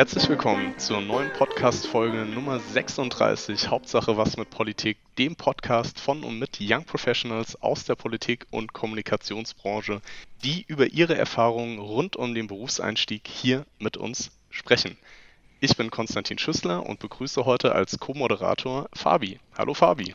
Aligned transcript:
Herzlich 0.00 0.30
willkommen 0.30 0.78
zur 0.78 1.02
neuen 1.02 1.30
Podcast-Folge 1.34 2.24
Nummer 2.24 2.58
36, 2.58 3.68
Hauptsache 3.68 4.16
was 4.16 4.38
mit 4.38 4.48
Politik, 4.48 4.96
dem 5.18 5.36
Podcast 5.36 6.00
von 6.00 6.24
und 6.24 6.38
mit 6.38 6.56
Young 6.58 6.84
Professionals 6.84 7.60
aus 7.60 7.84
der 7.84 7.96
Politik 7.96 8.46
und 8.50 8.72
Kommunikationsbranche, 8.72 10.00
die 10.42 10.64
über 10.68 10.86
ihre 10.86 11.18
Erfahrungen 11.18 11.78
rund 11.78 12.16
um 12.16 12.34
den 12.34 12.46
Berufseinstieg 12.46 13.28
hier 13.28 13.66
mit 13.78 13.98
uns 13.98 14.30
sprechen. 14.48 14.96
Ich 15.60 15.76
bin 15.76 15.90
Konstantin 15.90 16.38
Schüssler 16.38 16.86
und 16.86 16.98
begrüße 17.00 17.44
heute 17.44 17.74
als 17.74 17.98
Co-Moderator 17.98 18.88
Fabi. 18.94 19.38
Hallo 19.58 19.74
Fabi. 19.74 20.14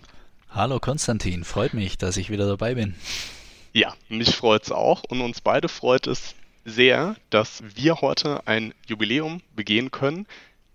Hallo 0.50 0.80
Konstantin, 0.80 1.44
freut 1.44 1.76
mich, 1.76 2.00
dass 2.00 2.18
ich 2.18 2.32
wieder 2.32 2.48
dabei 2.48 2.74
bin. 2.74 2.96
Ja, 3.72 3.94
mich 4.10 4.36
freut 4.36 4.64
es 4.64 4.72
auch 4.72 5.04
und 5.04 5.22
uns 5.22 5.42
beide 5.42 5.70
freut 5.70 6.08
es 6.08 6.34
sehr, 6.66 7.16
dass 7.30 7.64
wir 7.76 8.02
heute 8.02 8.46
ein 8.48 8.74
Jubiläum 8.88 9.42
begehen 9.56 9.92
können. 9.92 10.28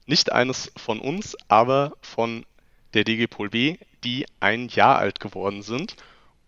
Nicht 0.06 0.32
eines 0.32 0.72
von 0.76 1.00
uns, 1.00 1.36
aber 1.48 1.92
von 2.00 2.46
der 2.94 3.04
DG 3.04 3.26
Pol 3.26 3.50
B, 3.50 3.76
die 4.02 4.26
ein 4.40 4.68
Jahr 4.68 4.98
alt 4.98 5.20
geworden 5.20 5.62
sind. 5.62 5.96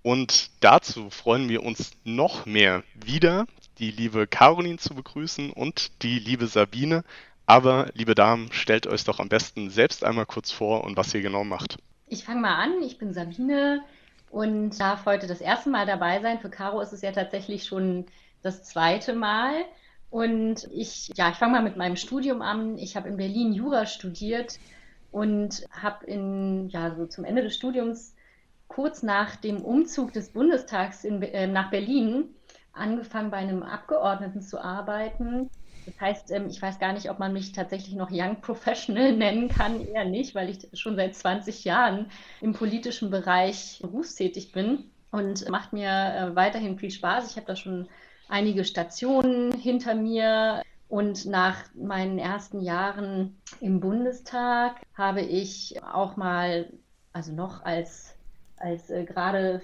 Und 0.02 0.50
dazu 0.60 1.10
freuen 1.10 1.48
wir 1.48 1.62
uns 1.62 1.92
noch 2.04 2.46
mehr 2.46 2.82
wieder, 2.94 3.46
die 3.78 3.90
liebe 3.90 4.26
Caroline 4.26 4.78
zu 4.78 4.94
begrüßen 4.94 5.50
und 5.50 6.02
die 6.02 6.18
liebe 6.18 6.46
Sabine, 6.46 7.04
aber, 7.46 7.90
liebe 7.94 8.14
Damen, 8.14 8.50
stellt 8.52 8.86
euch 8.86 9.04
doch 9.04 9.18
am 9.18 9.28
besten 9.28 9.68
selbst 9.68 10.04
einmal 10.04 10.26
kurz 10.26 10.50
vor 10.50 10.84
und 10.84 10.96
was 10.96 11.12
ihr 11.12 11.22
genau 11.22 11.44
macht. 11.44 11.78
Ich 12.06 12.24
fange 12.24 12.40
mal 12.40 12.54
an. 12.54 12.82
Ich 12.82 12.98
bin 12.98 13.12
Sabine 13.12 13.82
und 14.30 14.78
darf 14.80 15.04
heute 15.04 15.26
das 15.26 15.40
erste 15.40 15.68
Mal 15.68 15.84
dabei 15.84 16.20
sein. 16.20 16.38
Für 16.38 16.50
Caro 16.50 16.80
ist 16.80 16.92
es 16.92 17.02
ja 17.02 17.12
tatsächlich 17.12 17.64
schon 17.64 18.06
das 18.42 18.64
zweite 18.64 19.14
Mal. 19.14 19.64
Und 20.10 20.68
ich, 20.72 21.10
ja, 21.16 21.30
ich 21.30 21.36
fange 21.36 21.52
mal 21.52 21.62
mit 21.62 21.76
meinem 21.76 21.96
Studium 21.96 22.42
an. 22.42 22.76
Ich 22.76 22.96
habe 22.96 23.08
in 23.08 23.16
Berlin 23.16 23.52
Jura 23.52 23.86
studiert 23.86 24.58
und 25.10 25.64
habe 25.70 26.06
in, 26.06 26.68
ja, 26.68 26.94
so 26.94 27.06
zum 27.06 27.24
Ende 27.24 27.42
des 27.42 27.54
Studiums 27.54 28.14
kurz 28.68 29.02
nach 29.02 29.36
dem 29.36 29.62
Umzug 29.62 30.12
des 30.12 30.30
Bundestags 30.30 31.04
in, 31.04 31.22
äh, 31.22 31.46
nach 31.46 31.70
Berlin 31.70 32.34
angefangen, 32.72 33.30
bei 33.30 33.38
einem 33.38 33.62
Abgeordneten 33.62 34.40
zu 34.42 34.62
arbeiten 34.62 35.50
das 35.86 36.00
heißt, 36.00 36.30
ähm, 36.30 36.48
ich 36.48 36.60
weiß 36.60 36.78
gar 36.78 36.92
nicht, 36.92 37.10
ob 37.10 37.18
man 37.18 37.32
mich 37.32 37.52
tatsächlich 37.52 37.94
noch 37.94 38.10
Young 38.10 38.40
Professional 38.40 39.12
nennen 39.16 39.48
kann, 39.48 39.86
eher 39.86 40.04
nicht, 40.04 40.34
weil 40.34 40.48
ich 40.48 40.68
schon 40.78 40.96
seit 40.96 41.14
20 41.14 41.64
Jahren 41.64 42.10
im 42.40 42.52
politischen 42.52 43.10
Bereich 43.10 43.78
berufstätig 43.80 44.52
bin 44.52 44.90
und 45.10 45.48
macht 45.48 45.72
mir 45.72 45.88
äh, 45.88 46.36
weiterhin 46.36 46.78
viel 46.78 46.90
Spaß. 46.90 47.30
Ich 47.30 47.36
habe 47.36 47.46
da 47.46 47.56
schon 47.56 47.88
einige 48.32 48.64
Stationen 48.64 49.52
hinter 49.52 49.94
mir 49.94 50.62
und 50.88 51.26
nach 51.26 51.56
meinen 51.74 52.18
ersten 52.18 52.60
Jahren 52.60 53.36
im 53.60 53.80
Bundestag 53.80 54.76
habe 54.94 55.20
ich 55.20 55.82
auch 55.82 56.16
mal, 56.16 56.72
also 57.12 57.32
noch 57.32 57.62
als, 57.62 58.14
als 58.56 58.90
äh, 58.90 59.04
gerade 59.04 59.60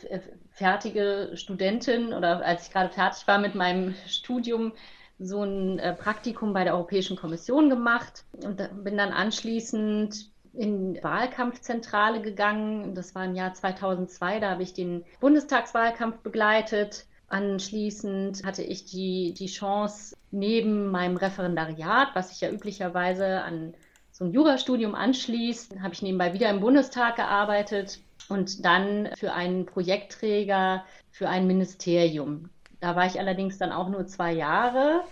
fertige 0.50 1.30
Studentin 1.34 2.12
oder 2.12 2.44
als 2.44 2.66
ich 2.66 2.72
gerade 2.72 2.90
fertig 2.90 3.26
war 3.26 3.38
mit 3.38 3.54
meinem 3.54 3.94
Studium, 4.06 4.72
so 5.18 5.42
ein 5.42 5.78
äh, 5.78 5.94
Praktikum 5.94 6.52
bei 6.52 6.64
der 6.64 6.74
Europäischen 6.74 7.16
Kommission 7.16 7.70
gemacht 7.70 8.24
und 8.44 8.56
bin 8.84 8.98
dann 8.98 9.12
anschließend 9.12 10.30
in 10.52 11.02
Wahlkampfzentrale 11.02 12.20
gegangen. 12.20 12.94
Das 12.94 13.14
war 13.14 13.24
im 13.24 13.34
Jahr 13.34 13.54
2002, 13.54 14.40
da 14.40 14.50
habe 14.50 14.62
ich 14.62 14.74
den 14.74 15.04
Bundestagswahlkampf 15.20 16.18
begleitet. 16.18 17.06
Anschließend 17.28 18.44
hatte 18.44 18.62
ich 18.62 18.86
die, 18.86 19.34
die 19.34 19.46
Chance, 19.46 20.16
neben 20.30 20.90
meinem 20.90 21.16
Referendariat, 21.16 22.08
was 22.14 22.30
sich 22.30 22.40
ja 22.40 22.50
üblicherweise 22.50 23.42
an 23.42 23.74
so 24.10 24.24
ein 24.24 24.32
Jurastudium 24.32 24.94
anschließt, 24.94 25.80
habe 25.80 25.94
ich 25.94 26.02
nebenbei 26.02 26.32
wieder 26.32 26.50
im 26.50 26.60
Bundestag 26.60 27.16
gearbeitet 27.16 28.00
und 28.28 28.64
dann 28.64 29.10
für 29.16 29.32
einen 29.32 29.66
Projektträger 29.66 30.84
für 31.10 31.28
ein 31.28 31.46
Ministerium. 31.46 32.50
Da 32.80 32.96
war 32.96 33.06
ich 33.06 33.18
allerdings 33.18 33.58
dann 33.58 33.72
auch 33.72 33.88
nur 33.88 34.06
zwei 34.06 34.32
Jahre. 34.32 35.02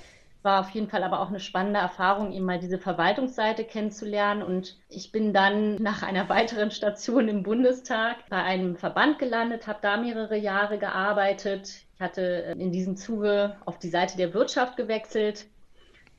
War 0.42 0.60
auf 0.60 0.70
jeden 0.70 0.88
Fall 0.88 1.02
aber 1.02 1.20
auch 1.20 1.28
eine 1.28 1.40
spannende 1.40 1.80
Erfahrung, 1.80 2.32
eben 2.32 2.44
mal 2.44 2.60
diese 2.60 2.78
Verwaltungsseite 2.78 3.64
kennenzulernen. 3.64 4.42
Und 4.42 4.76
ich 4.88 5.12
bin 5.12 5.32
dann 5.32 5.74
nach 5.76 6.02
einer 6.02 6.28
weiteren 6.28 6.70
Station 6.70 7.28
im 7.28 7.42
Bundestag 7.42 8.16
bei 8.28 8.42
einem 8.42 8.76
Verband 8.76 9.18
gelandet, 9.18 9.66
habe 9.66 9.80
da 9.82 9.96
mehrere 9.96 10.36
Jahre 10.36 10.78
gearbeitet. 10.78 11.85
Ich 11.96 12.00
hatte 12.00 12.44
äh, 12.44 12.52
in 12.52 12.72
diesem 12.72 12.96
Zuge 12.96 13.56
auf 13.64 13.78
die 13.78 13.88
Seite 13.88 14.16
der 14.16 14.34
Wirtschaft 14.34 14.76
gewechselt 14.76 15.46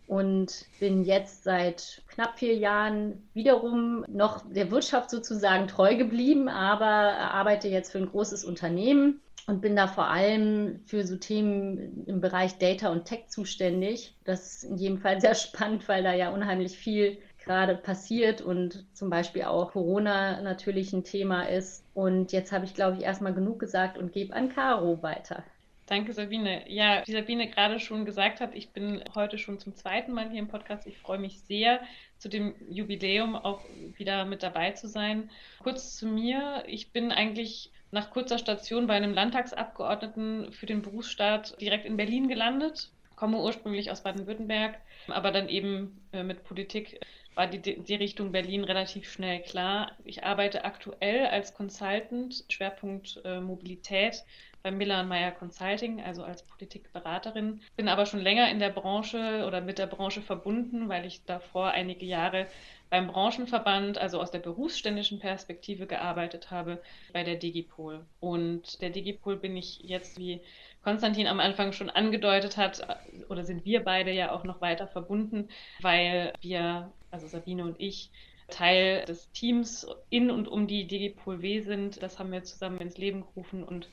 und 0.08 0.66
bin 0.80 1.04
jetzt 1.04 1.44
seit 1.44 2.02
knapp 2.08 2.40
vier 2.40 2.56
Jahren 2.56 3.28
wiederum 3.34 4.06
noch 4.08 4.44
der 4.50 4.72
Wirtschaft 4.72 5.12
sozusagen 5.12 5.68
treu 5.68 5.96
geblieben, 5.96 6.50
aber 6.50 6.86
arbeite 6.86 7.68
jetzt 7.68 7.92
für 7.92 8.00
ein 8.00 8.10
großes 8.10 8.44
Unternehmen 8.44 9.20
und 9.46 9.62
bin 9.62 9.76
da 9.76 9.88
vor 9.88 10.08
allem 10.08 10.80
für 10.86 11.06
so 11.06 11.16
Themen 11.16 12.06
im 12.08 12.22
Bereich 12.22 12.58
Data 12.58 12.90
und 12.90 13.06
Tech 13.06 13.28
zuständig. 13.28 14.16
Das 14.24 14.64
ist 14.64 14.64
in 14.64 14.78
jedem 14.78 14.98
Fall 14.98 15.22
sehr 15.22 15.36
spannend, 15.36 15.88
weil 15.88 16.04
da 16.04 16.14
ja 16.14 16.32
unheimlich 16.32 16.78
viel 16.78 17.20
gerade 17.44 17.76
passiert 17.76 18.42
und 18.42 18.86
zum 18.94 19.10
Beispiel 19.10 19.44
auch 19.44 19.72
Corona 19.72 20.42
natürlich 20.42 20.92
ein 20.92 21.04
Thema 21.04 21.44
ist. 21.44 21.86
Und 21.94 22.32
jetzt 22.32 22.52
habe 22.52 22.66
ich, 22.66 22.74
glaube 22.74 22.98
ich, 22.98 23.04
erstmal 23.04 23.34
genug 23.34 23.60
gesagt 23.60 23.98
und 23.98 24.12
gebe 24.12 24.34
an 24.34 24.50
Caro 24.50 25.02
weiter. 25.02 25.44
Danke, 25.88 26.12
Sabine. 26.12 26.70
Ja, 26.70 27.02
wie 27.06 27.14
Sabine 27.14 27.48
gerade 27.48 27.80
schon 27.80 28.04
gesagt 28.04 28.42
hat, 28.42 28.54
ich 28.54 28.72
bin 28.72 29.02
heute 29.16 29.38
schon 29.38 29.58
zum 29.58 29.74
zweiten 29.74 30.12
Mal 30.12 30.30
hier 30.30 30.40
im 30.40 30.50
Podcast. 30.50 30.86
Ich 30.86 30.98
freue 30.98 31.18
mich 31.18 31.40
sehr, 31.40 31.80
zu 32.18 32.28
dem 32.28 32.56
Jubiläum 32.70 33.38
auch 33.38 33.62
wieder 33.96 34.26
mit 34.26 34.44
dabei 34.44 34.72
zu 34.72 34.90
sein. 34.90 35.30
Kurz 35.64 35.96
zu 35.96 36.06
mir. 36.06 36.66
Ich 36.68 36.92
bin 36.92 37.14
eigentlich 37.14 37.72
nach 37.92 38.12
kurzer 38.12 38.38
Station 38.38 38.86
bei 38.88 38.96
einem 38.96 39.14
Landtagsabgeordneten 39.14 40.52
für 40.52 40.66
den 40.66 40.82
Berufsstaat 40.82 41.60
direkt 41.62 41.86
in 41.86 41.96
Berlin 41.96 42.28
gelandet. 42.28 42.92
Komme 43.16 43.38
ursprünglich 43.40 43.90
aus 43.90 44.04
Baden-Württemberg, 44.04 44.78
aber 45.08 45.32
dann 45.32 45.48
eben 45.48 46.06
äh, 46.12 46.22
mit 46.22 46.44
Politik 46.44 47.00
war 47.34 47.48
die, 47.48 47.62
die 47.62 47.96
Richtung 47.96 48.34
Berlin 48.34 48.64
relativ 48.64 49.10
schnell 49.10 49.42
klar. 49.42 49.92
Ich 50.04 50.26
arbeite 50.26 50.66
aktuell 50.66 51.28
als 51.28 51.54
Consultant, 51.54 52.44
Schwerpunkt 52.50 53.22
äh, 53.24 53.40
Mobilität 53.40 54.26
bei 54.64 54.72
Miller 54.72 55.04
Meyer 55.04 55.32
Consulting, 55.32 56.02
also 56.02 56.24
als 56.24 56.44
Politikberaterin. 56.44 57.62
Bin 57.76 57.88
aber 57.88 58.06
schon 58.06 58.20
länger 58.20 58.50
in 58.50 58.60
der 58.60 58.70
Branche 58.70 59.46
oder 59.48 59.62
mit 59.62 59.78
der 59.78 59.88
Branche 59.88 60.22
verbunden, 60.22 60.90
weil 60.90 61.06
ich 61.06 61.24
davor 61.26 61.72
einige 61.72 62.06
Jahre 62.06 62.48
beim 62.90 63.08
Branchenverband, 63.08 63.98
also 63.98 64.20
aus 64.20 64.32
der 64.32 64.40
berufsständischen 64.40 65.20
Perspektive 65.20 65.88
gearbeitet 65.88 66.52
habe, 66.52 66.82
bei 67.14 67.24
der 67.24 67.36
Digipol. 67.36 68.06
Und 68.20 68.82
der 68.82 68.90
Digipol 68.90 69.38
bin 69.38 69.58
ich 69.58 69.80
jetzt, 69.80 70.18
wie 70.18 70.42
Konstantin 70.84 71.28
am 71.28 71.40
Anfang 71.40 71.74
schon 71.74 71.90
angedeutet 71.90 72.56
hat, 72.56 72.82
oder 73.30 73.44
sind 73.44 73.66
wir 73.66 73.84
beide 73.84 74.12
ja 74.12 74.32
auch 74.32 74.44
noch 74.44 74.62
weiter 74.62 74.88
verbunden, 74.88 75.50
weil 75.82 76.34
wir, 76.42 76.92
also 77.12 77.28
Sabine 77.28 77.64
und 77.64 77.76
ich, 77.80 78.10
Teil 78.50 79.04
des 79.06 79.30
Teams 79.32 79.88
in 80.10 80.32
und 80.32 80.48
um 80.48 80.68
die 80.68 80.88
Digipol 80.88 81.42
W 81.42 81.62
sind. 81.62 82.02
Das 82.02 82.20
haben 82.20 82.32
wir 82.32 82.44
zusammen 82.44 82.80
ins 82.80 82.98
Leben 82.98 83.22
gerufen 83.22 83.64
und 83.64 83.90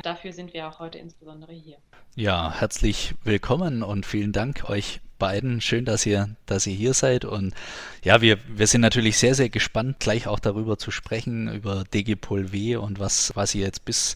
Dafür 0.00 0.32
sind 0.32 0.54
wir 0.54 0.68
auch 0.68 0.78
heute 0.78 0.98
insbesondere 0.98 1.52
hier. 1.52 1.76
Ja, 2.14 2.52
herzlich 2.58 3.14
willkommen 3.24 3.82
und 3.82 4.06
vielen 4.06 4.32
Dank 4.32 4.68
euch 4.68 5.00
beiden. 5.18 5.60
Schön, 5.60 5.84
dass 5.84 6.06
ihr, 6.06 6.30
dass 6.46 6.66
ihr 6.66 6.74
hier 6.74 6.94
seid. 6.94 7.26
Und 7.26 7.54
ja, 8.02 8.22
wir, 8.22 8.38
wir 8.48 8.66
sind 8.66 8.80
natürlich 8.80 9.18
sehr, 9.18 9.34
sehr 9.34 9.50
gespannt, 9.50 10.00
gleich 10.00 10.26
auch 10.26 10.38
darüber 10.38 10.78
zu 10.78 10.90
sprechen, 10.90 11.52
über 11.52 11.84
DGPol 11.84 12.52
W 12.52 12.76
und 12.76 13.00
was, 13.00 13.36
was 13.36 13.54
ihr 13.54 13.66
jetzt 13.66 13.84
bis 13.84 14.14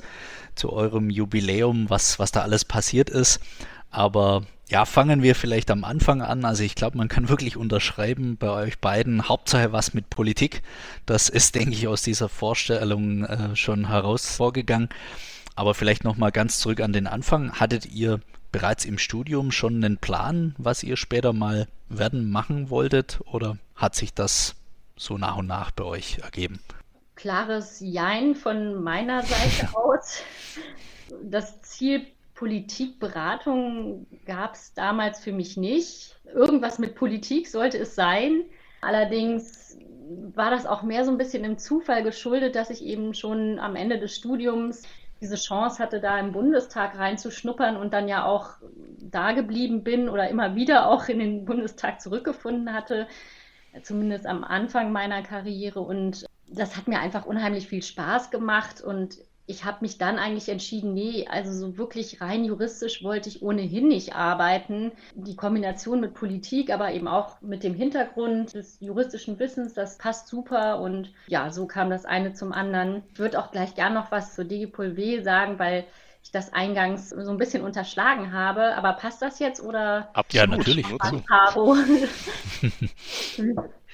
zu 0.54 0.72
eurem 0.72 1.10
Jubiläum, 1.10 1.90
was, 1.90 2.18
was 2.18 2.32
da 2.32 2.40
alles 2.40 2.64
passiert 2.64 3.10
ist. 3.10 3.40
Aber 3.90 4.46
ja, 4.68 4.84
fangen 4.84 5.22
wir 5.22 5.34
vielleicht 5.34 5.70
am 5.70 5.84
Anfang 5.84 6.22
an. 6.22 6.44
Also 6.44 6.64
ich 6.64 6.74
glaube, 6.74 6.96
man 6.96 7.08
kann 7.08 7.28
wirklich 7.28 7.56
unterschreiben 7.56 8.38
bei 8.38 8.50
euch 8.50 8.78
beiden, 8.78 9.28
Hauptsache 9.28 9.72
was 9.72 9.92
mit 9.92 10.08
Politik. 10.08 10.62
Das 11.04 11.28
ist, 11.28 11.54
denke 11.54 11.72
ich, 11.72 11.86
aus 11.86 12.02
dieser 12.02 12.30
Vorstellung 12.30 13.24
äh, 13.24 13.54
schon 13.54 13.88
heraus 13.88 14.36
vorgegangen. 14.36 14.88
Aber 15.56 15.74
vielleicht 15.74 16.04
nochmal 16.04 16.32
ganz 16.32 16.60
zurück 16.60 16.80
an 16.80 16.92
den 16.92 17.06
Anfang. 17.06 17.52
Hattet 17.58 17.86
ihr 17.86 18.20
bereits 18.52 18.84
im 18.84 18.98
Studium 18.98 19.50
schon 19.50 19.82
einen 19.82 19.96
Plan, 19.96 20.54
was 20.58 20.82
ihr 20.82 20.96
später 20.96 21.32
mal 21.32 21.66
werden 21.88 22.30
machen 22.30 22.70
wolltet? 22.70 23.20
Oder 23.32 23.56
hat 23.74 23.94
sich 23.94 24.12
das 24.14 24.54
so 24.96 25.18
nach 25.18 25.38
und 25.38 25.46
nach 25.46 25.70
bei 25.70 25.84
euch 25.84 26.18
ergeben? 26.22 26.60
Klares 27.16 27.80
Jein 27.80 28.34
von 28.34 28.82
meiner 28.82 29.22
Seite 29.22 29.68
aus. 29.74 30.22
Das 31.22 31.62
Ziel 31.62 32.06
Politikberatung 32.34 34.06
gab 34.26 34.54
es 34.54 34.74
damals 34.74 35.20
für 35.20 35.32
mich 35.32 35.56
nicht. 35.56 36.16
Irgendwas 36.34 36.78
mit 36.78 36.94
Politik 36.94 37.48
sollte 37.48 37.78
es 37.78 37.94
sein. 37.94 38.44
Allerdings 38.82 39.78
war 40.34 40.50
das 40.50 40.66
auch 40.66 40.82
mehr 40.82 41.06
so 41.06 41.10
ein 41.10 41.18
bisschen 41.18 41.44
im 41.44 41.56
Zufall 41.56 42.02
geschuldet, 42.02 42.54
dass 42.54 42.68
ich 42.68 42.84
eben 42.84 43.14
schon 43.14 43.58
am 43.58 43.74
Ende 43.74 43.98
des 43.98 44.14
Studiums 44.14 44.82
diese 45.20 45.36
Chance 45.36 45.82
hatte, 45.82 46.00
da 46.00 46.18
im 46.18 46.32
Bundestag 46.32 46.98
reinzuschnuppern 46.98 47.76
und 47.76 47.92
dann 47.94 48.08
ja 48.08 48.24
auch 48.24 48.56
da 49.00 49.32
geblieben 49.32 49.82
bin 49.82 50.08
oder 50.08 50.28
immer 50.28 50.54
wieder 50.54 50.88
auch 50.88 51.08
in 51.08 51.18
den 51.18 51.44
Bundestag 51.44 52.00
zurückgefunden 52.00 52.72
hatte, 52.72 53.06
zumindest 53.82 54.26
am 54.26 54.44
Anfang 54.44 54.92
meiner 54.92 55.22
Karriere. 55.22 55.80
Und 55.80 56.26
das 56.48 56.76
hat 56.76 56.88
mir 56.88 57.00
einfach 57.00 57.26
unheimlich 57.26 57.68
viel 57.68 57.82
Spaß 57.82 58.30
gemacht 58.30 58.80
und 58.80 59.18
ich 59.46 59.64
habe 59.64 59.78
mich 59.80 59.96
dann 59.96 60.18
eigentlich 60.18 60.48
entschieden, 60.48 60.92
nee, 60.92 61.26
also 61.28 61.52
so 61.52 61.78
wirklich 61.78 62.20
rein 62.20 62.44
juristisch 62.44 63.04
wollte 63.04 63.28
ich 63.28 63.42
ohnehin 63.42 63.86
nicht 63.86 64.14
arbeiten. 64.14 64.90
Die 65.14 65.36
Kombination 65.36 66.00
mit 66.00 66.14
Politik, 66.14 66.70
aber 66.70 66.92
eben 66.92 67.06
auch 67.06 67.40
mit 67.40 67.62
dem 67.62 67.74
Hintergrund 67.74 68.54
des 68.54 68.80
juristischen 68.80 69.38
Wissens, 69.38 69.72
das 69.72 69.98
passt 69.98 70.26
super. 70.26 70.80
Und 70.80 71.12
ja, 71.28 71.50
so 71.50 71.66
kam 71.66 71.90
das 71.90 72.04
eine 72.04 72.32
zum 72.34 72.52
anderen. 72.52 73.04
Ich 73.12 73.20
würde 73.20 73.38
auch 73.38 73.52
gleich 73.52 73.76
gern 73.76 73.94
noch 73.94 74.10
was 74.10 74.34
zur 74.34 74.44
Digipol 74.44 74.96
W 74.96 75.22
sagen, 75.22 75.60
weil 75.60 75.84
ich 76.24 76.32
das 76.32 76.52
eingangs 76.52 77.10
so 77.10 77.30
ein 77.30 77.38
bisschen 77.38 77.62
unterschlagen 77.62 78.32
habe. 78.32 78.74
Aber 78.74 78.94
passt 78.94 79.22
das 79.22 79.38
jetzt 79.38 79.60
oder? 79.60 80.10
Absolut. 80.12 80.32
Ja, 80.32 80.46
natürlich. 80.46 80.86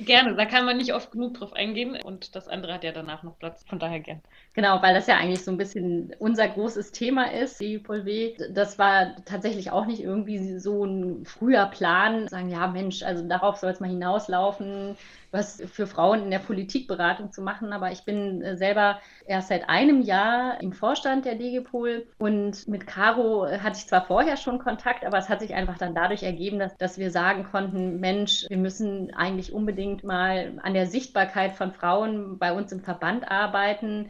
Gerne, 0.00 0.36
da 0.36 0.46
kann 0.46 0.64
man 0.64 0.76
nicht 0.76 0.94
oft 0.94 1.10
genug 1.10 1.34
drauf 1.34 1.52
eingehen 1.52 2.00
und 2.00 2.36
das 2.36 2.46
andere 2.46 2.74
hat 2.74 2.84
ja 2.84 2.92
danach 2.92 3.24
noch 3.24 3.36
Platz, 3.38 3.64
von 3.68 3.80
daher 3.80 3.98
gern. 3.98 4.22
Genau, 4.58 4.82
weil 4.82 4.92
das 4.92 5.06
ja 5.06 5.16
eigentlich 5.16 5.44
so 5.44 5.52
ein 5.52 5.56
bisschen 5.56 6.16
unser 6.18 6.48
großes 6.48 6.90
Thema 6.90 7.30
ist, 7.30 7.60
die 7.60 7.80
W. 7.88 8.34
Das 8.50 8.76
war 8.76 9.14
tatsächlich 9.24 9.70
auch 9.70 9.86
nicht 9.86 10.02
irgendwie 10.02 10.58
so 10.58 10.84
ein 10.84 11.24
früher 11.24 11.66
Plan, 11.66 12.26
sagen, 12.26 12.48
ja 12.50 12.66
Mensch, 12.66 13.04
also 13.04 13.22
darauf 13.28 13.58
soll 13.58 13.70
es 13.70 13.78
mal 13.78 13.88
hinauslaufen, 13.88 14.96
was 15.30 15.62
für 15.70 15.86
Frauen 15.86 16.24
in 16.24 16.32
der 16.32 16.40
Politikberatung 16.40 17.30
zu 17.30 17.40
machen. 17.40 17.72
Aber 17.72 17.92
ich 17.92 18.02
bin 18.02 18.42
äh, 18.42 18.56
selber 18.56 18.98
erst 19.28 19.46
seit 19.46 19.68
einem 19.68 20.02
Jahr 20.02 20.60
im 20.60 20.72
Vorstand 20.72 21.24
der 21.24 21.36
DGPol 21.36 22.08
und 22.18 22.66
mit 22.66 22.84
Caro 22.88 23.46
hatte 23.46 23.78
ich 23.78 23.86
zwar 23.86 24.06
vorher 24.06 24.36
schon 24.36 24.58
Kontakt, 24.58 25.04
aber 25.04 25.18
es 25.18 25.28
hat 25.28 25.38
sich 25.38 25.54
einfach 25.54 25.78
dann 25.78 25.94
dadurch 25.94 26.24
ergeben, 26.24 26.58
dass, 26.58 26.76
dass 26.78 26.98
wir 26.98 27.12
sagen 27.12 27.44
konnten, 27.44 28.00
Mensch, 28.00 28.44
wir 28.48 28.58
müssen 28.58 29.14
eigentlich 29.14 29.52
unbedingt 29.52 30.02
mal 30.02 30.58
an 30.64 30.74
der 30.74 30.88
Sichtbarkeit 30.88 31.52
von 31.52 31.70
Frauen 31.70 32.38
bei 32.40 32.52
uns 32.52 32.72
im 32.72 32.80
Verband 32.80 33.30
arbeiten 33.30 34.08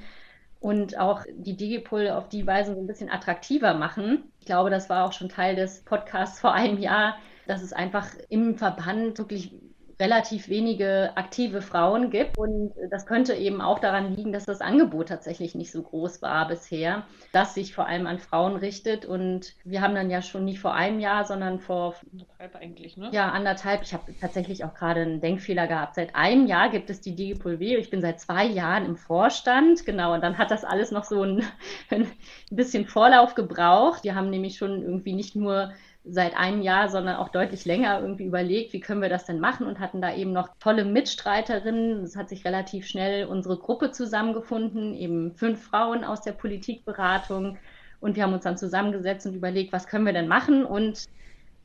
und 0.60 0.98
auch 0.98 1.24
die 1.32 1.56
Digipol 1.56 2.08
auf 2.08 2.28
die 2.28 2.46
Weise 2.46 2.74
so 2.74 2.80
ein 2.80 2.86
bisschen 2.86 3.10
attraktiver 3.10 3.74
machen. 3.74 4.24
Ich 4.40 4.46
glaube, 4.46 4.70
das 4.70 4.88
war 4.88 5.04
auch 5.04 5.12
schon 5.12 5.28
Teil 5.28 5.54
des 5.54 5.82
Podcasts 5.82 6.40
vor 6.40 6.52
einem 6.52 6.78
Jahr, 6.78 7.16
dass 7.46 7.62
es 7.62 7.72
einfach 7.72 8.08
im 8.28 8.56
Verband 8.56 9.18
wirklich 9.18 9.52
relativ 10.00 10.48
wenige 10.48 11.12
aktive 11.16 11.60
Frauen 11.60 12.10
gibt. 12.10 12.38
Und 12.38 12.72
das 12.90 13.06
könnte 13.06 13.34
eben 13.34 13.60
auch 13.60 13.80
daran 13.80 14.14
liegen, 14.14 14.32
dass 14.32 14.44
das 14.44 14.60
Angebot 14.60 15.08
tatsächlich 15.08 15.54
nicht 15.54 15.72
so 15.72 15.82
groß 15.82 16.22
war 16.22 16.46
bisher, 16.46 17.04
das 17.32 17.54
sich 17.54 17.74
vor 17.74 17.86
allem 17.86 18.06
an 18.06 18.18
Frauen 18.18 18.56
richtet. 18.56 19.06
Und 19.06 19.54
wir 19.64 19.82
haben 19.82 19.94
dann 19.94 20.10
ja 20.10 20.22
schon 20.22 20.44
nicht 20.44 20.60
vor 20.60 20.74
einem 20.74 21.00
Jahr, 21.00 21.24
sondern 21.24 21.58
vor 21.58 21.96
anderthalb 22.12 22.56
eigentlich, 22.56 22.96
ne? 22.96 23.10
Ja, 23.12 23.30
anderthalb. 23.30 23.82
Ich 23.82 23.92
habe 23.92 24.14
tatsächlich 24.20 24.64
auch 24.64 24.74
gerade 24.74 25.00
einen 25.00 25.20
Denkfehler 25.20 25.66
gehabt. 25.66 25.96
Seit 25.96 26.14
einem 26.14 26.46
Jahr 26.46 26.70
gibt 26.70 26.90
es 26.90 27.00
die 27.00 27.16
Digipol 27.16 27.58
W. 27.58 27.76
Ich 27.76 27.90
bin 27.90 28.00
seit 28.00 28.20
zwei 28.20 28.44
Jahren 28.46 28.84
im 28.84 28.96
Vorstand. 28.96 29.84
Genau. 29.84 30.14
Und 30.14 30.22
dann 30.22 30.38
hat 30.38 30.52
das 30.52 30.64
alles 30.64 30.92
noch 30.92 31.04
so 31.04 31.22
ein, 31.24 31.42
ein 31.90 32.06
bisschen 32.50 32.86
Vorlauf 32.86 33.34
gebraucht. 33.34 34.04
Wir 34.04 34.14
haben 34.14 34.30
nämlich 34.30 34.58
schon 34.58 34.82
irgendwie 34.82 35.14
nicht 35.14 35.34
nur 35.34 35.72
seit 36.04 36.36
einem 36.36 36.62
Jahr, 36.62 36.88
sondern 36.88 37.16
auch 37.16 37.28
deutlich 37.28 37.64
länger 37.64 38.00
irgendwie 38.00 38.24
überlegt, 38.24 38.72
wie 38.72 38.80
können 38.80 39.02
wir 39.02 39.08
das 39.08 39.26
denn 39.26 39.40
machen 39.40 39.66
und 39.66 39.78
hatten 39.78 40.00
da 40.00 40.14
eben 40.14 40.32
noch 40.32 40.48
tolle 40.58 40.84
Mitstreiterinnen. 40.84 42.02
Es 42.02 42.16
hat 42.16 42.28
sich 42.28 42.44
relativ 42.44 42.86
schnell 42.86 43.26
unsere 43.26 43.58
Gruppe 43.58 43.90
zusammengefunden, 43.90 44.94
eben 44.94 45.32
fünf 45.34 45.62
Frauen 45.62 46.04
aus 46.04 46.22
der 46.22 46.32
Politikberatung. 46.32 47.58
Und 48.00 48.16
wir 48.16 48.22
haben 48.22 48.32
uns 48.32 48.44
dann 48.44 48.56
zusammengesetzt 48.56 49.26
und 49.26 49.34
überlegt, 49.34 49.72
was 49.72 49.86
können 49.86 50.06
wir 50.06 50.12
denn 50.12 50.28
machen? 50.28 50.64
Und 50.64 51.06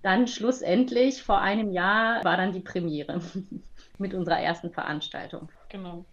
dann 0.01 0.27
schlussendlich 0.27 1.23
vor 1.23 1.39
einem 1.39 1.71
Jahr 1.71 2.23
war 2.23 2.37
dann 2.37 2.51
die 2.51 2.59
Premiere 2.59 3.21
mit 3.97 4.13
unserer 4.13 4.39
ersten 4.39 4.71
Veranstaltung. 4.71 5.49
Genau. 5.69 6.05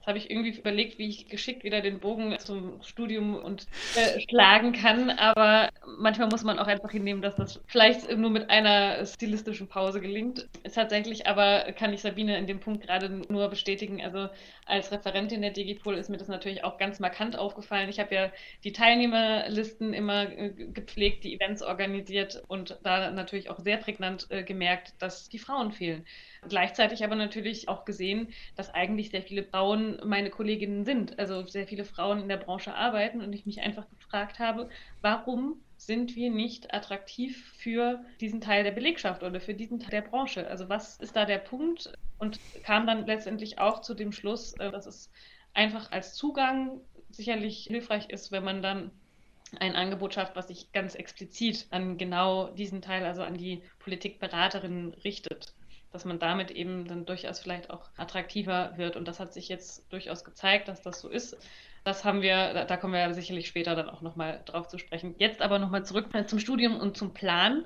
Jetzt 0.00 0.06
habe 0.06 0.16
ich 0.16 0.30
irgendwie 0.30 0.58
überlegt, 0.58 0.98
wie 0.98 1.10
ich 1.10 1.28
geschickt 1.28 1.62
wieder 1.62 1.82
den 1.82 2.00
Bogen 2.00 2.34
zum 2.38 2.82
Studium 2.82 3.34
und 3.34 3.66
äh, 3.96 4.18
schlagen 4.30 4.72
kann, 4.72 5.10
aber 5.10 5.68
manchmal 5.98 6.28
muss 6.28 6.42
man 6.42 6.58
auch 6.58 6.68
einfach 6.68 6.90
hinnehmen, 6.90 7.20
dass 7.20 7.36
das 7.36 7.60
vielleicht 7.66 8.10
nur 8.16 8.30
mit 8.30 8.48
einer 8.48 9.04
stilistischen 9.04 9.68
Pause 9.68 10.00
gelingt. 10.00 10.48
Tatsächlich 10.74 11.26
aber, 11.26 11.72
kann 11.72 11.92
ich 11.92 12.00
Sabine 12.00 12.38
in 12.38 12.46
dem 12.46 12.60
Punkt 12.60 12.86
gerade 12.86 13.10
nur 13.28 13.48
bestätigen, 13.48 14.00
also 14.02 14.30
als 14.64 14.90
Referentin 14.90 15.42
der 15.42 15.50
Digipol 15.50 15.96
ist 15.96 16.08
mir 16.08 16.16
das 16.16 16.28
natürlich 16.28 16.64
auch 16.64 16.78
ganz 16.78 16.98
markant 16.98 17.36
aufgefallen. 17.36 17.90
Ich 17.90 18.00
habe 18.00 18.14
ja 18.14 18.32
die 18.64 18.72
Teilnehmerlisten 18.72 19.92
immer 19.92 20.30
äh, 20.30 20.48
gepflegt, 20.72 21.24
die 21.24 21.34
Events 21.34 21.62
organisiert 21.62 22.42
und 22.48 22.78
da 22.84 23.10
natürlich 23.10 23.50
auch 23.50 23.58
sehr 23.58 23.76
prägnant 23.76 24.28
äh, 24.30 24.44
gemerkt, 24.44 24.94
dass 24.98 25.28
die 25.28 25.38
Frauen 25.38 25.72
fehlen. 25.72 26.06
Gleichzeitig 26.48 27.04
aber 27.04 27.16
natürlich 27.16 27.68
auch 27.68 27.84
gesehen, 27.84 28.28
dass 28.56 28.72
eigentlich 28.72 29.10
sehr 29.10 29.20
viele 29.20 29.42
Frauen 29.42 29.89
meine 30.04 30.30
Kolleginnen 30.30 30.84
sind. 30.84 31.18
Also 31.18 31.46
sehr 31.46 31.66
viele 31.66 31.84
Frauen 31.84 32.20
in 32.20 32.28
der 32.28 32.36
Branche 32.36 32.74
arbeiten 32.74 33.20
und 33.20 33.32
ich 33.32 33.46
mich 33.46 33.60
einfach 33.60 33.86
gefragt 33.98 34.38
habe, 34.38 34.68
warum 35.00 35.62
sind 35.76 36.14
wir 36.14 36.30
nicht 36.30 36.74
attraktiv 36.74 37.52
für 37.56 38.04
diesen 38.20 38.40
Teil 38.40 38.64
der 38.64 38.72
Belegschaft 38.72 39.22
oder 39.22 39.40
für 39.40 39.54
diesen 39.54 39.80
Teil 39.80 39.90
der 39.90 40.08
Branche? 40.08 40.46
Also 40.46 40.68
was 40.68 40.96
ist 40.98 41.16
da 41.16 41.24
der 41.24 41.38
Punkt? 41.38 41.92
Und 42.18 42.38
kam 42.64 42.86
dann 42.86 43.06
letztendlich 43.06 43.58
auch 43.58 43.80
zu 43.80 43.94
dem 43.94 44.12
Schluss, 44.12 44.52
äh, 44.54 44.70
dass 44.70 44.86
es 44.86 45.10
einfach 45.54 45.90
als 45.90 46.14
Zugang 46.14 46.80
sicherlich 47.08 47.64
hilfreich 47.64 48.10
ist, 48.10 48.30
wenn 48.30 48.44
man 48.44 48.62
dann 48.62 48.90
ein 49.58 49.74
Angebot 49.74 50.14
schafft, 50.14 50.36
was 50.36 50.48
sich 50.48 50.70
ganz 50.72 50.94
explizit 50.94 51.66
an 51.70 51.98
genau 51.98 52.50
diesen 52.50 52.82
Teil, 52.82 53.04
also 53.04 53.22
an 53.22 53.36
die 53.36 53.62
Politikberaterinnen 53.80 54.94
richtet 54.94 55.54
dass 55.92 56.04
man 56.04 56.18
damit 56.18 56.50
eben 56.50 56.86
dann 56.86 57.06
durchaus 57.06 57.40
vielleicht 57.40 57.70
auch 57.70 57.88
attraktiver 57.96 58.72
wird. 58.76 58.96
Und 58.96 59.08
das 59.08 59.20
hat 59.20 59.32
sich 59.32 59.48
jetzt 59.48 59.90
durchaus 59.92 60.24
gezeigt, 60.24 60.68
dass 60.68 60.82
das 60.82 61.00
so 61.00 61.08
ist. 61.08 61.36
Das 61.84 62.04
haben 62.04 62.20
wir, 62.20 62.66
da 62.66 62.76
kommen 62.76 62.92
wir 62.92 63.14
sicherlich 63.14 63.48
später 63.48 63.74
dann 63.74 63.88
auch 63.88 64.02
nochmal 64.02 64.42
drauf 64.44 64.68
zu 64.68 64.78
sprechen. 64.78 65.14
Jetzt 65.18 65.40
aber 65.40 65.58
nochmal 65.58 65.84
zurück 65.84 66.08
zum 66.26 66.38
Studium 66.38 66.78
und 66.78 66.96
zum 66.96 67.14
Plan. 67.14 67.64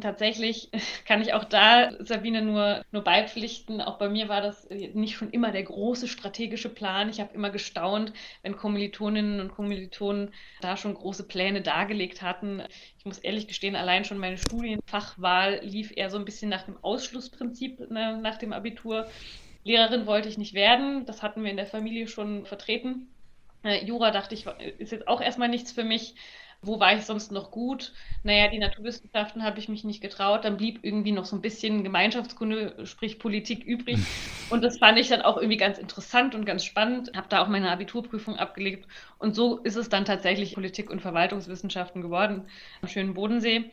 Tatsächlich 0.00 0.70
kann 1.06 1.22
ich 1.22 1.32
auch 1.32 1.44
da 1.44 1.90
Sabine 2.04 2.42
nur, 2.42 2.84
nur 2.92 3.02
beipflichten. 3.02 3.80
Auch 3.80 3.98
bei 3.98 4.08
mir 4.08 4.28
war 4.28 4.40
das 4.40 4.68
nicht 4.70 5.16
schon 5.16 5.30
immer 5.30 5.50
der 5.50 5.64
große 5.64 6.08
strategische 6.08 6.68
Plan. 6.68 7.08
Ich 7.08 7.20
habe 7.20 7.34
immer 7.34 7.50
gestaunt, 7.50 8.12
wenn 8.42 8.56
Kommilitoninnen 8.56 9.40
und 9.40 9.50
Kommilitonen 9.50 10.32
da 10.60 10.76
schon 10.76 10.94
große 10.94 11.26
Pläne 11.26 11.62
dargelegt 11.62 12.22
hatten. 12.22 12.62
Ich 12.98 13.04
muss 13.04 13.18
ehrlich 13.18 13.48
gestehen, 13.48 13.76
allein 13.76 14.04
schon 14.04 14.18
meine 14.18 14.38
Studienfachwahl 14.38 15.60
lief 15.62 15.92
eher 15.96 16.10
so 16.10 16.18
ein 16.18 16.24
bisschen 16.24 16.50
nach 16.50 16.62
dem 16.62 16.76
Ausschlussprinzip 16.82 17.90
ne, 17.90 18.18
nach 18.18 18.38
dem 18.38 18.52
Abitur. 18.52 19.08
Lehrerin 19.64 20.06
wollte 20.06 20.28
ich 20.28 20.38
nicht 20.38 20.54
werden. 20.54 21.06
Das 21.06 21.22
hatten 21.22 21.42
wir 21.42 21.50
in 21.50 21.56
der 21.56 21.66
Familie 21.66 22.06
schon 22.06 22.46
vertreten. 22.46 23.08
Äh, 23.64 23.84
Jura 23.84 24.10
dachte 24.10 24.34
ich, 24.34 24.46
ist 24.78 24.92
jetzt 24.92 25.08
auch 25.08 25.20
erstmal 25.20 25.48
nichts 25.48 25.72
für 25.72 25.84
mich. 25.84 26.14
Wo 26.60 26.80
war 26.80 26.94
ich 26.96 27.04
sonst 27.04 27.30
noch 27.30 27.50
gut? 27.50 27.92
Naja, 28.24 28.48
die 28.48 28.58
Naturwissenschaften 28.58 29.44
habe 29.44 29.58
ich 29.60 29.68
mich 29.68 29.84
nicht 29.84 30.00
getraut. 30.00 30.44
Dann 30.44 30.56
blieb 30.56 30.80
irgendwie 30.82 31.12
noch 31.12 31.24
so 31.24 31.36
ein 31.36 31.40
bisschen 31.40 31.84
Gemeinschaftskunde, 31.84 32.84
sprich 32.86 33.18
Politik 33.18 33.64
übrig. 33.64 33.98
Und 34.50 34.62
das 34.64 34.78
fand 34.78 34.98
ich 34.98 35.08
dann 35.08 35.22
auch 35.22 35.36
irgendwie 35.36 35.58
ganz 35.58 35.78
interessant 35.78 36.34
und 36.34 36.46
ganz 36.46 36.64
spannend. 36.64 37.10
Habe 37.14 37.28
da 37.28 37.42
auch 37.42 37.48
meine 37.48 37.70
Abiturprüfung 37.70 38.36
abgelegt. 38.36 38.88
Und 39.18 39.34
so 39.34 39.58
ist 39.58 39.76
es 39.76 39.90
dann 39.90 40.06
tatsächlich 40.06 40.54
Politik- 40.54 40.90
und 40.90 41.02
Verwaltungswissenschaften 41.02 42.00
geworden 42.00 42.48
am 42.80 42.88
schönen 42.88 43.14
Bodensee. 43.14 43.70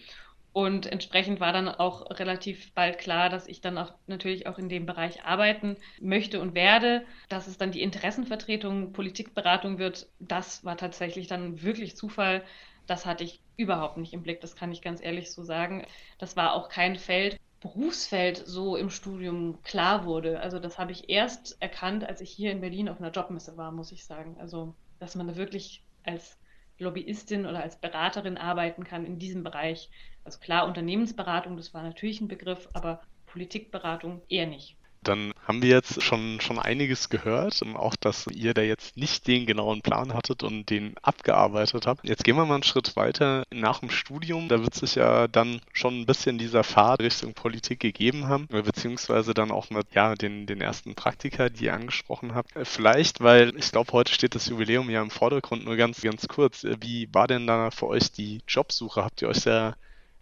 Und 0.52 0.86
entsprechend 0.86 1.42
war 1.42 1.52
dann 1.52 1.68
auch 1.68 2.10
relativ 2.12 2.74
bald 2.74 2.98
klar, 2.98 3.30
dass 3.30 3.48
ich 3.48 3.60
dann 3.60 3.78
auch 3.78 3.94
natürlich 4.08 4.48
auch 4.48 4.58
in 4.58 4.70
dem 4.70 4.86
Bereich 4.86 5.26
arbeiten 5.26 5.76
möchte 6.00 6.40
und 6.40 6.56
werde. 6.56 7.06
Dass 7.28 7.48
es 7.48 7.58
dann 7.58 7.72
die 7.72 7.82
Interessenvertretung, 7.82 8.94
Politikberatung 8.94 9.80
wird, 9.80 10.08
das 10.20 10.64
war 10.64 10.78
tatsächlich 10.78 11.28
dann 11.28 11.62
wirklich 11.62 11.98
Zufall. 11.98 12.44
Das 12.88 13.06
hatte 13.06 13.24
ich 13.24 13.42
überhaupt 13.58 13.98
nicht 13.98 14.14
im 14.14 14.24
Blick, 14.24 14.42
das 14.42 14.56
kann 14.56 14.72
ich 14.72 14.82
ganz 14.82 15.02
ehrlich 15.02 15.32
so 15.32 15.44
sagen. 15.44 15.86
Das 16.20 16.36
war 16.36 16.54
auch 16.54 16.70
kein 16.70 16.96
Feld, 16.98 17.40
Berufsfeld 17.62 18.44
so 18.46 18.76
im 18.76 18.90
Studium 18.90 19.62
klar 19.64 20.06
wurde. 20.06 20.40
Also 20.40 20.60
das 20.60 20.78
habe 20.78 20.92
ich 20.92 21.10
erst 21.10 21.60
erkannt, 21.62 22.04
als 22.04 22.22
ich 22.22 22.30
hier 22.30 22.52
in 22.52 22.62
Berlin 22.62 22.90
auf 22.90 23.00
einer 23.00 23.12
Jobmesse 23.12 23.58
war, 23.58 23.72
muss 23.72 23.92
ich 23.92 24.06
sagen. 24.06 24.38
Also 24.40 24.76
dass 25.00 25.16
man 25.16 25.28
da 25.28 25.36
wirklich 25.36 25.84
als 26.04 26.38
Lobbyistin 26.78 27.46
oder 27.46 27.64
als 27.64 27.80
Beraterin 27.80 28.38
arbeiten 28.38 28.84
kann 28.84 29.06
in 29.06 29.18
diesem 29.18 29.44
Bereich. 29.44 29.90
Also 30.24 30.40
klar, 30.40 30.68
Unternehmensberatung, 30.68 31.58
das 31.58 31.74
war 31.74 31.84
natürlich 31.84 32.22
ein 32.22 32.28
Begriff, 32.28 32.70
aber 32.74 33.02
Politikberatung 33.26 34.22
eher 34.30 34.48
nicht. 34.48 34.78
Dann 35.04 35.34
haben 35.46 35.62
wir 35.62 35.70
jetzt 35.70 36.02
schon, 36.02 36.40
schon 36.42 36.60
einiges 36.60 37.10
gehört. 37.10 37.62
Auch, 37.76 37.96
dass 37.96 38.28
ihr 38.28 38.54
da 38.54 38.62
jetzt 38.62 38.98
nicht 38.98 39.28
den 39.28 39.46
genauen 39.46 39.82
Plan 39.82 40.14
hattet 40.14 40.44
und 40.44 40.70
den 40.70 40.96
abgearbeitet 41.02 41.86
habt. 41.86 42.08
Jetzt 42.08 42.24
gehen 42.24 42.36
wir 42.36 42.46
mal 42.46 42.56
einen 42.56 42.64
Schritt 42.64 42.96
weiter 42.96 43.44
nach 43.52 43.80
dem 43.80 43.92
Studium. 43.92 44.50
Da 44.50 44.62
wird 44.62 44.74
sich 44.74 44.96
ja 44.96 45.28
dann 45.28 45.62
schon 45.72 46.02
ein 46.02 46.06
bisschen 46.06 46.38
dieser 46.38 46.64
Pfad 46.64 47.00
Richtung 47.00 47.34
Politik 47.34 47.80
gegeben 47.80 48.28
haben, 48.28 48.48
beziehungsweise 48.48 49.34
dann 49.34 49.52
auch 49.52 49.70
mit 49.70 49.94
ja, 49.94 50.16
den, 50.16 50.48
den 50.48 50.62
ersten 50.62 50.96
Praktika, 50.96 51.50
die 51.50 51.66
ihr 51.66 51.74
angesprochen 51.74 52.34
habt. 52.34 52.52
Vielleicht, 52.64 53.22
weil 53.22 53.56
ich 53.56 53.72
glaube, 53.72 53.92
heute 53.94 54.14
steht 54.14 54.34
das 54.34 54.48
Jubiläum 54.48 54.90
ja 54.90 55.02
im 55.02 55.12
Vordergrund, 55.12 55.66
nur 55.66 55.76
ganz, 55.76 56.02
ganz 56.02 56.28
kurz. 56.28 56.66
Wie 56.82 57.08
war 57.14 57.28
denn 57.28 57.46
da 57.46 57.70
für 57.70 57.88
euch 57.88 58.12
die 58.12 58.42
Jobsuche? 58.48 59.04
Habt 59.04 59.22
ihr 59.22 59.28
euch 59.28 59.42
sehr 59.42 59.76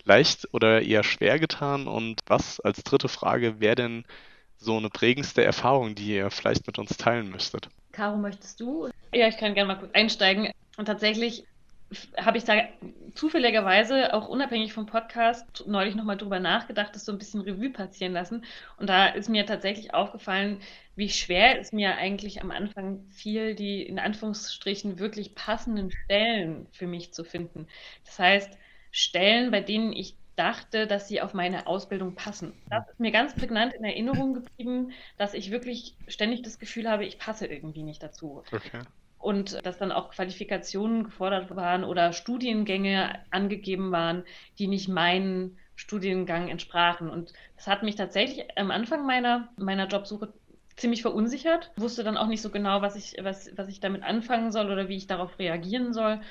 leicht 0.03 0.49
oder 0.51 0.81
eher 0.81 1.03
schwer 1.03 1.39
getan? 1.39 1.87
Und 1.87 2.19
was 2.27 2.59
als 2.59 2.83
dritte 2.83 3.07
Frage 3.07 3.61
wäre 3.61 3.75
denn 3.75 4.03
so 4.63 4.77
eine 4.77 4.89
prägendste 4.89 5.43
Erfahrung, 5.43 5.95
die 5.95 6.15
ihr 6.15 6.31
vielleicht 6.31 6.65
mit 6.67 6.79
uns 6.79 6.97
teilen 6.97 7.29
müsstet? 7.29 7.69
Caro, 7.91 8.17
möchtest 8.17 8.59
du? 8.59 8.89
Ja, 9.13 9.27
ich 9.27 9.37
kann 9.37 9.53
gerne 9.53 9.73
mal 9.73 9.79
kurz 9.79 9.93
einsteigen. 9.93 10.49
Und 10.77 10.85
tatsächlich 10.85 11.45
habe 12.17 12.37
ich 12.37 12.43
da 12.43 12.55
zufälligerweise 13.13 14.13
auch 14.13 14.27
unabhängig 14.27 14.73
vom 14.73 14.85
Podcast 14.85 15.63
neulich 15.67 15.95
nochmal 15.95 16.17
drüber 16.17 16.39
nachgedacht, 16.39 16.95
das 16.95 17.05
so 17.05 17.11
ein 17.11 17.19
bisschen 17.19 17.41
Revue 17.41 17.69
passieren 17.69 18.13
lassen. 18.13 18.43
Und 18.77 18.89
da 18.89 19.07
ist 19.07 19.29
mir 19.29 19.45
tatsächlich 19.45 19.93
aufgefallen, 19.93 20.59
wie 20.95 21.09
schwer 21.09 21.59
es 21.59 21.71
mir 21.71 21.95
eigentlich 21.97 22.41
am 22.41 22.51
Anfang 22.51 23.05
fiel, 23.09 23.55
die 23.55 23.83
in 23.83 23.99
Anführungsstrichen 23.99 24.99
wirklich 24.99 25.35
passenden 25.35 25.91
Stellen 25.91 26.67
für 26.71 26.87
mich 26.87 27.13
zu 27.13 27.23
finden. 27.23 27.67
Das 28.05 28.17
heißt, 28.17 28.57
Stellen, 28.91 29.51
bei 29.51 29.61
denen 29.61 29.93
ich 29.93 30.15
dachte, 30.35 30.87
dass 30.87 31.07
sie 31.07 31.21
auf 31.21 31.33
meine 31.33 31.67
Ausbildung 31.67 32.15
passen. 32.15 32.53
Das 32.69 32.87
ist 32.89 32.99
mir 32.99 33.11
ganz 33.11 33.35
prägnant 33.35 33.73
in 33.73 33.83
Erinnerung 33.83 34.33
geblieben, 34.33 34.91
dass 35.17 35.33
ich 35.33 35.51
wirklich 35.51 35.97
ständig 36.07 36.41
das 36.41 36.59
Gefühl 36.59 36.89
habe, 36.89 37.05
ich 37.05 37.19
passe 37.19 37.45
irgendwie 37.45 37.83
nicht 37.83 38.01
dazu. 38.01 38.43
Okay. 38.51 38.81
Und 39.17 39.65
dass 39.65 39.77
dann 39.77 39.91
auch 39.91 40.11
Qualifikationen 40.11 41.05
gefordert 41.05 41.55
waren 41.55 41.83
oder 41.83 42.11
Studiengänge 42.11 43.23
angegeben 43.31 43.91
waren, 43.91 44.25
die 44.59 44.67
nicht 44.67 44.89
meinen 44.89 45.59
Studiengang 45.75 46.49
entsprachen. 46.49 47.09
Und 47.09 47.31
das 47.55 47.67
hat 47.67 47.83
mich 47.83 47.95
tatsächlich 47.95 48.45
am 48.57 48.71
Anfang 48.71 49.05
meiner, 49.05 49.49
meiner 49.57 49.87
Jobsuche 49.87 50.33
ziemlich 50.75 51.01
verunsichert, 51.01 51.71
wusste 51.77 52.03
dann 52.03 52.17
auch 52.17 52.27
nicht 52.27 52.41
so 52.41 52.49
genau, 52.49 52.81
was 52.81 52.95
ich, 52.95 53.15
was, 53.21 53.49
was 53.55 53.69
ich 53.69 53.79
damit 53.79 54.03
anfangen 54.03 54.51
soll 54.51 54.71
oder 54.71 54.89
wie 54.89 54.97
ich 54.97 55.07
darauf 55.07 55.37
reagieren 55.39 55.93
soll. 55.93 56.21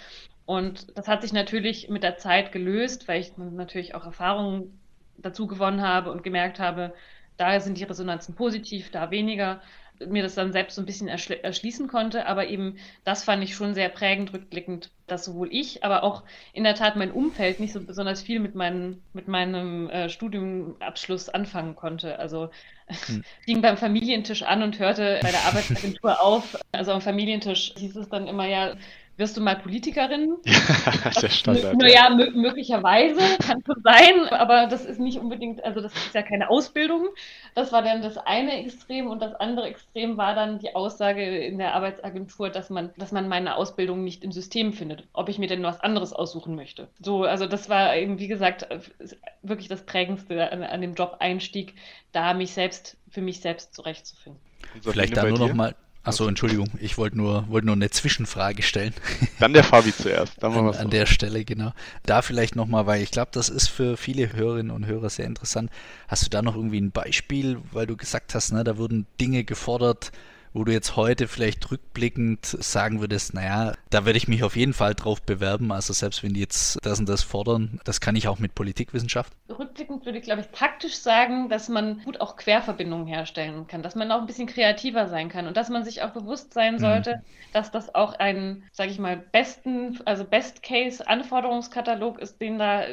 Und 0.44 0.96
das 0.96 1.08
hat 1.08 1.22
sich 1.22 1.32
natürlich 1.32 1.88
mit 1.88 2.02
der 2.02 2.18
Zeit 2.18 2.52
gelöst, 2.52 3.08
weil 3.08 3.20
ich 3.20 3.36
natürlich 3.36 3.94
auch 3.94 4.04
Erfahrungen 4.04 4.78
dazu 5.16 5.46
gewonnen 5.46 5.82
habe 5.82 6.10
und 6.10 6.22
gemerkt 6.22 6.58
habe, 6.58 6.94
da 7.36 7.58
sind 7.60 7.78
die 7.78 7.84
Resonanzen 7.84 8.34
positiv, 8.34 8.90
da 8.90 9.10
weniger. 9.10 9.60
Mir 10.06 10.22
das 10.22 10.34
dann 10.34 10.52
selbst 10.52 10.74
so 10.74 10.82
ein 10.82 10.86
bisschen 10.86 11.06
erschließen 11.06 11.86
konnte, 11.86 12.26
aber 12.26 12.48
eben 12.48 12.76
das 13.04 13.22
fand 13.22 13.44
ich 13.44 13.54
schon 13.54 13.74
sehr 13.74 13.88
prägend 13.88 14.32
rückblickend, 14.32 14.90
dass 15.06 15.24
sowohl 15.24 15.48
ich, 15.52 15.84
aber 15.84 16.02
auch 16.02 16.24
in 16.52 16.64
der 16.64 16.74
Tat 16.74 16.96
mein 16.96 17.12
Umfeld 17.12 17.60
nicht 17.60 17.72
so 17.72 17.80
besonders 17.80 18.20
viel 18.20 18.40
mit, 18.40 18.56
meinen, 18.56 19.00
mit 19.12 19.28
meinem 19.28 19.88
äh, 19.90 20.08
Studiumabschluss 20.08 21.28
anfangen 21.28 21.76
konnte. 21.76 22.18
Also 22.18 22.50
hm. 22.86 23.22
ging 23.46 23.62
beim 23.62 23.76
Familientisch 23.76 24.42
an 24.42 24.64
und 24.64 24.80
hörte 24.80 25.20
bei 25.22 25.30
der 25.30 25.44
Arbeitsagentur 25.44 26.20
auf. 26.20 26.58
Also 26.72 26.90
am 26.90 27.00
Familientisch 27.00 27.74
hieß 27.76 27.94
es 27.94 28.08
dann 28.08 28.26
immer 28.26 28.48
ja, 28.48 28.74
wirst 29.16 29.36
du 29.36 29.40
mal 29.40 29.56
Politikerin? 29.56 30.36
Ja, 31.04 31.10
der 31.10 31.28
Standard. 31.28 31.76
Naja, 31.76 32.08
ja. 32.10 32.30
möglicherweise 32.34 33.20
kann 33.46 33.62
so 33.66 33.74
sein, 33.82 34.28
aber 34.30 34.66
das 34.66 34.84
ist 34.84 35.00
nicht 35.00 35.18
unbedingt, 35.18 35.62
also 35.64 35.80
das 35.80 35.92
ist 35.92 36.14
ja 36.14 36.22
keine 36.22 36.50
Ausbildung. 36.50 37.08
Das 37.54 37.72
war 37.72 37.82
dann 37.82 38.02
das 38.02 38.16
eine 38.18 38.58
Extrem 38.64 39.08
und 39.08 39.20
das 39.20 39.34
andere 39.34 39.66
Extrem 39.68 40.16
war 40.16 40.34
dann 40.34 40.58
die 40.58 40.74
Aussage 40.74 41.24
in 41.24 41.58
der 41.58 41.74
Arbeitsagentur, 41.74 42.50
dass 42.50 42.70
man, 42.70 42.90
dass 42.96 43.12
man 43.12 43.28
meine 43.28 43.56
Ausbildung 43.56 44.04
nicht 44.04 44.22
im 44.24 44.32
System 44.32 44.72
findet, 44.72 45.04
ob 45.12 45.28
ich 45.28 45.38
mir 45.38 45.48
denn 45.48 45.62
was 45.62 45.80
anderes 45.80 46.12
aussuchen 46.12 46.54
möchte. 46.54 46.88
So, 47.00 47.24
also 47.24 47.46
das 47.46 47.68
war 47.68 47.96
eben, 47.96 48.18
wie 48.18 48.28
gesagt, 48.28 48.66
wirklich 49.42 49.68
das 49.68 49.84
Prägendste 49.84 50.50
an, 50.52 50.62
an 50.62 50.80
dem 50.80 50.94
Job-Einstieg, 50.94 51.74
da 52.12 52.34
mich 52.34 52.52
selbst, 52.52 52.96
für 53.10 53.22
mich 53.22 53.40
selbst 53.40 53.74
zurechtzufinden. 53.74 54.40
Vielleicht 54.82 55.16
da 55.16 55.24
nur 55.24 55.38
noch 55.38 55.54
mal 55.54 55.74
Achso, 56.04 56.26
Entschuldigung, 56.26 56.68
ich 56.80 56.98
wollte 56.98 57.16
nur, 57.16 57.48
wollte 57.48 57.66
nur 57.66 57.76
eine 57.76 57.88
Zwischenfrage 57.88 58.62
stellen. 58.62 58.92
Dann 59.38 59.52
der 59.52 59.62
Fabi 59.62 59.94
zuerst. 59.94 60.42
Dann 60.42 60.52
an, 60.52 60.74
an 60.74 60.90
der 60.90 61.06
Stelle, 61.06 61.44
genau. 61.44 61.72
Da 62.04 62.22
vielleicht 62.22 62.56
nochmal, 62.56 62.86
weil 62.86 63.02
ich 63.02 63.12
glaube, 63.12 63.30
das 63.32 63.48
ist 63.48 63.68
für 63.68 63.96
viele 63.96 64.32
Hörerinnen 64.32 64.72
und 64.72 64.86
Hörer 64.86 65.10
sehr 65.10 65.26
interessant. 65.26 65.70
Hast 66.08 66.24
du 66.24 66.30
da 66.30 66.42
noch 66.42 66.56
irgendwie 66.56 66.80
ein 66.80 66.90
Beispiel, 66.90 67.58
weil 67.70 67.86
du 67.86 67.96
gesagt 67.96 68.34
hast, 68.34 68.52
ne, 68.52 68.64
da 68.64 68.78
wurden 68.78 69.06
Dinge 69.20 69.44
gefordert, 69.44 70.10
wo 70.54 70.64
du 70.64 70.72
jetzt 70.72 70.96
heute 70.96 71.28
vielleicht 71.28 71.70
rückblickend 71.70 72.44
sagen 72.44 73.00
würdest, 73.00 73.34
naja, 73.34 73.74
da 73.90 74.04
werde 74.04 74.16
ich 74.16 74.28
mich 74.28 74.44
auf 74.44 74.56
jeden 74.56 74.74
Fall 74.74 74.94
drauf 74.94 75.22
bewerben. 75.22 75.72
Also 75.72 75.92
selbst 75.92 76.22
wenn 76.22 76.34
die 76.34 76.40
jetzt 76.40 76.78
das 76.82 76.98
und 76.98 77.08
das 77.08 77.22
fordern, 77.22 77.80
das 77.84 78.00
kann 78.00 78.16
ich 78.16 78.28
auch 78.28 78.38
mit 78.38 78.54
Politikwissenschaft. 78.54 79.32
Rückblickend 79.48 80.04
würde 80.04 80.18
ich, 80.18 80.24
glaube 80.24 80.42
ich, 80.42 80.48
taktisch 80.48 80.96
sagen, 80.96 81.48
dass 81.48 81.68
man 81.68 82.02
gut 82.04 82.20
auch 82.20 82.36
Querverbindungen 82.36 83.06
herstellen 83.06 83.66
kann, 83.66 83.82
dass 83.82 83.94
man 83.94 84.10
auch 84.12 84.20
ein 84.20 84.26
bisschen 84.26 84.46
kreativer 84.46 85.08
sein 85.08 85.28
kann 85.28 85.46
und 85.46 85.56
dass 85.56 85.70
man 85.70 85.84
sich 85.84 86.02
auch 86.02 86.10
bewusst 86.10 86.52
sein 86.52 86.74
mhm. 86.74 86.78
sollte, 86.78 87.16
mhm. 87.16 87.52
dass 87.52 87.70
das 87.70 87.94
auch 87.94 88.14
ein, 88.14 88.64
sage 88.72 88.90
ich 88.90 88.98
mal, 88.98 89.16
besten, 89.16 89.98
also 90.04 90.24
Best-Case-Anforderungskatalog 90.24 92.18
ist, 92.18 92.40
den 92.40 92.58
da, 92.58 92.84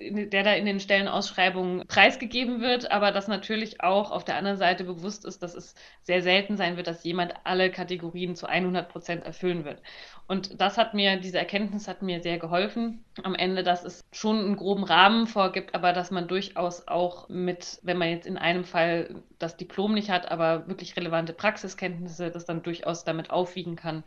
der 0.00 0.42
da 0.42 0.52
in 0.52 0.66
den 0.66 0.80
Stellenausschreibungen 0.80 1.86
preisgegeben 1.86 2.60
wird, 2.60 2.90
aber 2.90 3.12
dass 3.12 3.28
natürlich 3.28 3.80
auch 3.82 4.10
auf 4.10 4.24
der 4.24 4.36
anderen 4.36 4.58
Seite 4.58 4.84
bewusst 4.84 5.24
ist, 5.24 5.42
dass 5.42 5.54
es 5.54 5.74
sehr 6.02 6.22
selten 6.22 6.56
sein 6.56 6.76
wird, 6.76 6.86
dass 6.86 7.03
jemand 7.04 7.34
alle 7.44 7.70
Kategorien 7.70 8.34
zu 8.34 8.46
100 8.46 8.88
Prozent 8.88 9.24
erfüllen 9.24 9.64
wird. 9.64 9.80
Und 10.26 10.60
das 10.60 10.78
hat 10.78 10.94
mir, 10.94 11.18
diese 11.18 11.38
Erkenntnis 11.38 11.86
hat 11.86 12.02
mir 12.02 12.22
sehr 12.22 12.38
geholfen 12.38 13.04
am 13.22 13.34
Ende, 13.34 13.62
dass 13.62 13.84
es 13.84 14.02
schon 14.12 14.38
einen 14.38 14.56
groben 14.56 14.84
Rahmen 14.84 15.26
vorgibt, 15.26 15.74
aber 15.74 15.92
dass 15.92 16.10
man 16.10 16.28
durchaus 16.28 16.88
auch 16.88 17.28
mit, 17.28 17.78
wenn 17.82 17.98
man 17.98 18.08
jetzt 18.08 18.26
in 18.26 18.38
einem 18.38 18.64
Fall 18.64 19.22
das 19.38 19.56
Diplom 19.56 19.92
nicht 19.92 20.10
hat, 20.10 20.30
aber 20.30 20.66
wirklich 20.66 20.96
relevante 20.96 21.34
Praxiskenntnisse, 21.34 22.30
das 22.30 22.46
dann 22.46 22.62
durchaus 22.62 23.04
damit 23.04 23.30
aufwiegen 23.30 23.76
kann. 23.76 24.02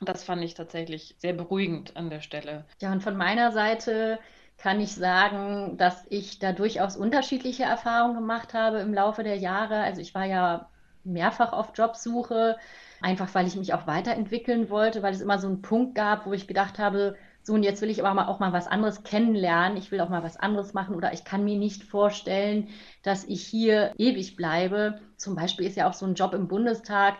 Das 0.00 0.24
fand 0.24 0.42
ich 0.42 0.54
tatsächlich 0.54 1.14
sehr 1.18 1.32
beruhigend 1.32 1.96
an 1.96 2.10
der 2.10 2.20
Stelle. 2.20 2.64
Ja, 2.80 2.92
und 2.92 3.02
von 3.02 3.16
meiner 3.16 3.52
Seite 3.52 4.18
kann 4.58 4.80
ich 4.80 4.94
sagen, 4.94 5.76
dass 5.76 6.04
ich 6.08 6.38
da 6.38 6.52
durchaus 6.52 6.96
unterschiedliche 6.96 7.64
Erfahrungen 7.64 8.14
gemacht 8.14 8.54
habe 8.54 8.78
im 8.78 8.92
Laufe 8.92 9.22
der 9.22 9.36
Jahre. 9.36 9.80
Also 9.80 10.00
ich 10.00 10.14
war 10.14 10.24
ja 10.24 10.68
mehrfach 11.04 11.52
auf 11.52 11.70
Jobsuche, 11.74 12.56
einfach 13.00 13.34
weil 13.34 13.46
ich 13.46 13.56
mich 13.56 13.74
auch 13.74 13.86
weiterentwickeln 13.86 14.70
wollte, 14.70 15.02
weil 15.02 15.14
es 15.14 15.20
immer 15.20 15.38
so 15.38 15.48
einen 15.48 15.62
Punkt 15.62 15.94
gab, 15.94 16.26
wo 16.26 16.32
ich 16.32 16.46
gedacht 16.46 16.78
habe, 16.78 17.16
so 17.42 17.54
und 17.54 17.64
jetzt 17.64 17.82
will 17.82 17.90
ich 17.90 18.04
aber 18.04 18.28
auch 18.28 18.38
mal 18.38 18.52
was 18.52 18.68
anderes 18.68 19.02
kennenlernen, 19.02 19.76
ich 19.76 19.90
will 19.90 20.00
auch 20.00 20.08
mal 20.08 20.22
was 20.22 20.36
anderes 20.36 20.74
machen 20.74 20.94
oder 20.94 21.12
ich 21.12 21.24
kann 21.24 21.44
mir 21.44 21.58
nicht 21.58 21.82
vorstellen, 21.82 22.68
dass 23.02 23.24
ich 23.24 23.44
hier 23.44 23.92
ewig 23.96 24.36
bleibe. 24.36 25.00
Zum 25.16 25.34
Beispiel 25.34 25.66
ist 25.66 25.76
ja 25.76 25.88
auch 25.88 25.94
so 25.94 26.06
ein 26.06 26.14
Job 26.14 26.34
im 26.34 26.46
Bundestag 26.46 27.16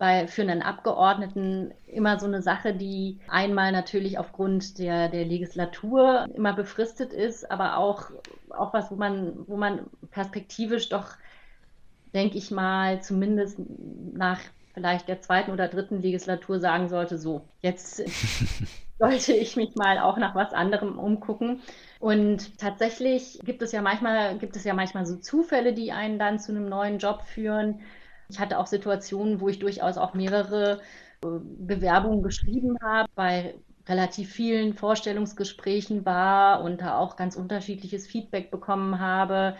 bei, 0.00 0.26
für 0.26 0.42
einen 0.42 0.62
Abgeordneten 0.62 1.72
immer 1.86 2.18
so 2.18 2.26
eine 2.26 2.42
Sache, 2.42 2.74
die 2.74 3.20
einmal 3.28 3.70
natürlich 3.70 4.18
aufgrund 4.18 4.78
der, 4.78 5.08
der 5.08 5.26
Legislatur 5.26 6.26
immer 6.34 6.54
befristet 6.54 7.12
ist, 7.12 7.48
aber 7.50 7.76
auch, 7.76 8.10
auch 8.48 8.72
was, 8.72 8.90
wo 8.90 8.96
man, 8.96 9.46
wo 9.46 9.56
man 9.56 9.86
perspektivisch 10.10 10.88
doch 10.88 11.16
denke 12.14 12.38
ich 12.38 12.50
mal, 12.50 13.02
zumindest 13.02 13.58
nach 14.12 14.40
vielleicht 14.74 15.08
der 15.08 15.20
zweiten 15.20 15.50
oder 15.50 15.68
dritten 15.68 16.00
Legislatur 16.00 16.60
sagen 16.60 16.88
sollte, 16.88 17.18
so, 17.18 17.42
jetzt 17.60 18.02
sollte 18.98 19.32
ich 19.32 19.56
mich 19.56 19.74
mal 19.74 19.98
auch 19.98 20.16
nach 20.16 20.34
was 20.34 20.52
anderem 20.52 20.98
umgucken. 20.98 21.60
Und 21.98 22.58
tatsächlich 22.58 23.40
gibt 23.44 23.62
es 23.62 23.72
ja 23.72 23.82
manchmal, 23.82 24.38
gibt 24.38 24.56
es 24.56 24.64
ja 24.64 24.74
manchmal 24.74 25.06
so 25.06 25.16
Zufälle, 25.16 25.74
die 25.74 25.92
einen 25.92 26.18
dann 26.18 26.38
zu 26.38 26.52
einem 26.52 26.68
neuen 26.68 26.98
Job 26.98 27.22
führen. 27.22 27.80
Ich 28.28 28.38
hatte 28.38 28.58
auch 28.58 28.66
Situationen, 28.66 29.40
wo 29.40 29.48
ich 29.48 29.58
durchaus 29.58 29.98
auch 29.98 30.14
mehrere 30.14 30.80
äh, 31.22 31.26
Bewerbungen 31.58 32.22
geschrieben 32.22 32.78
habe, 32.82 33.08
bei 33.14 33.54
relativ 33.88 34.30
vielen 34.30 34.74
Vorstellungsgesprächen 34.74 36.06
war 36.06 36.62
und 36.62 36.80
da 36.80 36.98
auch 36.98 37.16
ganz 37.16 37.34
unterschiedliches 37.34 38.06
Feedback 38.06 38.50
bekommen 38.50 39.00
habe 39.00 39.56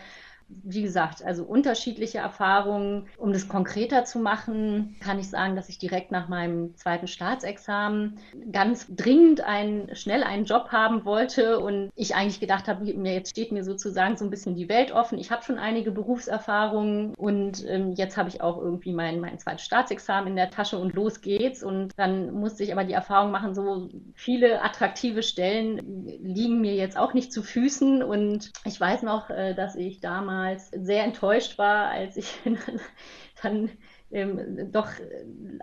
wie 0.63 0.83
gesagt, 0.83 1.25
also 1.25 1.45
unterschiedliche 1.45 2.19
Erfahrungen. 2.19 3.07
Um 3.17 3.33
das 3.33 3.49
konkreter 3.49 4.05
zu 4.05 4.19
machen, 4.19 4.97
kann 5.01 5.19
ich 5.19 5.29
sagen, 5.29 5.57
dass 5.57 5.69
ich 5.69 5.79
direkt 5.79 6.11
nach 6.11 6.29
meinem 6.29 6.77
zweiten 6.77 7.07
Staatsexamen 7.07 8.19
ganz 8.53 8.87
dringend 8.89 9.43
einen, 9.43 9.95
schnell 9.95 10.23
einen 10.23 10.45
Job 10.45 10.69
haben 10.71 11.05
wollte 11.05 11.61
und 11.61 11.91
ich 11.95 12.15
eigentlich 12.15 12.41
gedacht 12.41 12.69
habe, 12.69 12.85
mir 12.95 13.15
jetzt 13.15 13.31
steht 13.31 13.53
mir 13.53 13.65
sozusagen 13.65 14.17
so 14.17 14.25
ein 14.25 14.31
bisschen 14.31 14.55
die 14.55 14.69
Welt 14.69 14.93
offen. 14.93 15.19
Ich 15.19 15.31
habe 15.31 15.43
schon 15.43 15.59
einige 15.59 15.91
Berufserfahrungen 15.91 17.15
und 17.15 17.65
ähm, 17.69 17.93
jetzt 17.93 18.17
habe 18.17 18.29
ich 18.29 18.41
auch 18.41 18.59
irgendwie 18.59 18.93
mein, 18.93 19.21
mein 19.21 19.39
zweites 19.39 19.65
Staatsexamen 19.65 20.31
in 20.31 20.37
der 20.37 20.51
Tasche 20.51 20.79
und 20.79 20.95
los 20.95 21.21
geht's. 21.21 21.63
Und 21.63 21.93
dann 21.97 22.33
musste 22.33 22.65
ich 22.65 22.73
aber 22.73 22.85
die 22.85 22.93
Erfahrung 22.93 23.31
machen, 23.31 23.55
so 23.55 23.89
viele 24.15 24.63
attraktive 24.63 25.23
Stellen 25.23 26.07
liegen 26.23 26.61
mir 26.61 26.75
jetzt 26.75 26.97
auch 26.97 27.15
nicht 27.15 27.33
zu 27.33 27.43
Füßen 27.43 28.03
und 28.03 28.51
ich 28.65 28.81
weiß 28.81 29.03
noch, 29.03 29.31
äh, 29.31 29.55
dass 29.55 29.77
ich 29.77 30.01
damals 30.01 30.40
damals 30.41 30.71
sehr 30.71 31.05
enttäuscht 31.05 31.59
war, 31.59 31.89
als 31.89 32.17
ich 32.17 32.33
dann 33.43 33.71
ähm, 34.11 34.71
doch 34.73 34.89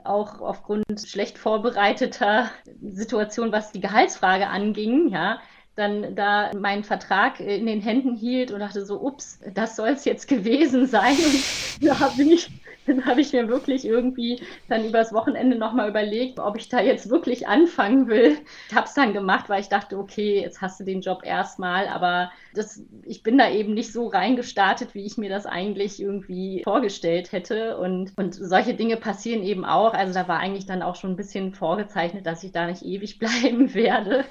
auch 0.04 0.40
aufgrund 0.40 0.86
schlecht 1.06 1.38
vorbereiteter 1.38 2.50
Situation, 2.82 3.52
was 3.52 3.72
die 3.72 3.82
Gehaltsfrage 3.82 4.48
anging, 4.48 5.10
ja, 5.10 5.40
dann 5.76 6.16
da 6.16 6.52
meinen 6.56 6.84
Vertrag 6.84 7.40
in 7.40 7.66
den 7.66 7.82
Händen 7.82 8.16
hielt 8.16 8.52
und 8.52 8.60
dachte 8.60 8.86
so, 8.86 9.00
ups, 9.02 9.40
das 9.54 9.76
soll 9.76 9.90
es 9.90 10.06
jetzt 10.06 10.28
gewesen 10.28 10.88
sein. 10.88 11.14
Und 11.14 11.88
da 11.88 12.08
bin 12.18 12.32
ich 12.32 12.50
dann 12.88 13.06
habe 13.06 13.22
ich 13.22 13.34
mir 13.34 13.48
wirklich 13.48 13.86
irgendwie 13.86 14.42
dann 14.68 14.86
übers 14.86 15.14
Wochenende 15.14 15.58
nochmal 15.58 15.90
überlegt, 15.90 16.40
ob 16.40 16.58
ich 16.58 16.70
da 16.70 16.82
jetzt 16.82 17.10
wirklich 17.10 17.48
anfangen 17.48 18.08
will. 18.08 18.38
Ich 18.70 18.76
habe 18.76 18.88
es 18.88 18.94
dann 18.94 19.14
gemacht, 19.14 19.50
weil 19.50 19.62
ich 19.62 19.70
dachte, 19.70 19.98
okay, 19.98 20.42
jetzt 20.42 20.62
hast 20.62 20.80
du 20.80 20.84
den 20.84 21.02
Job 21.02 21.22
erstmal, 21.24 21.88
aber 21.88 22.32
das, 22.54 22.82
ich 23.04 23.24
bin 23.24 23.38
da 23.38 23.50
eben 23.50 23.74
nicht 23.74 23.94
so 23.94 24.08
reingestartet, 24.08 24.96
wie 24.96 25.06
ich 25.06 25.18
mir 25.18 25.30
das 25.30 25.46
eigentlich 25.46 26.02
irgendwie 26.02 26.62
vorgestellt 26.64 27.32
hätte. 27.32 27.78
Und, 27.78 28.14
und 28.18 28.34
solche 28.34 28.74
Dinge 28.74 28.98
passieren 28.98 29.44
eben 29.44 29.66
auch. 29.66 29.94
Also 29.94 30.14
da 30.14 30.28
war 30.28 30.40
eigentlich 30.40 30.66
dann 30.66 30.82
auch 30.82 30.96
schon 30.96 31.12
ein 31.12 31.18
bisschen 31.18 31.54
vorgezeichnet, 31.54 32.26
dass 32.26 32.44
ich 32.44 32.52
da 32.52 32.68
nicht 32.68 32.84
ewig 32.84 33.20
bleiben 33.20 33.74
werde. 33.74 34.26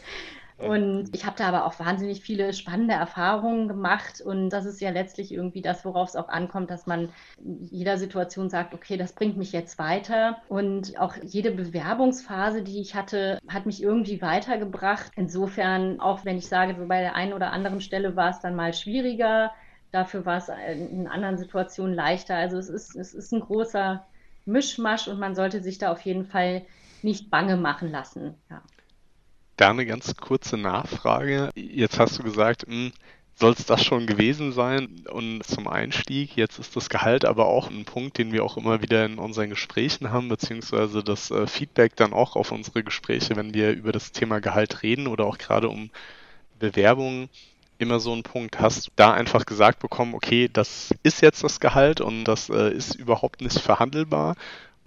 Und 0.58 1.14
ich 1.14 1.26
habe 1.26 1.36
da 1.36 1.48
aber 1.48 1.66
auch 1.66 1.78
wahnsinnig 1.78 2.22
viele 2.22 2.54
spannende 2.54 2.94
Erfahrungen 2.94 3.68
gemacht. 3.68 4.22
Und 4.22 4.50
das 4.50 4.64
ist 4.64 4.80
ja 4.80 4.90
letztlich 4.90 5.32
irgendwie 5.32 5.60
das, 5.60 5.84
worauf 5.84 6.08
es 6.08 6.16
auch 6.16 6.28
ankommt, 6.28 6.70
dass 6.70 6.86
man 6.86 7.10
jeder 7.38 7.98
Situation 7.98 8.48
sagt, 8.48 8.72
okay, 8.72 8.96
das 8.96 9.12
bringt 9.12 9.36
mich 9.36 9.52
jetzt 9.52 9.78
weiter. 9.78 10.38
Und 10.48 10.98
auch 10.98 11.14
jede 11.22 11.50
Bewerbungsphase, 11.50 12.62
die 12.62 12.80
ich 12.80 12.94
hatte, 12.94 13.38
hat 13.48 13.66
mich 13.66 13.82
irgendwie 13.82 14.22
weitergebracht. 14.22 15.12
Insofern, 15.16 16.00
auch 16.00 16.24
wenn 16.24 16.38
ich 16.38 16.48
sage, 16.48 16.74
so 16.78 16.86
bei 16.86 17.00
der 17.02 17.14
einen 17.14 17.34
oder 17.34 17.52
anderen 17.52 17.82
Stelle 17.82 18.16
war 18.16 18.30
es 18.30 18.40
dann 18.40 18.54
mal 18.54 18.72
schwieriger, 18.72 19.52
dafür 19.92 20.24
war 20.24 20.38
es 20.38 20.48
in 20.48 21.06
anderen 21.06 21.36
Situationen 21.36 21.94
leichter. 21.94 22.34
Also 22.34 22.56
es 22.56 22.70
ist, 22.70 22.96
es 22.96 23.12
ist 23.12 23.32
ein 23.32 23.40
großer 23.40 24.06
Mischmasch 24.46 25.06
und 25.08 25.18
man 25.18 25.34
sollte 25.34 25.62
sich 25.62 25.76
da 25.76 25.92
auf 25.92 26.00
jeden 26.00 26.24
Fall 26.24 26.62
nicht 27.02 27.30
bange 27.30 27.56
machen 27.56 27.90
lassen. 27.90 28.34
Ja. 28.48 28.62
Da 29.56 29.70
eine 29.70 29.86
ganz 29.86 30.14
kurze 30.16 30.56
Nachfrage. 30.58 31.50
Jetzt 31.54 31.98
hast 31.98 32.18
du 32.18 32.22
gesagt, 32.22 32.66
hm, 32.66 32.92
soll 33.34 33.52
es 33.52 33.64
das 33.66 33.84
schon 33.84 34.06
gewesen 34.06 34.52
sein? 34.52 35.04
Und 35.10 35.42
zum 35.44 35.66
Einstieg, 35.68 36.36
jetzt 36.36 36.58
ist 36.58 36.76
das 36.76 36.88
Gehalt 36.90 37.24
aber 37.24 37.46
auch 37.46 37.70
ein 37.70 37.84
Punkt, 37.84 38.18
den 38.18 38.32
wir 38.32 38.44
auch 38.44 38.56
immer 38.56 38.82
wieder 38.82 39.04
in 39.04 39.18
unseren 39.18 39.50
Gesprächen 39.50 40.10
haben, 40.10 40.28
beziehungsweise 40.28 41.02
das 41.02 41.30
äh, 41.30 41.46
Feedback 41.46 41.96
dann 41.96 42.12
auch 42.12 42.36
auf 42.36 42.52
unsere 42.52 42.82
Gespräche, 42.82 43.36
wenn 43.36 43.54
wir 43.54 43.72
über 43.72 43.92
das 43.92 44.12
Thema 44.12 44.40
Gehalt 44.40 44.82
reden 44.82 45.06
oder 45.06 45.24
auch 45.26 45.38
gerade 45.38 45.68
um 45.68 45.90
Bewerbungen 46.58 47.28
immer 47.78 48.00
so 48.00 48.14
ein 48.14 48.22
Punkt. 48.22 48.60
Hast 48.60 48.86
du 48.86 48.90
da 48.96 49.12
einfach 49.12 49.44
gesagt 49.46 49.80
bekommen, 49.80 50.14
okay, 50.14 50.48
das 50.52 50.94
ist 51.02 51.20
jetzt 51.22 51.44
das 51.44 51.60
Gehalt 51.60 52.00
und 52.00 52.24
das 52.24 52.48
äh, 52.48 52.72
ist 52.72 52.94
überhaupt 52.94 53.40
nicht 53.42 53.58
verhandelbar? 53.58 54.34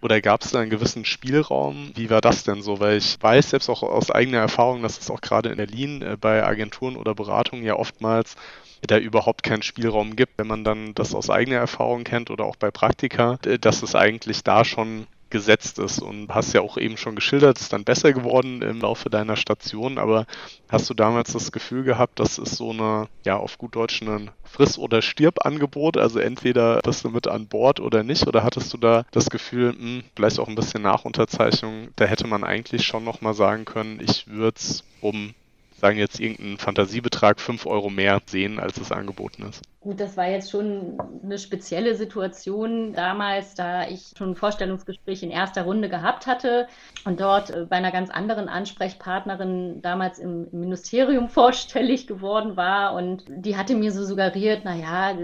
Oder 0.01 0.21
gab 0.21 0.41
es 0.41 0.51
da 0.51 0.59
einen 0.59 0.69
gewissen 0.69 1.03
Spielraum? 1.05 1.91
Wie 1.95 2.09
war 2.09 2.21
das 2.21 2.43
denn 2.43 2.61
so? 2.61 2.79
Weil 2.79 2.97
ich 2.97 3.17
weiß 3.21 3.49
selbst 3.49 3.69
auch 3.69 3.83
aus 3.83 4.11
eigener 4.11 4.37
Erfahrung, 4.37 4.81
dass 4.81 4.99
es 4.99 5.09
auch 5.09 5.21
gerade 5.21 5.49
in 5.49 5.57
Berlin 5.57 6.01
äh, 6.01 6.17
bei 6.19 6.43
Agenturen 6.43 6.95
oder 6.95 7.13
Beratungen 7.15 7.65
ja 7.65 7.75
oftmals 7.75 8.35
da 8.81 8.97
überhaupt 8.97 9.43
keinen 9.43 9.61
Spielraum 9.61 10.15
gibt, 10.15 10.37
wenn 10.37 10.47
man 10.47 10.63
dann 10.63 10.93
das 10.95 11.13
aus 11.13 11.29
eigener 11.29 11.57
Erfahrung 11.57 12.05
kennt 12.05 12.31
oder 12.31 12.45
auch 12.45 12.55
bei 12.55 12.71
Praktika, 12.71 13.37
dass 13.59 13.83
es 13.83 13.93
eigentlich 13.93 14.43
da 14.43 14.63
schon 14.63 15.05
gesetzt 15.29 15.79
ist. 15.79 16.01
Und 16.01 16.29
hast 16.29 16.53
ja 16.53 16.61
auch 16.61 16.77
eben 16.77 16.97
schon 16.97 17.15
geschildert, 17.15 17.57
es 17.57 17.63
ist 17.63 17.73
dann 17.73 17.83
besser 17.83 18.13
geworden 18.13 18.61
im 18.61 18.81
Laufe 18.81 19.09
deiner 19.09 19.35
Station, 19.35 19.97
aber 19.97 20.25
hast 20.69 20.89
du 20.89 20.93
damals 20.93 21.33
das 21.33 21.51
Gefühl 21.51 21.83
gehabt, 21.83 22.19
das 22.19 22.37
ist 22.37 22.55
so 22.55 22.71
eine, 22.71 23.07
ja, 23.25 23.37
auf 23.37 23.57
gut 23.57 23.75
Deutsch 23.75 24.01
ein 24.01 24.31
Friss- 24.43 24.77
oder 24.77 25.01
Stirb-Angebot, 25.01 25.97
also 25.97 26.19
entweder 26.19 26.79
bist 26.79 27.03
du 27.03 27.09
mit 27.09 27.27
an 27.27 27.47
Bord 27.47 27.79
oder 27.79 28.03
nicht, 28.03 28.27
oder 28.27 28.43
hattest 28.43 28.73
du 28.73 28.77
da 28.77 29.05
das 29.11 29.29
Gefühl, 29.29 29.73
mh, 29.73 29.79
hm, 29.79 30.03
vielleicht 30.15 30.39
auch 30.39 30.47
ein 30.47 30.55
bisschen 30.55 30.81
nach 30.81 31.05
Unterzeichnung, 31.05 31.89
da 31.95 32.05
hätte 32.05 32.27
man 32.27 32.43
eigentlich 32.43 32.85
schon 32.85 33.03
nochmal 33.03 33.33
sagen 33.33 33.65
können, 33.65 33.99
ich 34.01 34.27
würde 34.27 34.57
es 34.57 34.83
um 35.01 35.33
sagen 35.79 35.97
jetzt 35.97 36.19
irgendeinen 36.19 36.57
Fantasiebetrag 36.57 37.39
5 37.39 37.65
Euro 37.65 37.89
mehr 37.89 38.21
sehen, 38.25 38.59
als 38.59 38.77
es 38.77 38.91
angeboten 38.91 39.43
ist. 39.49 39.61
Gut, 39.81 39.99
das 40.01 40.17
war 40.17 40.29
jetzt 40.29 40.51
schon 40.51 40.97
eine 41.23 41.37
spezielle 41.37 41.95
Situation 41.95 42.91
damals, 42.93 43.55
da 43.55 43.87
ich 43.87 44.13
schon 44.17 44.31
ein 44.31 44.35
Vorstellungsgespräch 44.35 45.23
in 45.23 45.31
erster 45.31 45.63
Runde 45.63 45.87
gehabt 45.87 46.27
hatte 46.27 46.67
und 47.05 47.21
dort 47.21 47.49
äh, 47.49 47.65
bei 47.65 47.77
einer 47.77 47.91
ganz 47.91 48.09
anderen 48.09 48.49
Ansprechpartnerin 48.49 49.81
damals 49.81 50.19
im 50.19 50.47
Ministerium 50.51 51.29
vorstellig 51.29 52.07
geworden 52.07 52.57
war 52.57 52.93
und 52.93 53.23
die 53.29 53.55
hatte 53.55 53.75
mir 53.75 53.93
so 53.93 54.03
suggeriert, 54.03 54.65
naja, 54.65 55.17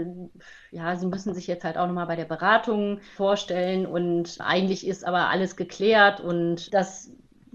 ja, 0.70 0.96
sie 0.96 1.06
müssen 1.06 1.34
sich 1.34 1.46
jetzt 1.46 1.64
halt 1.64 1.76
auch 1.76 1.86
nochmal 1.86 2.06
bei 2.06 2.16
der 2.16 2.24
Beratung 2.24 3.00
vorstellen 3.14 3.86
und 3.86 4.38
eigentlich 4.40 4.86
ist 4.86 5.06
aber 5.06 5.28
alles 5.28 5.56
geklärt 5.56 6.20
und 6.20 6.72
das 6.72 7.10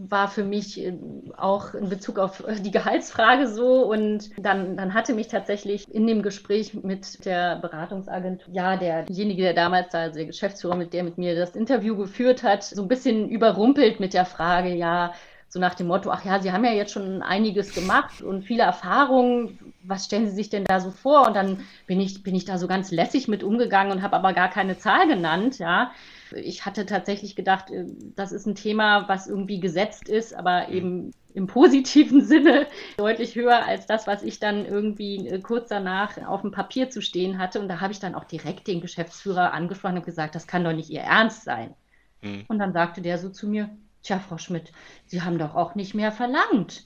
war 0.10 0.28
für 0.28 0.44
mich 0.44 0.80
äh, 0.80 0.94
auch 1.38 1.74
in 1.74 1.90
Bezug 1.90 2.18
auf 2.20 2.46
äh, 2.48 2.60
die 2.60 2.72
Gehaltsfrage 2.72 3.48
so. 3.48 3.84
Und 3.92 4.30
dann, 4.38 4.78
dann 4.78 4.94
hatte 4.94 5.14
mich 5.14 5.28
tatsächlich 5.28 5.86
in 5.90 6.08
dem 6.08 6.22
Gespräch 6.22 6.74
mit 6.74 7.26
der 7.26 7.58
Beratungsagentur, 7.58 8.54
ja, 8.54 8.78
derjenige, 8.78 9.44
der 9.44 9.54
damals 9.54 9.92
da, 9.92 10.00
also 10.00 10.16
der 10.16 10.26
Geschäftsführer, 10.26 10.76
mit 10.76 10.94
der 10.94 11.04
mit 11.04 11.18
mir 11.18 11.36
das 11.36 11.56
Interview 11.56 11.96
geführt 11.96 12.44
hat, 12.44 12.64
so 12.64 12.82
ein 12.82 12.88
bisschen 12.88 13.30
überrumpelt 13.30 14.00
mit 14.00 14.14
der 14.14 14.26
Frage, 14.26 14.74
ja, 14.74 15.14
so 15.52 15.60
nach 15.60 15.76
dem 15.76 15.88
Motto, 15.88 16.10
ach 16.10 16.24
ja, 16.24 16.40
Sie 16.40 16.54
haben 16.54 16.64
ja 16.64 16.72
jetzt 16.72 16.94
schon 16.94 17.22
einiges 17.22 17.74
gemacht 17.74 18.22
und 18.22 18.44
viele 18.44 18.64
Erfahrungen, 18.64 19.60
was 19.84 20.06
stellen 20.06 20.30
Sie 20.30 20.36
sich 20.36 20.50
denn 20.50 20.64
da 20.64 20.80
so 20.80 20.92
vor? 20.92 21.28
Und 21.28 21.36
dann 21.36 21.66
bin 21.88 22.00
ich, 22.00 22.24
bin 22.24 22.36
ich 22.36 22.46
da 22.46 22.58
so 22.58 22.68
ganz 22.68 22.90
lässig 22.90 23.28
mit 23.28 23.44
umgegangen 23.44 23.92
und 23.92 24.02
habe 24.02 24.16
aber 24.16 24.32
gar 24.32 24.50
keine 24.50 24.78
Zahl 24.78 25.10
genannt, 25.10 25.60
ja. 25.60 25.92
Ich 26.34 26.66
hatte 26.66 26.86
tatsächlich 26.86 27.36
gedacht, 27.36 27.70
äh, 27.72 27.86
das 28.16 28.32
ist 28.32 28.46
ein 28.46 28.56
Thema, 28.56 29.08
was 29.08 29.28
irgendwie 29.28 29.60
gesetzt 29.60 30.10
ist, 30.10 30.34
aber 30.34 30.68
mhm. 30.68 30.74
eben 30.74 31.12
im 31.34 31.48
positiven 31.48 32.22
Sinne 32.26 32.68
deutlich 32.98 33.36
höher 33.36 33.66
als 33.66 33.86
das, 33.86 34.08
was 34.08 34.24
ich 34.24 34.40
dann 34.40 34.66
irgendwie 34.66 35.28
äh, 35.28 35.40
kurz 35.40 35.70
danach 35.70 36.18
auf 36.28 36.42
dem 36.42 36.52
Papier 36.52 36.90
zu 36.90 37.02
stehen 37.02 37.38
hatte. 37.38 37.60
Und 37.60 37.68
da 37.68 37.82
habe 37.82 37.94
ich 37.94 38.00
dann 38.00 38.16
auch 38.16 38.26
direkt 38.26 38.68
den 38.68 38.82
Geschäftsführer 38.82 39.54
angesprochen 39.54 39.98
und 39.98 40.06
gesagt, 40.06 40.36
das 40.36 40.48
kann 40.48 40.64
doch 40.64 40.74
nicht 40.74 40.90
Ihr 40.90 41.02
Ernst 41.02 41.44
sein. 41.44 41.74
Mhm. 42.22 42.46
Und 42.48 42.60
dann 42.60 42.74
sagte 42.74 43.02
der 43.02 43.18
so 43.18 43.30
zu 43.30 43.48
mir, 43.48 43.70
tja, 44.04 44.20
Frau 44.20 44.38
Schmidt, 44.38 44.72
Sie 45.06 45.22
haben 45.22 45.38
doch 45.38 45.56
auch 45.56 45.76
nicht 45.76 45.94
mehr 45.94 46.12
verlangt. 46.12 46.86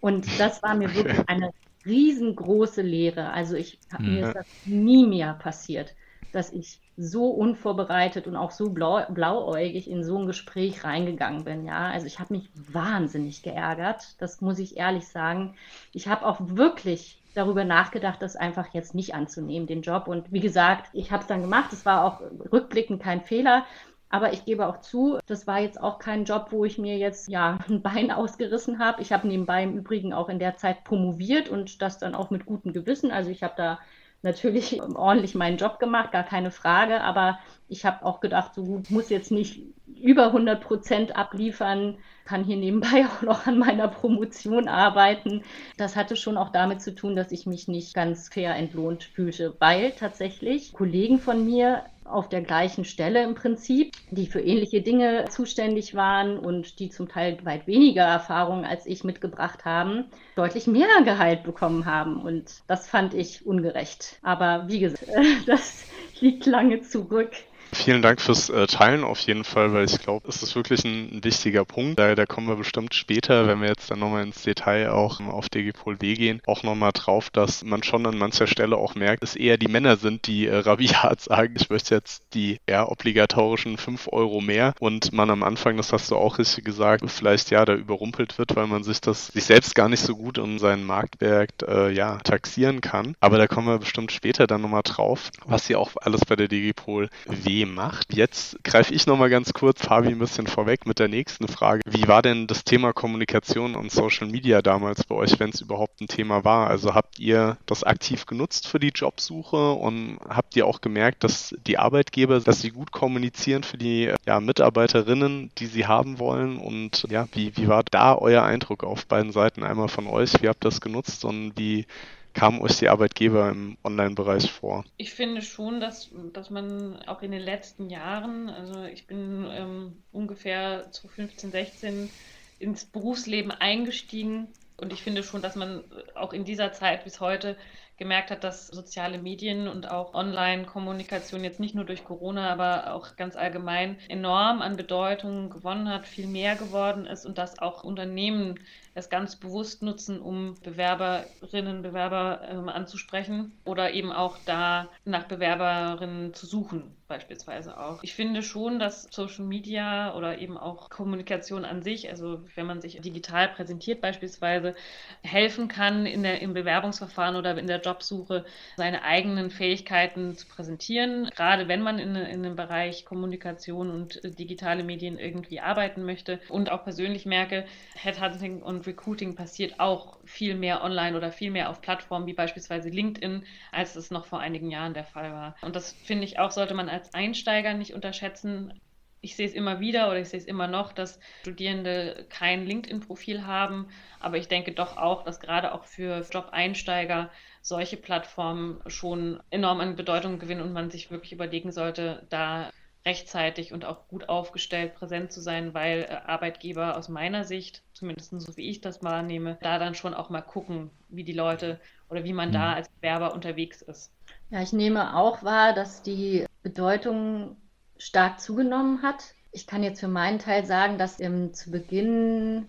Und 0.00 0.26
das 0.38 0.62
war 0.62 0.74
mir 0.74 0.94
wirklich 0.94 1.28
eine 1.28 1.50
riesengroße 1.86 2.82
Lehre. 2.82 3.30
Also 3.30 3.56
ich, 3.56 3.78
mhm. 3.98 4.14
mir 4.14 4.26
ist 4.28 4.34
das 4.34 4.46
nie 4.64 5.06
mehr 5.06 5.34
passiert, 5.34 5.94
dass 6.34 6.52
ich 6.52 6.80
so 6.96 7.28
unvorbereitet 7.30 8.26
und 8.26 8.36
auch 8.36 8.50
so 8.50 8.70
blau, 8.70 9.04
blauäugig 9.08 9.90
in 9.90 10.04
so 10.04 10.18
ein 10.18 10.26
Gespräch 10.26 10.84
reingegangen 10.84 11.44
bin. 11.44 11.66
Ja, 11.66 11.88
also 11.88 12.06
ich 12.06 12.18
habe 12.18 12.34
mich 12.34 12.50
wahnsinnig 12.54 13.42
geärgert. 13.42 14.20
Das 14.20 14.40
muss 14.40 14.58
ich 14.58 14.76
ehrlich 14.76 15.08
sagen. 15.08 15.54
Ich 15.92 16.08
habe 16.08 16.26
auch 16.26 16.38
wirklich 16.40 17.20
darüber 17.34 17.64
nachgedacht, 17.64 18.22
das 18.22 18.36
einfach 18.36 18.72
jetzt 18.72 18.94
nicht 18.94 19.14
anzunehmen, 19.14 19.66
den 19.66 19.82
Job. 19.82 20.08
Und 20.08 20.32
wie 20.32 20.40
gesagt, 20.40 20.88
ich 20.92 21.10
habe 21.10 21.22
es 21.22 21.28
dann 21.28 21.42
gemacht. 21.42 21.72
Es 21.72 21.84
war 21.84 22.04
auch 22.04 22.20
rückblickend 22.52 23.02
kein 23.02 23.20
Fehler. 23.20 23.64
Aber 24.08 24.32
ich 24.32 24.44
gebe 24.44 24.68
auch 24.68 24.80
zu, 24.80 25.18
das 25.26 25.48
war 25.48 25.58
jetzt 25.58 25.80
auch 25.80 25.98
kein 25.98 26.24
Job, 26.24 26.48
wo 26.50 26.64
ich 26.64 26.78
mir 26.78 26.98
jetzt 26.98 27.28
ja 27.28 27.58
ein 27.68 27.82
Bein 27.82 28.12
ausgerissen 28.12 28.78
habe. 28.78 29.02
Ich 29.02 29.12
habe 29.12 29.26
nebenbei 29.26 29.64
im 29.64 29.76
Übrigen 29.76 30.12
auch 30.12 30.28
in 30.28 30.38
der 30.38 30.56
Zeit 30.56 30.84
promoviert 30.84 31.48
und 31.48 31.82
das 31.82 31.98
dann 31.98 32.14
auch 32.14 32.30
mit 32.30 32.46
gutem 32.46 32.72
Gewissen. 32.72 33.10
Also 33.10 33.30
ich 33.30 33.42
habe 33.42 33.54
da 33.56 33.80
natürlich 34.24 34.82
ordentlich 34.82 35.34
meinen 35.34 35.58
Job 35.58 35.78
gemacht, 35.78 36.10
gar 36.10 36.24
keine 36.24 36.50
Frage. 36.50 37.02
Aber 37.02 37.38
ich 37.68 37.84
habe 37.84 38.04
auch 38.04 38.20
gedacht, 38.20 38.54
so 38.54 38.64
gut, 38.64 38.90
muss 38.90 39.10
jetzt 39.10 39.30
nicht 39.30 39.62
über 40.00 40.26
100 40.26 40.60
Prozent 40.60 41.16
abliefern, 41.16 41.96
kann 42.24 42.44
hier 42.44 42.56
nebenbei 42.56 43.06
auch 43.06 43.22
noch 43.22 43.46
an 43.46 43.58
meiner 43.58 43.88
Promotion 43.88 44.68
arbeiten. 44.68 45.42
Das 45.76 45.96
hatte 45.96 46.16
schon 46.16 46.36
auch 46.36 46.50
damit 46.50 46.82
zu 46.82 46.94
tun, 46.94 47.16
dass 47.16 47.32
ich 47.32 47.46
mich 47.46 47.68
nicht 47.68 47.94
ganz 47.94 48.28
fair 48.28 48.54
entlohnt 48.54 49.04
fühlte, 49.04 49.54
weil 49.58 49.92
tatsächlich 49.92 50.72
Kollegen 50.72 51.18
von 51.18 51.44
mir 51.44 51.84
auf 52.04 52.28
der 52.28 52.42
gleichen 52.42 52.84
Stelle 52.84 53.22
im 53.22 53.34
Prinzip, 53.34 53.92
die 54.10 54.26
für 54.26 54.40
ähnliche 54.40 54.82
Dinge 54.82 55.24
zuständig 55.30 55.94
waren 55.94 56.38
und 56.38 56.78
die 56.78 56.90
zum 56.90 57.08
Teil 57.08 57.38
weit 57.44 57.66
weniger 57.66 58.04
Erfahrung 58.04 58.64
als 58.64 58.86
ich 58.86 59.04
mitgebracht 59.04 59.64
haben, 59.64 60.04
deutlich 60.36 60.66
mehr 60.66 60.86
Gehalt 61.04 61.44
bekommen 61.44 61.86
haben. 61.86 62.22
Und 62.22 62.62
das 62.66 62.86
fand 62.88 63.14
ich 63.14 63.46
ungerecht. 63.46 64.18
Aber 64.22 64.64
wie 64.68 64.80
gesagt, 64.80 65.08
das 65.46 65.84
liegt 66.20 66.46
lange 66.46 66.82
zurück. 66.82 67.32
Vielen 67.74 68.02
Dank 68.02 68.20
fürs 68.20 68.50
äh, 68.50 68.66
Teilen 68.66 69.02
auf 69.02 69.18
jeden 69.20 69.42
Fall, 69.42 69.72
weil 69.72 69.84
ich 69.84 69.98
glaube, 69.98 70.28
es 70.28 70.42
ist 70.42 70.54
wirklich 70.54 70.84
ein, 70.84 71.16
ein, 71.16 71.24
wichtiger 71.24 71.64
Punkt. 71.64 71.98
Da, 71.98 72.14
da 72.14 72.24
kommen 72.24 72.46
wir 72.46 72.54
bestimmt 72.54 72.94
später, 72.94 73.48
wenn 73.48 73.60
wir 73.60 73.68
jetzt 73.68 73.90
dann 73.90 73.98
nochmal 73.98 74.22
ins 74.22 74.42
Detail 74.42 74.90
auch 74.90 75.20
auf 75.20 75.48
DGPol 75.48 76.00
W 76.00 76.14
gehen, 76.14 76.40
auch 76.46 76.62
nochmal 76.62 76.92
drauf, 76.94 77.30
dass 77.30 77.64
man 77.64 77.82
schon 77.82 78.06
an 78.06 78.16
mancher 78.16 78.46
Stelle 78.46 78.76
auch 78.76 78.94
merkt, 78.94 79.22
dass 79.22 79.34
eher 79.34 79.58
die 79.58 79.68
Männer 79.68 79.96
sind, 79.96 80.26
die 80.28 80.46
äh, 80.46 80.56
rabiat 80.56 81.20
sagen, 81.20 81.54
ich 81.56 81.68
möchte 81.68 81.96
jetzt 81.96 82.22
die 82.32 82.58
eher 82.66 82.90
obligatorischen 82.90 83.76
5 83.76 84.08
Euro 84.12 84.40
mehr 84.40 84.74
und 84.78 85.12
man 85.12 85.30
am 85.30 85.42
Anfang, 85.42 85.76
das 85.76 85.92
hast 85.92 86.10
du 86.10 86.16
auch 86.16 86.38
richtig 86.38 86.64
gesagt, 86.64 87.10
vielleicht 87.10 87.50
ja 87.50 87.64
da 87.64 87.74
überrumpelt 87.74 88.38
wird, 88.38 88.54
weil 88.56 88.68
man 88.68 88.84
sich 88.84 89.00
das 89.00 89.26
sich 89.26 89.44
selbst 89.44 89.74
gar 89.74 89.88
nicht 89.88 90.00
so 90.00 90.16
gut 90.16 90.38
um 90.38 90.58
seinen 90.58 90.84
Marktwert 90.84 91.62
äh, 91.66 91.90
ja 91.90 92.18
taxieren 92.18 92.80
kann. 92.80 93.16
Aber 93.20 93.36
da 93.36 93.48
kommen 93.48 93.66
wir 93.66 93.78
bestimmt 93.78 94.12
später 94.12 94.46
dann 94.46 94.62
nochmal 94.62 94.82
drauf, 94.84 95.30
was 95.44 95.68
ihr 95.68 95.80
auch 95.80 95.90
alles 96.00 96.24
bei 96.24 96.36
der 96.36 96.48
Digipol 96.48 97.10
W 97.26 97.63
macht. 97.66 98.14
Jetzt 98.14 98.62
greife 98.64 98.94
ich 98.94 99.06
nochmal 99.06 99.30
ganz 99.30 99.52
kurz 99.52 99.82
Fabi 99.82 100.08
ein 100.08 100.18
bisschen 100.18 100.46
vorweg 100.46 100.86
mit 100.86 100.98
der 100.98 101.08
nächsten 101.08 101.48
Frage. 101.48 101.82
Wie 101.86 102.08
war 102.08 102.22
denn 102.22 102.46
das 102.46 102.64
Thema 102.64 102.92
Kommunikation 102.92 103.74
und 103.74 103.90
Social 103.90 104.26
Media 104.26 104.62
damals 104.62 105.04
bei 105.04 105.14
euch, 105.14 105.38
wenn 105.38 105.50
es 105.50 105.60
überhaupt 105.60 106.00
ein 106.00 106.08
Thema 106.08 106.44
war? 106.44 106.68
Also 106.68 106.94
habt 106.94 107.18
ihr 107.18 107.56
das 107.66 107.84
aktiv 107.84 108.26
genutzt 108.26 108.66
für 108.66 108.78
die 108.78 108.92
Jobsuche 108.94 109.72
und 109.72 110.18
habt 110.28 110.56
ihr 110.56 110.66
auch 110.66 110.80
gemerkt, 110.80 111.24
dass 111.24 111.54
die 111.66 111.78
Arbeitgeber, 111.78 112.40
dass 112.40 112.60
sie 112.60 112.70
gut 112.70 112.92
kommunizieren 112.92 113.62
für 113.62 113.78
die 113.78 114.12
ja, 114.26 114.40
Mitarbeiterinnen, 114.40 115.50
die 115.58 115.66
sie 115.66 115.86
haben 115.86 116.18
wollen? 116.18 116.58
Und 116.58 117.06
ja, 117.10 117.28
wie, 117.32 117.56
wie 117.56 117.68
war 117.68 117.84
da 117.90 118.16
euer 118.16 118.42
Eindruck 118.42 118.84
auf 118.84 119.06
beiden 119.06 119.32
Seiten? 119.32 119.62
Einmal 119.62 119.88
von 119.88 120.06
euch, 120.06 120.42
wie 120.42 120.48
habt 120.48 120.64
ihr 120.64 120.70
das 120.70 120.80
genutzt 120.80 121.24
und 121.24 121.52
wie 121.56 121.86
kamen 122.34 122.60
euch 122.60 122.78
die 122.78 122.88
Arbeitgeber 122.88 123.48
im 123.48 123.78
Online-Bereich 123.84 124.50
vor? 124.50 124.84
Ich 124.96 125.14
finde 125.14 125.40
schon, 125.40 125.80
dass, 125.80 126.10
dass 126.32 126.50
man 126.50 127.00
auch 127.06 127.22
in 127.22 127.30
den 127.30 127.40
letzten 127.40 127.88
Jahren, 127.88 128.50
also 128.50 128.84
ich 128.84 129.06
bin 129.06 129.46
ähm, 129.50 130.02
ungefähr 130.12 130.90
zu 130.90 131.08
15, 131.08 131.52
16 131.52 132.10
ins 132.58 132.84
Berufsleben 132.84 133.50
eingestiegen 133.52 134.48
und 134.76 134.92
ich 134.92 135.02
finde 135.02 135.22
schon, 135.22 135.42
dass 135.42 135.54
man 135.54 135.84
auch 136.14 136.32
in 136.32 136.44
dieser 136.44 136.72
Zeit 136.72 137.04
bis 137.04 137.20
heute 137.20 137.56
gemerkt 137.96 138.30
hat, 138.30 138.42
dass 138.42 138.66
soziale 138.66 139.18
Medien 139.18 139.68
und 139.68 139.88
auch 139.88 140.14
Online-Kommunikation 140.14 141.44
jetzt 141.44 141.60
nicht 141.60 141.76
nur 141.76 141.84
durch 141.84 142.04
Corona, 142.04 142.50
aber 142.50 142.92
auch 142.92 143.14
ganz 143.14 143.36
allgemein 143.36 143.98
enorm 144.08 144.62
an 144.62 144.76
Bedeutung 144.76 145.50
gewonnen 145.50 145.88
hat, 145.88 146.06
viel 146.06 146.26
mehr 146.26 146.56
geworden 146.56 147.06
ist 147.06 147.24
und 147.24 147.38
dass 147.38 147.60
auch 147.60 147.84
Unternehmen 147.84 148.58
es 148.94 149.10
ganz 149.10 149.36
bewusst 149.36 149.82
nutzen, 149.82 150.20
um 150.20 150.54
Bewerberinnen, 150.62 151.82
Bewerber 151.82 152.40
ähm, 152.48 152.68
anzusprechen 152.68 153.52
oder 153.64 153.92
eben 153.92 154.12
auch 154.12 154.38
da 154.44 154.88
nach 155.04 155.24
Bewerberinnen 155.24 156.32
zu 156.32 156.46
suchen, 156.46 156.94
beispielsweise 157.08 157.78
auch. 157.78 158.02
Ich 158.02 158.14
finde 158.14 158.42
schon, 158.42 158.78
dass 158.78 159.08
Social 159.10 159.44
Media 159.44 160.14
oder 160.14 160.38
eben 160.38 160.56
auch 160.56 160.90
Kommunikation 160.90 161.64
an 161.64 161.82
sich, 161.82 162.08
also 162.08 162.40
wenn 162.54 162.66
man 162.66 162.80
sich 162.80 163.00
digital 163.00 163.48
präsentiert 163.48 164.00
beispielsweise, 164.00 164.74
helfen 165.22 165.66
kann, 165.66 166.06
in 166.06 166.22
der, 166.22 166.40
im 166.40 166.54
Bewerbungsverfahren 166.54 167.34
oder 167.34 167.58
in 167.58 167.66
der 167.66 167.80
Jobsuche 167.80 168.44
seine 168.76 169.02
eigenen 169.02 169.50
Fähigkeiten 169.50 170.36
zu 170.36 170.46
präsentieren. 170.46 171.30
Gerade 171.34 171.66
wenn 171.66 171.82
man 171.82 171.98
in, 171.98 172.14
in 172.14 172.44
dem 172.44 172.54
Bereich 172.54 173.04
Kommunikation 173.04 173.90
und 173.90 174.20
digitale 174.38 174.84
Medien 174.84 175.18
irgendwie 175.18 175.58
arbeiten 175.58 176.04
möchte 176.04 176.38
und 176.48 176.70
auch 176.70 176.84
persönlich 176.84 177.26
merke, 177.26 177.64
Headhunting 177.96 178.62
und 178.62 178.83
Recruiting 178.86 179.34
passiert 179.34 179.80
auch 179.80 180.18
viel 180.24 180.54
mehr 180.54 180.82
online 180.82 181.16
oder 181.16 181.32
viel 181.32 181.50
mehr 181.50 181.70
auf 181.70 181.80
Plattformen 181.80 182.26
wie 182.26 182.34
beispielsweise 182.34 182.88
LinkedIn, 182.88 183.44
als 183.72 183.96
es 183.96 184.10
noch 184.10 184.26
vor 184.26 184.40
einigen 184.40 184.70
Jahren 184.70 184.94
der 184.94 185.04
Fall 185.04 185.32
war. 185.32 185.56
Und 185.62 185.76
das 185.76 185.92
finde 185.92 186.24
ich 186.24 186.38
auch, 186.38 186.50
sollte 186.50 186.74
man 186.74 186.88
als 186.88 187.12
Einsteiger 187.14 187.74
nicht 187.74 187.94
unterschätzen. 187.94 188.80
Ich 189.20 189.36
sehe 189.36 189.46
es 189.46 189.54
immer 189.54 189.80
wieder 189.80 190.08
oder 190.08 190.20
ich 190.20 190.28
sehe 190.28 190.40
es 190.40 190.46
immer 190.46 190.66
noch, 190.66 190.92
dass 190.92 191.18
Studierende 191.40 192.26
kein 192.28 192.66
LinkedIn-Profil 192.66 193.46
haben. 193.46 193.88
Aber 194.20 194.36
ich 194.36 194.48
denke 194.48 194.72
doch 194.72 194.98
auch, 194.98 195.24
dass 195.24 195.40
gerade 195.40 195.72
auch 195.72 195.84
für 195.84 196.20
Job-Einsteiger 196.30 197.30
solche 197.62 197.96
Plattformen 197.96 198.82
schon 198.86 199.42
enorm 199.50 199.80
an 199.80 199.96
Bedeutung 199.96 200.38
gewinnen 200.38 200.60
und 200.60 200.74
man 200.74 200.90
sich 200.90 201.10
wirklich 201.10 201.32
überlegen 201.32 201.72
sollte, 201.72 202.26
da 202.28 202.70
rechtzeitig 203.06 203.72
und 203.72 203.84
auch 203.84 204.08
gut 204.08 204.28
aufgestellt 204.28 204.94
präsent 204.94 205.30
zu 205.30 205.40
sein, 205.40 205.74
weil 205.74 206.04
äh, 206.04 206.16
Arbeitgeber 206.26 206.96
aus 206.96 207.08
meiner 207.08 207.44
Sicht, 207.44 207.82
zumindest 207.92 208.30
so 208.30 208.56
wie 208.56 208.68
ich 208.68 208.80
das 208.80 209.02
wahrnehme, 209.02 209.58
da 209.62 209.78
dann 209.78 209.94
schon 209.94 210.14
auch 210.14 210.30
mal 210.30 210.40
gucken, 210.40 210.90
wie 211.08 211.24
die 211.24 211.32
Leute 211.32 211.80
oder 212.08 212.24
wie 212.24 212.32
man 212.32 212.48
mhm. 212.48 212.54
da 212.54 212.72
als 212.72 212.88
Werber 213.00 213.34
unterwegs 213.34 213.82
ist. 213.82 214.10
Ja, 214.50 214.62
ich 214.62 214.72
nehme 214.72 215.16
auch 215.16 215.42
wahr, 215.42 215.74
dass 215.74 216.02
die 216.02 216.46
Bedeutung 216.62 217.56
stark 217.98 218.40
zugenommen 218.40 219.02
hat. 219.02 219.34
Ich 219.52 219.66
kann 219.66 219.82
jetzt 219.82 220.00
für 220.00 220.08
meinen 220.08 220.38
Teil 220.38 220.64
sagen, 220.64 220.98
dass 220.98 221.20
im, 221.20 221.52
zu 221.52 221.70
Beginn 221.70 222.68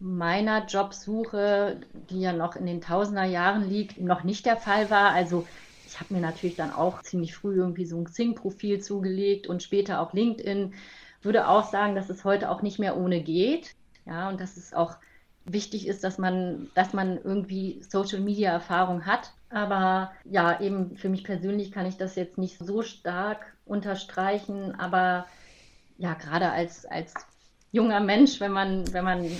meiner 0.00 0.66
Jobsuche, 0.66 1.80
die 2.10 2.20
ja 2.20 2.32
noch 2.32 2.56
in 2.56 2.66
den 2.66 2.80
Tausenderjahren 2.80 3.68
liegt, 3.68 4.00
noch 4.00 4.24
nicht 4.24 4.46
der 4.46 4.56
Fall 4.56 4.90
war. 4.90 5.10
Also 5.10 5.46
ich 5.88 5.98
habe 6.00 6.12
mir 6.12 6.20
natürlich 6.20 6.56
dann 6.56 6.70
auch 6.72 7.02
ziemlich 7.02 7.34
früh 7.34 7.56
irgendwie 7.56 7.86
so 7.86 7.98
ein 7.98 8.04
Xing-Profil 8.04 8.80
zugelegt 8.80 9.46
und 9.46 9.62
später 9.62 10.00
auch 10.00 10.12
LinkedIn. 10.12 10.74
Würde 11.22 11.48
auch 11.48 11.64
sagen, 11.70 11.94
dass 11.94 12.10
es 12.10 12.24
heute 12.24 12.50
auch 12.50 12.60
nicht 12.60 12.78
mehr 12.78 12.96
ohne 12.96 13.22
geht. 13.22 13.74
Ja, 14.04 14.28
und 14.28 14.40
dass 14.40 14.56
es 14.56 14.74
auch 14.74 14.96
wichtig 15.46 15.86
ist, 15.86 16.04
dass 16.04 16.18
man, 16.18 16.68
dass 16.74 16.92
man 16.92 17.16
irgendwie 17.16 17.82
Social 17.88 18.20
Media 18.20 18.52
Erfahrung 18.52 19.06
hat. 19.06 19.32
Aber 19.48 20.12
ja, 20.24 20.60
eben 20.60 20.96
für 20.96 21.08
mich 21.08 21.24
persönlich 21.24 21.72
kann 21.72 21.86
ich 21.86 21.96
das 21.96 22.16
jetzt 22.16 22.36
nicht 22.36 22.58
so 22.58 22.82
stark 22.82 23.56
unterstreichen. 23.64 24.74
Aber 24.78 25.26
ja, 25.96 26.14
gerade 26.14 26.50
als, 26.50 26.84
als 26.84 27.14
junger 27.72 28.00
Mensch, 28.00 28.40
wenn 28.40 28.52
man, 28.52 28.92
wenn 28.92 29.04
man 29.04 29.30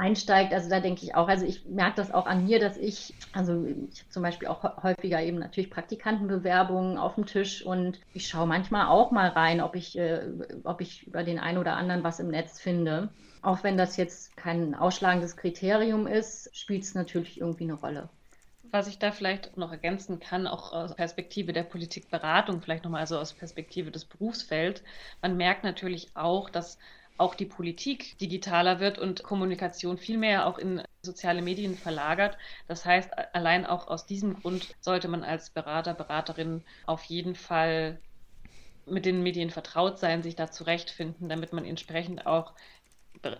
einsteigt. 0.00 0.52
Also 0.52 0.70
da 0.70 0.80
denke 0.80 1.04
ich 1.04 1.14
auch, 1.14 1.28
also 1.28 1.44
ich 1.44 1.66
merke 1.66 1.96
das 1.96 2.12
auch 2.12 2.26
an 2.26 2.44
mir, 2.44 2.58
dass 2.58 2.76
ich, 2.76 3.14
also 3.32 3.64
ich 3.64 4.00
habe 4.00 4.10
zum 4.10 4.22
Beispiel 4.22 4.48
auch 4.48 4.82
häufiger 4.82 5.22
eben 5.22 5.38
natürlich 5.38 5.70
Praktikantenbewerbungen 5.70 6.96
auf 6.96 7.14
dem 7.14 7.26
Tisch 7.26 7.64
und 7.64 8.00
ich 8.14 8.26
schaue 8.26 8.46
manchmal 8.46 8.86
auch 8.86 9.10
mal 9.10 9.28
rein, 9.28 9.60
ob 9.60 9.76
ich, 9.76 9.98
äh, 9.98 10.22
ob 10.64 10.80
ich 10.80 11.06
über 11.06 11.22
den 11.22 11.38
einen 11.38 11.58
oder 11.58 11.76
anderen 11.76 12.02
was 12.02 12.18
im 12.18 12.28
Netz 12.28 12.58
finde. 12.58 13.10
Auch 13.42 13.62
wenn 13.62 13.76
das 13.76 13.96
jetzt 13.96 14.36
kein 14.36 14.74
ausschlagendes 14.74 15.36
Kriterium 15.36 16.06
ist, 16.06 16.50
spielt 16.56 16.82
es 16.82 16.94
natürlich 16.94 17.40
irgendwie 17.40 17.64
eine 17.64 17.74
Rolle. 17.74 18.08
Was 18.72 18.86
ich 18.86 18.98
da 18.98 19.12
vielleicht 19.12 19.56
noch 19.56 19.72
ergänzen 19.72 20.20
kann, 20.20 20.46
auch 20.46 20.72
aus 20.72 20.94
Perspektive 20.94 21.52
der 21.52 21.64
Politikberatung, 21.64 22.62
vielleicht 22.62 22.84
nochmal 22.84 23.00
also 23.00 23.18
aus 23.18 23.32
Perspektive 23.32 23.90
des 23.90 24.04
Berufsfelds, 24.04 24.82
man 25.22 25.36
merkt 25.36 25.64
natürlich 25.64 26.08
auch, 26.14 26.48
dass 26.48 26.78
auch 27.20 27.34
die 27.34 27.46
Politik 27.46 28.18
digitaler 28.18 28.80
wird 28.80 28.98
und 28.98 29.22
Kommunikation 29.22 29.98
viel 29.98 30.16
mehr 30.16 30.46
auch 30.46 30.58
in 30.58 30.82
soziale 31.02 31.42
Medien 31.42 31.76
verlagert. 31.76 32.38
Das 32.66 32.84
heißt, 32.86 33.10
allein 33.34 33.66
auch 33.66 33.88
aus 33.88 34.06
diesem 34.06 34.34
Grund 34.34 34.74
sollte 34.80 35.08
man 35.08 35.22
als 35.22 35.50
Berater, 35.50 35.92
Beraterin 35.94 36.64
auf 36.86 37.04
jeden 37.04 37.34
Fall 37.34 38.00
mit 38.86 39.04
den 39.04 39.22
Medien 39.22 39.50
vertraut 39.50 39.98
sein, 39.98 40.22
sich 40.22 40.34
da 40.34 40.50
zurechtfinden, 40.50 41.28
damit 41.28 41.52
man 41.52 41.64
entsprechend 41.66 42.26
auch 42.26 42.54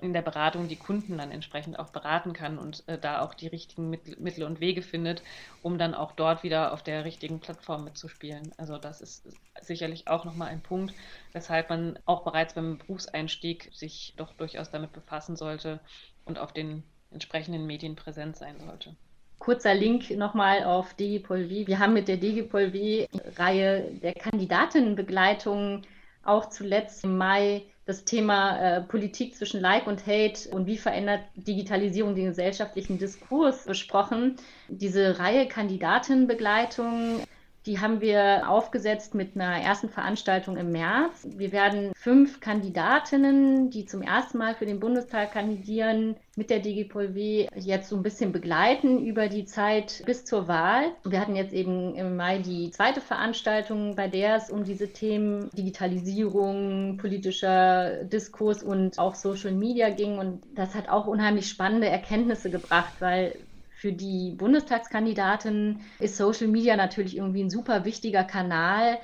in 0.00 0.12
der 0.12 0.22
Beratung 0.22 0.68
die 0.68 0.76
Kunden 0.76 1.18
dann 1.18 1.30
entsprechend 1.30 1.78
auch 1.78 1.90
beraten 1.90 2.32
kann 2.32 2.58
und 2.58 2.84
äh, 2.86 2.98
da 2.98 3.22
auch 3.22 3.34
die 3.34 3.46
richtigen 3.46 3.90
Mittel 3.90 4.44
und 4.44 4.60
Wege 4.60 4.82
findet, 4.82 5.22
um 5.62 5.78
dann 5.78 5.94
auch 5.94 6.12
dort 6.12 6.42
wieder 6.42 6.72
auf 6.72 6.82
der 6.82 7.04
richtigen 7.04 7.40
Plattform 7.40 7.84
mitzuspielen. 7.84 8.52
Also 8.56 8.78
das 8.78 9.00
ist 9.00 9.28
sicherlich 9.60 10.08
auch 10.08 10.24
nochmal 10.24 10.48
ein 10.48 10.60
Punkt, 10.60 10.94
weshalb 11.32 11.70
man 11.70 11.98
auch 12.04 12.24
bereits 12.24 12.54
beim 12.54 12.78
Berufseinstieg 12.78 13.70
sich 13.72 14.14
doch 14.16 14.32
durchaus 14.34 14.70
damit 14.70 14.92
befassen 14.92 15.36
sollte 15.36 15.80
und 16.24 16.38
auf 16.38 16.52
den 16.52 16.82
entsprechenden 17.10 17.66
Medien 17.66 17.96
präsent 17.96 18.36
sein 18.36 18.60
sollte. 18.60 18.94
Kurzer 19.38 19.74
Link 19.74 20.10
nochmal 20.10 20.64
auf 20.64 20.92
DigiPolV. 20.94 21.66
Wir 21.66 21.78
haben 21.78 21.94
mit 21.94 22.08
der 22.08 22.18
DigiPolV-Reihe 22.18 23.94
der 24.02 24.12
Kandidatinnenbegleitung 24.12 25.82
auch 26.22 26.50
zuletzt 26.50 27.04
im 27.04 27.16
Mai 27.16 27.62
das 27.90 28.04
Thema 28.04 28.56
äh, 28.58 28.80
Politik 28.82 29.34
zwischen 29.34 29.60
Like 29.60 29.88
und 29.88 30.06
Hate 30.06 30.48
und 30.50 30.66
wie 30.66 30.78
verändert 30.78 31.22
Digitalisierung 31.34 32.14
den 32.14 32.26
gesellschaftlichen 32.26 32.98
Diskurs 32.98 33.64
besprochen. 33.64 34.36
Diese 34.68 35.18
Reihe 35.18 35.48
Kandidatinnenbegleitung 35.48 37.24
die 37.66 37.78
haben 37.78 38.00
wir 38.00 38.48
aufgesetzt 38.48 39.14
mit 39.14 39.34
einer 39.34 39.62
ersten 39.62 39.88
Veranstaltung 39.88 40.56
im 40.56 40.70
März. 40.70 41.26
Wir 41.36 41.52
werden 41.52 41.92
fünf 41.94 42.40
Kandidatinnen, 42.40 43.70
die 43.70 43.84
zum 43.84 44.02
ersten 44.02 44.38
Mal 44.38 44.54
für 44.54 44.66
den 44.66 44.80
Bundestag 44.80 45.32
kandidieren, 45.32 46.16
mit 46.36 46.48
der 46.48 46.60
DGPolW 46.60 47.48
jetzt 47.54 47.90
so 47.90 47.96
ein 47.96 48.02
bisschen 48.02 48.32
begleiten 48.32 49.04
über 49.04 49.28
die 49.28 49.44
Zeit 49.44 50.02
bis 50.06 50.24
zur 50.24 50.48
Wahl. 50.48 50.92
Wir 51.04 51.20
hatten 51.20 51.36
jetzt 51.36 51.52
eben 51.52 51.94
im 51.96 52.16
Mai 52.16 52.38
die 52.38 52.70
zweite 52.70 53.02
Veranstaltung, 53.02 53.94
bei 53.94 54.08
der 54.08 54.36
es 54.36 54.48
um 54.50 54.64
diese 54.64 54.92
Themen 54.92 55.50
Digitalisierung, 55.50 56.96
politischer 56.96 58.04
Diskurs 58.04 58.62
und 58.62 58.98
auch 58.98 59.14
Social 59.14 59.52
Media 59.52 59.90
ging. 59.90 60.18
Und 60.18 60.42
das 60.54 60.74
hat 60.74 60.88
auch 60.88 61.06
unheimlich 61.06 61.48
spannende 61.48 61.88
Erkenntnisse 61.88 62.48
gebracht, 62.48 62.94
weil 63.00 63.34
für 63.80 63.92
die 63.92 64.34
Bundestagskandidatin 64.36 65.80
ist 66.00 66.18
Social 66.18 66.48
Media 66.48 66.76
natürlich 66.76 67.16
irgendwie 67.16 67.42
ein 67.42 67.50
super 67.50 67.86
wichtiger 67.86 68.24
Kanal, 68.24 68.98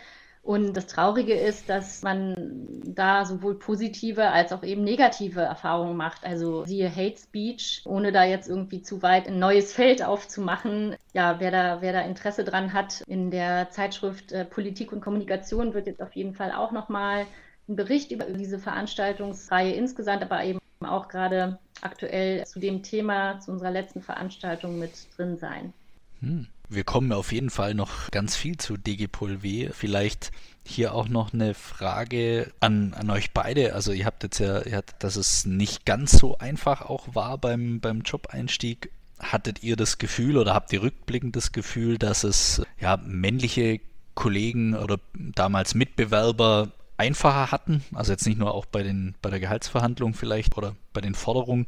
Und 0.46 0.76
das 0.76 0.86
Traurige 0.86 1.34
ist, 1.34 1.68
dass 1.68 2.02
man 2.02 2.82
da 2.84 3.24
sowohl 3.24 3.58
positive 3.58 4.30
als 4.30 4.52
auch 4.52 4.62
eben 4.62 4.84
negative 4.84 5.40
Erfahrungen 5.40 5.96
macht. 5.96 6.24
Also 6.24 6.64
siehe 6.64 6.88
Hate 6.88 7.18
Speech, 7.18 7.82
ohne 7.84 8.12
da 8.12 8.22
jetzt 8.22 8.48
irgendwie 8.48 8.80
zu 8.80 9.02
weit 9.02 9.26
ein 9.26 9.40
neues 9.40 9.72
Feld 9.72 10.04
aufzumachen. 10.04 10.94
Ja, 11.14 11.40
wer 11.40 11.50
da, 11.50 11.82
wer 11.82 11.92
da 11.92 12.02
Interesse 12.02 12.44
dran 12.44 12.72
hat, 12.72 13.02
in 13.08 13.32
der 13.32 13.70
Zeitschrift 13.70 14.30
äh, 14.30 14.44
Politik 14.44 14.92
und 14.92 15.00
Kommunikation 15.00 15.74
wird 15.74 15.88
jetzt 15.88 16.00
auf 16.00 16.14
jeden 16.14 16.34
Fall 16.34 16.52
auch 16.52 16.70
nochmal 16.70 17.26
ein 17.68 17.74
Bericht 17.74 18.12
über 18.12 18.26
diese 18.26 18.60
Veranstaltungsreihe 18.60 19.72
insgesamt, 19.74 20.22
aber 20.22 20.44
eben 20.44 20.60
auch 20.80 21.08
gerade 21.08 21.58
aktuell 21.80 22.44
zu 22.46 22.60
dem 22.60 22.82
Thema, 22.82 23.38
zu 23.40 23.52
unserer 23.52 23.70
letzten 23.70 24.02
Veranstaltung 24.02 24.78
mit 24.78 24.92
drin 25.16 25.38
sein. 25.38 25.72
Hm. 26.20 26.46
Wir 26.68 26.82
kommen 26.82 27.12
auf 27.12 27.30
jeden 27.30 27.50
Fall 27.50 27.74
noch 27.74 28.10
ganz 28.10 28.34
viel 28.34 28.56
zu 28.56 28.76
DGPOL 28.76 29.42
W. 29.44 29.70
Vielleicht 29.72 30.32
hier 30.64 30.94
auch 30.94 31.08
noch 31.08 31.32
eine 31.32 31.54
Frage 31.54 32.52
an, 32.58 32.92
an 32.94 33.08
euch 33.10 33.30
beide. 33.30 33.74
Also 33.74 33.92
ihr 33.92 34.04
habt 34.04 34.24
jetzt 34.24 34.40
ja, 34.40 34.62
ihr 34.62 34.76
hattet, 34.76 34.96
dass 34.98 35.14
es 35.14 35.46
nicht 35.46 35.86
ganz 35.86 36.12
so 36.12 36.38
einfach 36.38 36.82
auch 36.82 37.14
war 37.14 37.38
beim, 37.38 37.78
beim 37.78 38.00
Job-Einstieg. 38.00 38.90
Hattet 39.20 39.62
ihr 39.62 39.76
das 39.76 39.98
Gefühl 39.98 40.36
oder 40.36 40.54
habt 40.54 40.72
ihr 40.72 40.82
rückblickend 40.82 41.36
das 41.36 41.52
Gefühl, 41.52 41.98
dass 41.98 42.24
es 42.24 42.62
ja 42.80 42.96
männliche 42.96 43.80
Kollegen 44.14 44.74
oder 44.74 44.98
damals 45.14 45.74
Mitbewerber 45.74 46.72
einfacher 46.96 47.52
hatten? 47.52 47.84
Also 47.94 48.12
jetzt 48.12 48.26
nicht 48.26 48.38
nur 48.38 48.54
auch 48.54 48.66
bei 48.66 48.82
den 48.82 49.14
bei 49.22 49.30
der 49.30 49.40
Gehaltsverhandlung 49.40 50.14
vielleicht 50.14 50.56
oder 50.56 50.76
bei 50.92 51.00
den 51.00 51.14
Forderungen. 51.14 51.66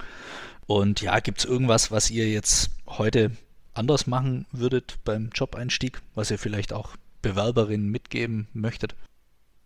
Und 0.67 1.01
ja, 1.01 1.19
gibt 1.21 1.38
es 1.38 1.45
irgendwas, 1.45 1.91
was 1.91 2.11
ihr 2.11 2.29
jetzt 2.29 2.71
heute 2.87 3.31
anders 3.75 4.07
machen 4.07 4.47
würdet 4.53 4.99
beim 5.05 5.31
Job-Einstieg, 5.35 6.03
was 6.14 6.31
ihr 6.31 6.38
vielleicht 6.38 6.73
auch 6.73 6.97
Bewerberinnen 7.23 7.88
mitgeben 7.88 8.49
möchtet? 8.53 8.95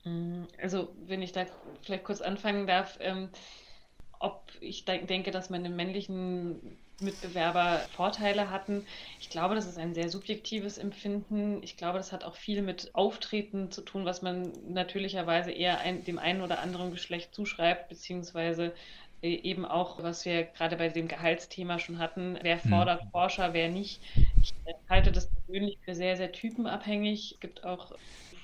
Mm, 0.04 0.44
also, 0.60 0.94
wenn 1.06 1.22
ich 1.22 1.32
da 1.32 1.46
vielleicht 1.82 2.04
kurz 2.04 2.20
anfangen 2.20 2.66
darf, 2.66 2.98
ähm, 3.00 3.28
ob 4.20 4.44
ich 4.60 4.84
denke, 4.84 5.32
dass 5.32 5.50
meine 5.50 5.70
männlichen 5.70 6.60
Mitbewerber 7.02 7.80
Vorteile 7.94 8.50
hatten. 8.50 8.86
Ich 9.20 9.30
glaube, 9.30 9.54
das 9.54 9.66
ist 9.66 9.78
ein 9.78 9.94
sehr 9.94 10.08
subjektives 10.08 10.78
Empfinden. 10.78 11.62
Ich 11.62 11.76
glaube, 11.76 11.98
das 11.98 12.12
hat 12.12 12.24
auch 12.24 12.36
viel 12.36 12.62
mit 12.62 12.94
Auftreten 12.94 13.70
zu 13.70 13.82
tun, 13.82 14.04
was 14.04 14.22
man 14.22 14.52
natürlicherweise 14.68 15.52
eher 15.52 15.80
ein, 15.80 16.04
dem 16.04 16.18
einen 16.18 16.42
oder 16.42 16.60
anderen 16.60 16.90
Geschlecht 16.90 17.34
zuschreibt, 17.34 17.88
beziehungsweise 17.88 18.72
äh, 19.22 19.34
eben 19.34 19.64
auch, 19.64 20.02
was 20.02 20.24
wir 20.24 20.44
gerade 20.44 20.76
bei 20.76 20.88
dem 20.88 21.08
Gehaltsthema 21.08 21.78
schon 21.78 21.98
hatten, 21.98 22.38
wer 22.42 22.62
hm. 22.62 22.70
fordert 22.70 23.04
mhm. 23.04 23.10
Forscher, 23.10 23.52
wer 23.52 23.68
nicht. 23.68 24.00
Ich 24.42 24.54
halte 24.88 25.12
das 25.12 25.30
persönlich 25.30 25.78
für 25.84 25.94
sehr, 25.94 26.16
sehr 26.16 26.32
typenabhängig. 26.32 27.32
Es 27.34 27.40
gibt 27.40 27.64
auch 27.64 27.92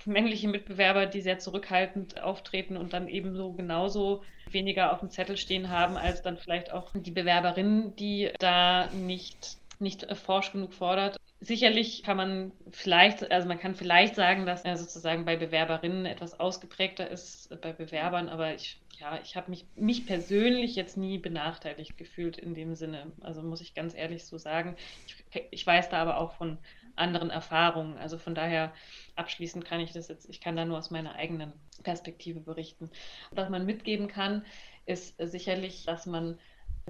männliche 0.04 0.48
Mitbewerber, 0.48 1.06
die 1.06 1.20
sehr 1.20 1.38
zurückhaltend 1.38 2.20
auftreten 2.20 2.76
und 2.76 2.92
dann 2.92 3.08
ebenso 3.08 3.52
genauso 3.52 4.22
weniger 4.52 4.92
auf 4.92 5.00
dem 5.00 5.10
Zettel 5.10 5.36
stehen 5.36 5.68
haben, 5.68 5.96
als 5.96 6.22
dann 6.22 6.36
vielleicht 6.36 6.72
auch 6.72 6.90
die 6.94 7.10
Bewerberin, 7.10 7.94
die 7.96 8.30
da 8.38 8.88
nicht, 8.92 9.56
nicht 9.78 10.06
forsch 10.16 10.52
genug 10.52 10.74
fordert. 10.74 11.16
Sicherlich 11.40 12.02
kann 12.02 12.16
man 12.16 12.52
vielleicht, 12.72 13.30
also 13.30 13.46
man 13.46 13.60
kann 13.60 13.76
vielleicht 13.76 14.16
sagen, 14.16 14.44
dass 14.44 14.64
er 14.64 14.76
sozusagen 14.76 15.24
bei 15.24 15.36
Bewerberinnen 15.36 16.04
etwas 16.04 16.38
ausgeprägter 16.40 17.08
ist, 17.08 17.48
bei 17.60 17.72
Bewerbern, 17.72 18.28
aber 18.28 18.54
ich 18.54 18.80
ja, 19.00 19.18
ich 19.22 19.36
habe 19.36 19.50
mich, 19.50 19.64
mich 19.76 20.06
persönlich 20.06 20.74
jetzt 20.74 20.96
nie 20.96 21.18
benachteiligt 21.18 21.96
gefühlt 21.96 22.36
in 22.36 22.54
dem 22.54 22.74
Sinne. 22.74 23.12
Also 23.20 23.42
muss 23.42 23.60
ich 23.60 23.74
ganz 23.74 23.94
ehrlich 23.94 24.24
so 24.24 24.38
sagen. 24.38 24.76
Ich, 25.06 25.44
ich 25.50 25.66
weiß 25.66 25.88
da 25.88 25.98
aber 25.98 26.18
auch 26.18 26.32
von 26.32 26.58
anderen 26.96 27.30
Erfahrungen. 27.30 27.96
Also 27.96 28.18
von 28.18 28.34
daher 28.34 28.72
abschließend 29.18 29.64
kann 29.64 29.80
ich 29.80 29.92
das 29.92 30.08
jetzt, 30.08 30.28
ich 30.28 30.40
kann 30.40 30.56
da 30.56 30.64
nur 30.64 30.78
aus 30.78 30.90
meiner 30.90 31.14
eigenen 31.14 31.52
Perspektive 31.82 32.40
berichten. 32.40 32.90
Was 33.30 33.48
man 33.50 33.66
mitgeben 33.66 34.08
kann, 34.08 34.44
ist 34.86 35.14
sicherlich, 35.18 35.84
dass 35.84 36.06
man 36.06 36.38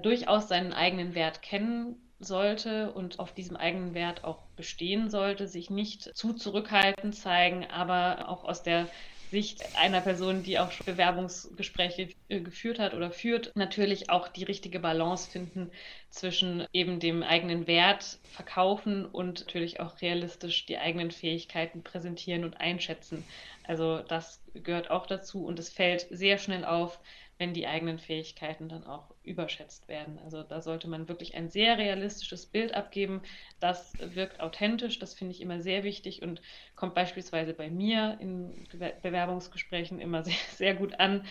durchaus 0.01 0.47
seinen 0.47 0.73
eigenen 0.73 1.15
Wert 1.15 1.41
kennen 1.41 1.97
sollte 2.19 2.91
und 2.91 3.19
auf 3.19 3.33
diesem 3.33 3.55
eigenen 3.55 3.93
Wert 3.93 4.23
auch 4.23 4.43
bestehen 4.55 5.09
sollte, 5.09 5.47
sich 5.47 5.69
nicht 5.69 6.15
zu 6.15 6.33
zurückhaltend 6.33 7.15
zeigen, 7.15 7.65
aber 7.65 8.29
auch 8.29 8.43
aus 8.43 8.63
der 8.63 8.87
Sicht 9.31 9.63
einer 9.73 10.01
Person, 10.01 10.43
die 10.43 10.59
auch 10.59 10.71
Bewerbungsgespräche 10.85 12.09
äh, 12.29 12.41
geführt 12.41 12.79
hat 12.79 12.93
oder 12.93 13.11
führt, 13.11 13.51
natürlich 13.55 14.09
auch 14.09 14.27
die 14.27 14.43
richtige 14.43 14.79
Balance 14.79 15.29
finden 15.29 15.71
zwischen 16.09 16.65
eben 16.73 16.99
dem 16.99 17.21
eigenen 17.23 17.67
Wert 17.67 18.19
verkaufen 18.27 19.05
und 19.05 19.41
natürlich 19.41 19.79
auch 19.79 20.01
realistisch 20.01 20.65
die 20.65 20.77
eigenen 20.79 21.11
Fähigkeiten 21.11 21.83
präsentieren 21.83 22.43
und 22.43 22.59
einschätzen. 22.59 23.27
Also 23.63 23.99
das 23.99 24.43
gehört 24.53 24.89
auch 24.89 25.05
dazu 25.05 25.45
und 25.45 25.59
es 25.59 25.69
fällt 25.69 26.07
sehr 26.09 26.37
schnell 26.39 26.65
auf, 26.65 26.99
wenn 27.39 27.53
die 27.53 27.65
eigenen 27.67 27.97
Fähigkeiten 27.97 28.67
dann 28.67 28.83
auch 28.85 29.15
überschätzt 29.23 29.87
werden. 29.87 30.19
Also 30.25 30.43
da 30.43 30.61
sollte 30.61 30.89
man 30.89 31.07
wirklich 31.07 31.35
ein 31.35 31.49
sehr 31.49 31.77
realistisches 31.77 32.45
Bild 32.45 32.75
abgeben. 32.75 33.21
Das 33.61 33.93
wirkt 33.97 34.41
authentisch, 34.41 34.99
das 34.99 35.13
finde 35.13 35.33
ich 35.33 35.41
immer 35.41 35.61
sehr 35.61 35.83
wichtig 35.83 36.21
und 36.21 36.41
kommt 36.75 36.95
beispielsweise 36.95 37.53
bei 37.53 37.69
mir 37.69 38.17
in 38.19 38.67
Bewerbungsgesprächen 39.01 40.01
immer 40.01 40.23
sehr, 40.25 40.35
sehr 40.51 40.75
gut 40.75 40.99
an, 40.99 41.25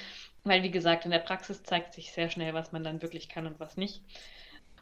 weil 0.45 0.63
wie 0.63 0.71
gesagt, 0.71 1.05
in 1.05 1.11
der 1.11 1.19
Praxis 1.19 1.63
zeigt 1.63 1.93
sich 1.93 2.11
sehr 2.11 2.31
schnell, 2.31 2.55
was 2.55 2.73
man 2.73 2.83
dann 2.83 3.03
wirklich 3.03 3.29
kann 3.29 3.47
und 3.47 3.61
was 3.61 3.77
nicht. 3.77 4.03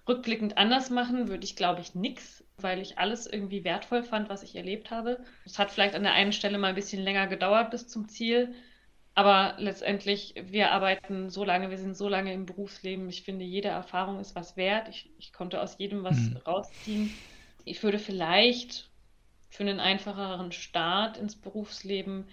Rückblickend 0.08 0.56
anders 0.56 0.90
machen 0.90 1.26
würde 1.26 1.42
ich, 1.42 1.56
glaube 1.56 1.80
ich, 1.80 1.96
nichts, 1.96 2.44
weil 2.58 2.80
ich 2.80 2.98
alles 2.98 3.26
irgendwie 3.26 3.64
wertvoll 3.64 4.04
fand, 4.04 4.28
was 4.28 4.44
ich 4.44 4.54
erlebt 4.54 4.92
habe. 4.92 5.18
Es 5.44 5.58
hat 5.58 5.72
vielleicht 5.72 5.96
an 5.96 6.04
der 6.04 6.12
einen 6.12 6.32
Stelle 6.32 6.58
mal 6.58 6.68
ein 6.68 6.74
bisschen 6.76 7.02
länger 7.02 7.26
gedauert 7.26 7.72
bis 7.72 7.88
zum 7.88 8.08
Ziel, 8.08 8.54
aber 9.16 9.54
letztendlich, 9.56 10.34
wir 10.36 10.72
arbeiten 10.72 11.30
so 11.30 11.42
lange, 11.42 11.70
wir 11.70 11.78
sind 11.78 11.96
so 11.96 12.06
lange 12.06 12.34
im 12.34 12.44
Berufsleben. 12.44 13.08
Ich 13.08 13.22
finde, 13.22 13.46
jede 13.46 13.68
Erfahrung 13.68 14.20
ist 14.20 14.36
was 14.36 14.58
wert. 14.58 14.90
Ich, 14.90 15.10
ich 15.16 15.32
konnte 15.32 15.62
aus 15.62 15.78
jedem 15.78 16.04
was 16.04 16.18
mhm. 16.18 16.36
rausziehen. 16.46 17.10
Ich 17.64 17.82
würde 17.82 17.98
vielleicht 17.98 18.90
für 19.48 19.62
einen 19.62 19.80
einfacheren 19.80 20.52
Start 20.52 21.16
ins 21.16 21.34
Berufsleben 21.34 22.28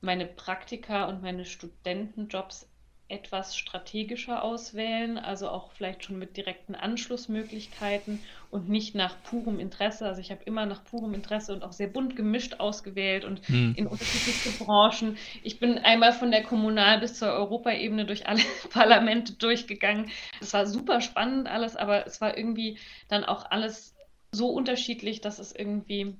meine 0.00 0.24
Praktika 0.24 1.10
und 1.10 1.20
meine 1.20 1.44
Studentenjobs 1.44 2.70
etwas 3.14 3.56
strategischer 3.56 4.42
auswählen, 4.42 5.16
also 5.16 5.48
auch 5.48 5.70
vielleicht 5.72 6.04
schon 6.04 6.18
mit 6.18 6.36
direkten 6.36 6.74
Anschlussmöglichkeiten 6.74 8.20
und 8.50 8.68
nicht 8.68 8.94
nach 8.94 9.14
purem 9.22 9.60
Interesse. 9.60 10.06
Also 10.06 10.20
ich 10.20 10.30
habe 10.32 10.42
immer 10.44 10.66
nach 10.66 10.84
purem 10.84 11.14
Interesse 11.14 11.52
und 11.52 11.62
auch 11.62 11.72
sehr 11.72 11.86
bunt 11.86 12.16
gemischt 12.16 12.60
ausgewählt 12.60 13.24
und 13.24 13.46
hm. 13.46 13.74
in 13.76 13.86
unterschiedlichste 13.86 14.50
Branchen. 14.50 15.16
Ich 15.44 15.60
bin 15.60 15.78
einmal 15.78 16.12
von 16.12 16.32
der 16.32 16.42
Kommunal- 16.42 17.00
bis 17.00 17.14
zur 17.18 17.32
Europaebene 17.32 18.04
durch 18.04 18.26
alle 18.26 18.42
Parlamente 18.70 19.34
durchgegangen. 19.34 20.10
Es 20.40 20.52
war 20.52 20.66
super 20.66 21.00
spannend 21.00 21.46
alles, 21.46 21.76
aber 21.76 22.06
es 22.06 22.20
war 22.20 22.36
irgendwie 22.36 22.78
dann 23.08 23.24
auch 23.24 23.50
alles 23.50 23.94
so 24.32 24.48
unterschiedlich, 24.48 25.20
dass 25.20 25.38
es 25.38 25.54
irgendwie 25.54 26.16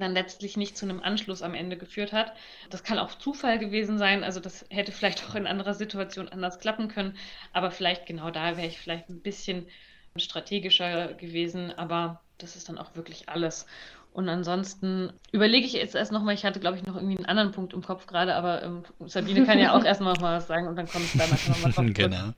dann 0.00 0.12
letztlich 0.12 0.56
nicht 0.56 0.76
zu 0.76 0.86
einem 0.86 1.02
Anschluss 1.02 1.42
am 1.42 1.54
Ende 1.54 1.76
geführt 1.76 2.12
hat. 2.12 2.32
Das 2.70 2.82
kann 2.82 2.98
auch 2.98 3.14
Zufall 3.14 3.58
gewesen 3.58 3.98
sein, 3.98 4.24
also 4.24 4.40
das 4.40 4.64
hätte 4.70 4.92
vielleicht 4.92 5.28
auch 5.28 5.34
in 5.34 5.46
anderer 5.46 5.74
Situation 5.74 6.28
anders 6.28 6.58
klappen 6.58 6.88
können, 6.88 7.16
aber 7.52 7.70
vielleicht 7.70 8.06
genau 8.06 8.30
da 8.30 8.56
wäre 8.56 8.66
ich 8.66 8.78
vielleicht 8.78 9.08
ein 9.08 9.20
bisschen 9.20 9.66
strategischer 10.16 11.14
gewesen, 11.14 11.72
aber 11.76 12.22
das 12.38 12.56
ist 12.56 12.68
dann 12.68 12.78
auch 12.78 12.94
wirklich 12.96 13.28
alles. 13.28 13.66
Und 14.12 14.28
ansonsten 14.28 15.12
überlege 15.32 15.66
ich 15.66 15.74
jetzt 15.74 15.94
erst 15.94 16.12
nochmal, 16.12 16.34
ich 16.34 16.44
hatte 16.44 16.60
glaube 16.60 16.76
ich 16.76 16.84
noch 16.84 16.96
irgendwie 16.96 17.18
einen 17.18 17.26
anderen 17.26 17.52
Punkt 17.52 17.72
im 17.72 17.82
Kopf 17.82 18.06
gerade, 18.06 18.34
aber 18.34 18.62
ähm, 18.62 18.82
Sabine 19.06 19.44
kann 19.44 19.58
ja 19.58 19.76
auch 19.76 19.84
erst 19.84 20.00
noch 20.00 20.20
mal 20.20 20.36
was 20.36 20.46
sagen 20.46 20.66
und 20.66 20.76
dann 20.76 20.88
komme 20.88 21.04
ich 21.04 21.12
da 21.16 21.26
nochmal 21.26 21.72
drauf. 21.72 21.84
Genau. 21.94 22.32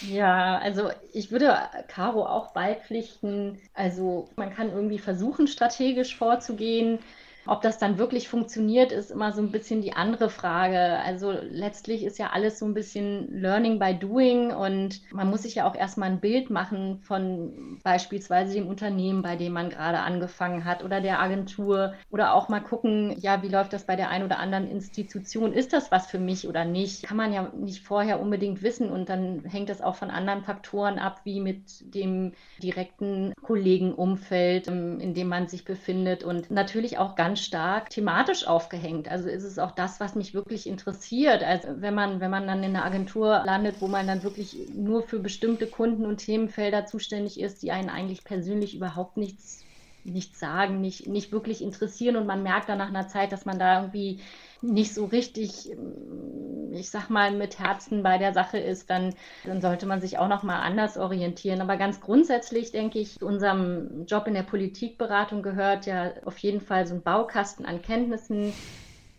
Ja, 0.00 0.58
also 0.58 0.90
ich 1.12 1.30
würde 1.30 1.56
Caro 1.86 2.26
auch 2.26 2.52
beipflichten. 2.52 3.60
Also 3.72 4.32
man 4.36 4.50
kann 4.52 4.70
irgendwie 4.72 4.98
versuchen, 4.98 5.46
strategisch 5.46 6.16
vorzugehen. 6.16 7.04
Ob 7.46 7.60
das 7.62 7.78
dann 7.78 7.98
wirklich 7.98 8.28
funktioniert, 8.28 8.92
ist 8.92 9.10
immer 9.10 9.32
so 9.32 9.42
ein 9.42 9.50
bisschen 9.50 9.82
die 9.82 9.94
andere 9.94 10.30
Frage. 10.30 10.78
Also 11.00 11.32
letztlich 11.32 12.04
ist 12.04 12.18
ja 12.18 12.30
alles 12.32 12.58
so 12.58 12.66
ein 12.66 12.74
bisschen 12.74 13.40
Learning 13.40 13.78
by 13.78 13.94
Doing 13.94 14.52
und 14.52 15.00
man 15.12 15.28
muss 15.28 15.42
sich 15.42 15.56
ja 15.56 15.68
auch 15.68 15.74
erstmal 15.74 16.10
ein 16.10 16.20
Bild 16.20 16.50
machen 16.50 17.00
von 17.00 17.80
beispielsweise 17.82 18.54
dem 18.54 18.68
Unternehmen, 18.68 19.22
bei 19.22 19.36
dem 19.36 19.52
man 19.52 19.70
gerade 19.70 19.98
angefangen 19.98 20.64
hat 20.64 20.84
oder 20.84 21.00
der 21.00 21.20
Agentur 21.20 21.94
oder 22.10 22.34
auch 22.34 22.48
mal 22.48 22.60
gucken, 22.60 23.16
ja, 23.18 23.42
wie 23.42 23.48
läuft 23.48 23.72
das 23.72 23.86
bei 23.86 23.96
der 23.96 24.10
einen 24.10 24.24
oder 24.24 24.38
anderen 24.38 24.70
Institution? 24.70 25.52
Ist 25.52 25.72
das 25.72 25.90
was 25.90 26.06
für 26.06 26.18
mich 26.18 26.46
oder 26.46 26.64
nicht? 26.64 27.02
Kann 27.02 27.16
man 27.16 27.32
ja 27.32 27.50
nicht 27.56 27.84
vorher 27.84 28.20
unbedingt 28.20 28.62
wissen 28.62 28.90
und 28.90 29.08
dann 29.08 29.44
hängt 29.44 29.68
das 29.68 29.82
auch 29.82 29.96
von 29.96 30.10
anderen 30.10 30.42
Faktoren 30.42 30.98
ab, 30.98 31.22
wie 31.24 31.40
mit 31.40 31.94
dem 31.94 32.32
direkten 32.62 33.32
Kollegenumfeld, 33.42 34.68
in 34.68 35.14
dem 35.14 35.28
man 35.28 35.48
sich 35.48 35.64
befindet 35.64 36.22
und 36.22 36.50
natürlich 36.50 36.98
auch 36.98 37.16
ganz 37.16 37.31
ganz 37.32 37.40
stark 37.40 37.88
thematisch 37.88 38.46
aufgehängt. 38.46 39.08
Also 39.08 39.30
ist 39.30 39.44
es 39.44 39.58
auch 39.58 39.70
das, 39.70 40.00
was 40.00 40.14
mich 40.14 40.34
wirklich 40.34 40.66
interessiert. 40.66 41.42
Also 41.42 41.68
wenn 41.80 41.94
man, 41.94 42.20
wenn 42.20 42.30
man 42.30 42.46
dann 42.46 42.62
in 42.62 42.76
einer 42.76 42.84
Agentur 42.84 43.42
landet, 43.46 43.80
wo 43.80 43.88
man 43.88 44.06
dann 44.06 44.22
wirklich 44.22 44.68
nur 44.74 45.02
für 45.02 45.18
bestimmte 45.18 45.66
Kunden 45.66 46.04
und 46.04 46.18
Themenfelder 46.18 46.84
zuständig 46.84 47.40
ist, 47.40 47.62
die 47.62 47.72
einen 47.72 47.88
eigentlich 47.88 48.24
persönlich 48.24 48.76
überhaupt 48.76 49.16
nichts 49.16 49.64
nichts 50.04 50.38
sagen, 50.38 50.80
nicht, 50.80 51.06
nicht 51.06 51.32
wirklich 51.32 51.62
interessieren 51.62 52.16
und 52.16 52.26
man 52.26 52.42
merkt 52.42 52.68
dann 52.68 52.78
nach 52.78 52.88
einer 52.88 53.08
Zeit, 53.08 53.32
dass 53.32 53.44
man 53.44 53.58
da 53.58 53.82
irgendwie 53.82 54.20
nicht 54.62 54.94
so 54.94 55.04
richtig, 55.06 55.70
ähm, 55.70 56.72
ich 56.72 56.90
sag 56.90 57.10
mal, 57.10 57.32
mit 57.32 57.58
Herzen 57.58 58.02
bei 58.02 58.18
der 58.18 58.32
Sache 58.32 58.58
ist, 58.58 58.88
dann, 58.90 59.14
dann 59.44 59.60
sollte 59.60 59.86
man 59.86 60.00
sich 60.00 60.18
auch 60.18 60.28
noch 60.28 60.42
mal 60.42 60.60
anders 60.60 60.96
orientieren. 60.96 61.60
Aber 61.60 61.76
ganz 61.76 62.00
grundsätzlich 62.00 62.70
denke 62.70 62.98
ich, 62.98 63.20
unserem 63.22 64.06
Job 64.06 64.26
in 64.26 64.34
der 64.34 64.44
Politikberatung 64.44 65.42
gehört 65.42 65.86
ja 65.86 66.12
auf 66.24 66.38
jeden 66.38 66.60
Fall 66.60 66.86
so 66.86 66.94
ein 66.94 67.02
Baukasten 67.02 67.66
an 67.66 67.82
Kenntnissen, 67.82 68.54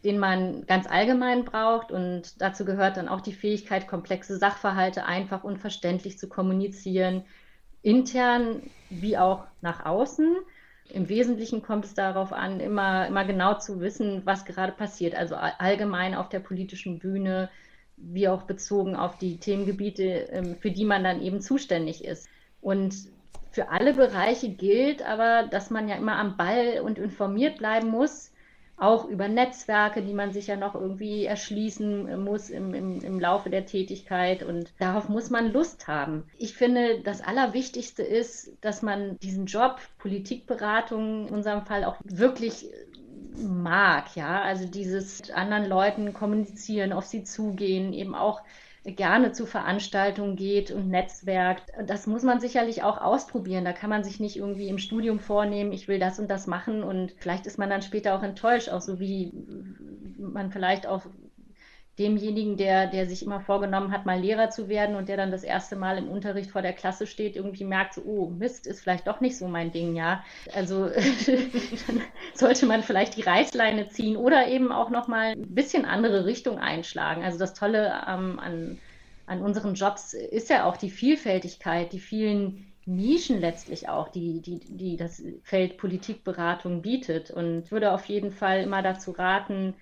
den 0.04 0.18
man 0.18 0.66
ganz 0.66 0.88
allgemein 0.88 1.46
braucht. 1.46 1.92
Und 1.92 2.42
dazu 2.42 2.66
gehört 2.66 2.98
dann 2.98 3.10
auch 3.10 3.22
die 3.22 3.34
Fähigkeit, 3.34 3.88
komplexe 3.88 4.38
Sachverhalte 4.38 5.06
einfach 5.06 5.44
und 5.44 5.60
verständlich 5.60 6.18
zu 6.18 6.28
kommunizieren, 6.30 7.26
intern 7.82 8.64
wie 8.90 9.18
auch 9.18 9.46
nach 9.62 9.86
außen. 9.86 10.36
Im 10.90 11.10
Wesentlichen 11.10 11.62
kommt 11.62 11.86
es 11.86 11.94
darauf 11.94 12.34
an, 12.34 12.60
immer, 12.60 13.08
immer 13.08 13.26
genau 13.26 13.58
zu 13.58 13.80
wissen, 13.80 14.22
was 14.26 14.46
gerade 14.46 14.74
passiert. 14.74 15.16
Also 15.16 15.36
allgemein 15.36 16.14
auf 16.14 16.30
der 16.30 16.40
politischen 16.40 17.00
Bühne, 17.00 17.50
wie 17.98 18.28
auch 18.28 18.44
bezogen 18.44 18.96
auf 18.96 19.18
die 19.18 19.38
Themengebiete, 19.38 20.04
ähm, 20.04 20.56
für 20.60 20.72
die 20.72 20.86
man 20.86 21.04
dann 21.04 21.22
eben 21.22 21.42
zuständig 21.42 22.04
ist. 22.04 22.28
Und 22.62 22.96
für 23.52 23.70
alle 23.70 23.94
Bereiche 23.94 24.50
gilt 24.50 25.04
aber, 25.04 25.48
dass 25.48 25.70
man 25.70 25.88
ja 25.88 25.96
immer 25.96 26.18
am 26.18 26.38
Ball 26.38 26.82
und 26.84 26.98
informiert 26.98 27.60
bleiben 27.60 27.90
muss, 27.90 28.33
auch 28.84 29.06
über 29.06 29.28
Netzwerke, 29.28 30.02
die 30.02 30.14
man 30.14 30.34
sich 30.34 30.48
ja 30.48 30.56
noch 30.56 30.76
irgendwie 30.76 31.26
erschließen 31.26 32.24
muss 32.24 32.50
im, 32.50 32.74
im, 32.74 33.02
im 33.02 33.20
Laufe 33.20 33.50
der 33.50 33.66
Tätigkeit. 33.66 34.44
Und 34.44 34.74
darauf 34.78 35.10
muss 35.10 35.30
man 35.30 35.52
Lust 35.52 35.88
haben. 35.88 36.26
Ich 36.38 36.54
finde, 36.54 37.00
das 37.02 37.22
Allerwichtigste 37.22 38.04
ist, 38.04 38.52
dass 38.62 38.82
man 38.82 39.18
diesen 39.20 39.46
Job, 39.46 39.78
Politikberatung 40.00 41.28
in 41.28 41.34
unserem 41.34 41.66
Fall 41.66 41.86
auch 41.86 41.96
wirklich 42.04 42.68
mag, 43.38 44.16
ja, 44.16 44.42
also 44.42 44.68
dieses 44.68 45.32
anderen 45.32 45.68
Leuten 45.68 46.14
kommunizieren, 46.14 46.94
auf 46.94 47.06
sie 47.06 47.24
zugehen, 47.24 47.94
eben 47.94 48.16
auch 48.16 48.42
gerne 48.86 49.32
zu 49.32 49.46
Veranstaltungen 49.46 50.36
geht 50.36 50.72
und 50.72 50.90
netzwerkt. 50.90 51.72
Das 51.86 52.06
muss 52.06 52.24
man 52.24 52.40
sicherlich 52.40 52.84
auch 52.84 53.00
ausprobieren. 53.00 53.64
Da 53.64 53.72
kann 53.72 53.90
man 53.90 54.04
sich 54.04 54.20
nicht 54.20 54.36
irgendwie 54.36 54.68
im 54.68 54.78
Studium 54.78 55.20
vornehmen, 55.20 55.72
ich 55.72 55.88
will 55.88 56.00
das 56.00 56.20
und 56.20 56.30
das 56.30 56.48
machen 56.48 56.84
und 56.84 57.14
vielleicht 57.18 57.46
ist 57.46 57.58
man 57.58 57.70
dann 57.70 57.82
später 57.82 58.16
auch 58.16 58.24
enttäuscht, 58.24 58.70
auch 58.70 58.82
so 58.82 59.00
wie 59.00 59.32
man 60.18 60.52
vielleicht 60.52 60.86
auch 60.86 61.06
demjenigen, 62.00 62.58
der, 62.58 62.88
der 62.88 63.08
sich 63.08 63.24
immer 63.24 63.40
vorgenommen 63.40 63.92
hat, 63.92 64.06
mal 64.06 64.20
Lehrer 64.20 64.50
zu 64.50 64.68
werden 64.68 64.96
und 64.96 65.10
der 65.10 65.18
dann 65.18 65.30
das 65.30 65.44
erste 65.44 65.76
Mal 65.76 66.00
im 66.00 66.10
Unterricht 66.10 66.50
vor 66.50 66.64
der 66.64 66.74
Klasse 66.74 67.06
steht, 67.06 67.36
irgendwie 67.36 67.66
merkt, 67.66 67.94
so, 67.94 68.02
oh, 68.02 68.30
Mist, 68.30 68.66
ist 68.66 68.82
vielleicht 68.82 69.06
doch 69.06 69.22
nicht 69.22 69.38
so 69.38 69.48
mein 69.48 69.72
Ding, 69.72 69.96
ja. 69.96 70.24
Also 70.56 70.90
dann 70.90 72.02
sollte 72.34 72.66
man 72.66 72.82
vielleicht 72.82 73.16
die 73.16 73.22
Reißleine 73.22 73.90
ziehen 73.90 74.18
oder 74.18 74.48
eben 74.48 74.72
auch 74.72 74.90
nochmal 74.90 75.34
ein 75.34 75.54
bisschen 75.54 75.86
andere 75.86 76.26
Richtung 76.26 76.58
einschlagen. 76.58 77.24
Also 77.24 77.38
das 77.38 77.54
Tolle 77.54 77.94
ähm, 78.08 78.40
an, 78.40 78.80
an 79.28 79.42
unseren 79.44 79.76
Jobs 79.76 80.14
ist 80.14 80.50
ja 80.50 80.66
auch 80.66 80.78
die 80.78 80.90
Vielfältigkeit, 80.90 81.94
die 81.94 82.00
vielen 82.00 82.74
Nischen 82.86 83.40
letztlich 83.40 83.88
auch, 83.88 84.10
die, 84.10 84.42
die, 84.42 84.60
die 84.60 84.98
das 84.98 85.24
Feld 85.44 85.78
Politikberatung 85.78 86.82
bietet. 86.82 87.30
Und 87.30 87.66
ich 87.66 87.72
würde 87.72 87.94
auf 87.94 88.06
jeden 88.06 88.32
Fall 88.32 88.64
immer 88.64 88.82
dazu 88.82 89.12
raten, 89.12 89.76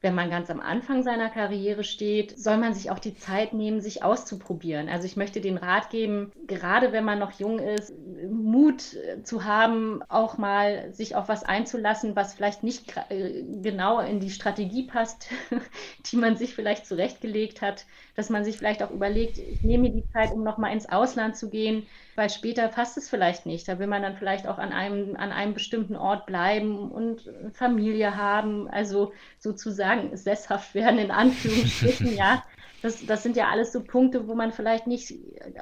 wenn 0.00 0.14
man 0.14 0.30
ganz 0.30 0.48
am 0.48 0.60
Anfang 0.60 1.02
seiner 1.02 1.28
Karriere 1.28 1.82
steht, 1.82 2.38
soll 2.38 2.56
man 2.56 2.72
sich 2.72 2.90
auch 2.90 3.00
die 3.00 3.16
Zeit 3.16 3.52
nehmen, 3.52 3.80
sich 3.80 4.04
auszuprobieren. 4.04 4.88
Also 4.88 5.06
ich 5.06 5.16
möchte 5.16 5.40
den 5.40 5.56
Rat 5.56 5.90
geben, 5.90 6.30
gerade 6.46 6.92
wenn 6.92 7.04
man 7.04 7.18
noch 7.18 7.32
jung 7.32 7.58
ist, 7.58 7.92
Mut 8.30 8.94
äh, 8.94 9.22
zu 9.24 9.44
haben, 9.44 10.02
auch 10.08 10.38
mal 10.38 10.92
sich 10.92 11.16
auf 11.16 11.28
was 11.28 11.42
einzulassen, 11.42 12.14
was 12.14 12.34
vielleicht 12.34 12.62
nicht 12.62 12.94
äh, 13.08 13.42
genau 13.60 13.98
in 14.00 14.20
die 14.20 14.30
Strategie 14.30 14.86
passt, 14.86 15.28
die 16.12 16.16
man 16.16 16.36
sich 16.36 16.54
vielleicht 16.54 16.86
zurechtgelegt 16.86 17.60
hat, 17.60 17.84
dass 18.18 18.30
man 18.30 18.44
sich 18.44 18.58
vielleicht 18.58 18.82
auch 18.82 18.90
überlegt, 18.90 19.38
ich 19.38 19.62
nehme 19.62 19.84
mir 19.84 19.92
die 19.94 20.08
Zeit, 20.08 20.32
um 20.32 20.42
nochmal 20.42 20.72
ins 20.72 20.88
Ausland 20.88 21.36
zu 21.36 21.50
gehen, 21.50 21.86
weil 22.16 22.28
später 22.28 22.66
passt 22.66 22.98
es 22.98 23.08
vielleicht 23.08 23.46
nicht. 23.46 23.68
Da 23.68 23.78
will 23.78 23.86
man 23.86 24.02
dann 24.02 24.16
vielleicht 24.16 24.48
auch 24.48 24.58
an 24.58 24.72
einem, 24.72 25.14
an 25.14 25.30
einem 25.30 25.54
bestimmten 25.54 25.94
Ort 25.94 26.26
bleiben 26.26 26.90
und 26.90 27.32
Familie 27.52 28.16
haben, 28.16 28.68
also 28.68 29.12
sozusagen 29.38 30.16
sesshaft 30.16 30.74
werden 30.74 30.98
in 30.98 31.12
Anführungsstrichen, 31.12 32.12
ja. 32.16 32.42
Das, 32.82 33.06
das 33.06 33.22
sind 33.22 33.36
ja 33.36 33.50
alles 33.50 33.72
so 33.72 33.84
Punkte, 33.84 34.26
wo 34.26 34.34
man 34.34 34.50
vielleicht 34.50 34.88
nicht 34.88 35.14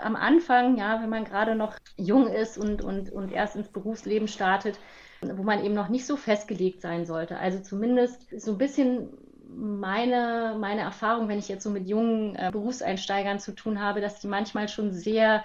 am 0.03 0.17
Anfang, 0.17 0.79
ja, 0.79 1.03
wenn 1.03 1.11
man 1.11 1.27
gerade 1.27 1.57
noch 1.57 1.77
jung 1.99 2.27
ist 2.27 2.57
und, 2.57 2.81
und, 2.81 3.13
und 3.13 3.33
erst 3.33 3.57
ins 3.57 3.69
Berufsleben 3.69 4.29
startet, 4.29 4.81
wo 5.21 5.43
man 5.43 5.63
eben 5.63 5.75
noch 5.75 5.91
nicht 5.91 6.07
so 6.07 6.17
festgelegt 6.17 6.81
sein 6.81 7.05
sollte. 7.05 7.37
Also 7.37 7.61
zumindest 7.61 8.41
so 8.41 8.53
ein 8.53 8.59
bisschen 8.59 9.11
meine, 9.55 10.57
meine 10.59 10.83
Erfahrung, 10.83 11.29
wenn 11.29 11.39
ich 11.39 11.49
jetzt 11.49 11.65
so 11.65 11.71
mit 11.71 11.89
jungen 11.89 12.35
äh, 12.37 12.51
Berufseinsteigern 12.53 13.39
zu 13.39 13.53
tun 13.53 13.81
habe, 13.81 14.01
dass 14.01 14.21
die 14.21 14.29
manchmal 14.29 14.69
schon 14.69 14.93
sehr 14.93 15.45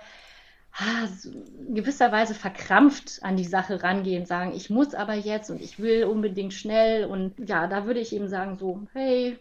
in 1.67 1.75
gewisser 1.75 2.11
Weise 2.13 2.33
verkrampft 2.33 3.19
an 3.23 3.35
die 3.35 3.43
Sache 3.43 3.83
rangehen, 3.83 4.25
sagen, 4.25 4.53
ich 4.55 4.69
muss 4.69 4.93
aber 4.93 5.15
jetzt 5.15 5.49
und 5.49 5.61
ich 5.61 5.79
will 5.79 6.05
unbedingt 6.05 6.53
schnell. 6.53 7.05
Und 7.05 7.33
ja, 7.37 7.67
da 7.67 7.85
würde 7.85 7.99
ich 7.99 8.15
eben 8.15 8.29
sagen 8.29 8.57
so, 8.57 8.81
hey, 8.93 9.37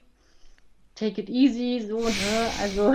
take 0.96 1.20
it 1.20 1.29
easy, 1.29 1.87
so, 1.87 2.01
ne, 2.01 2.51
also 2.61 2.94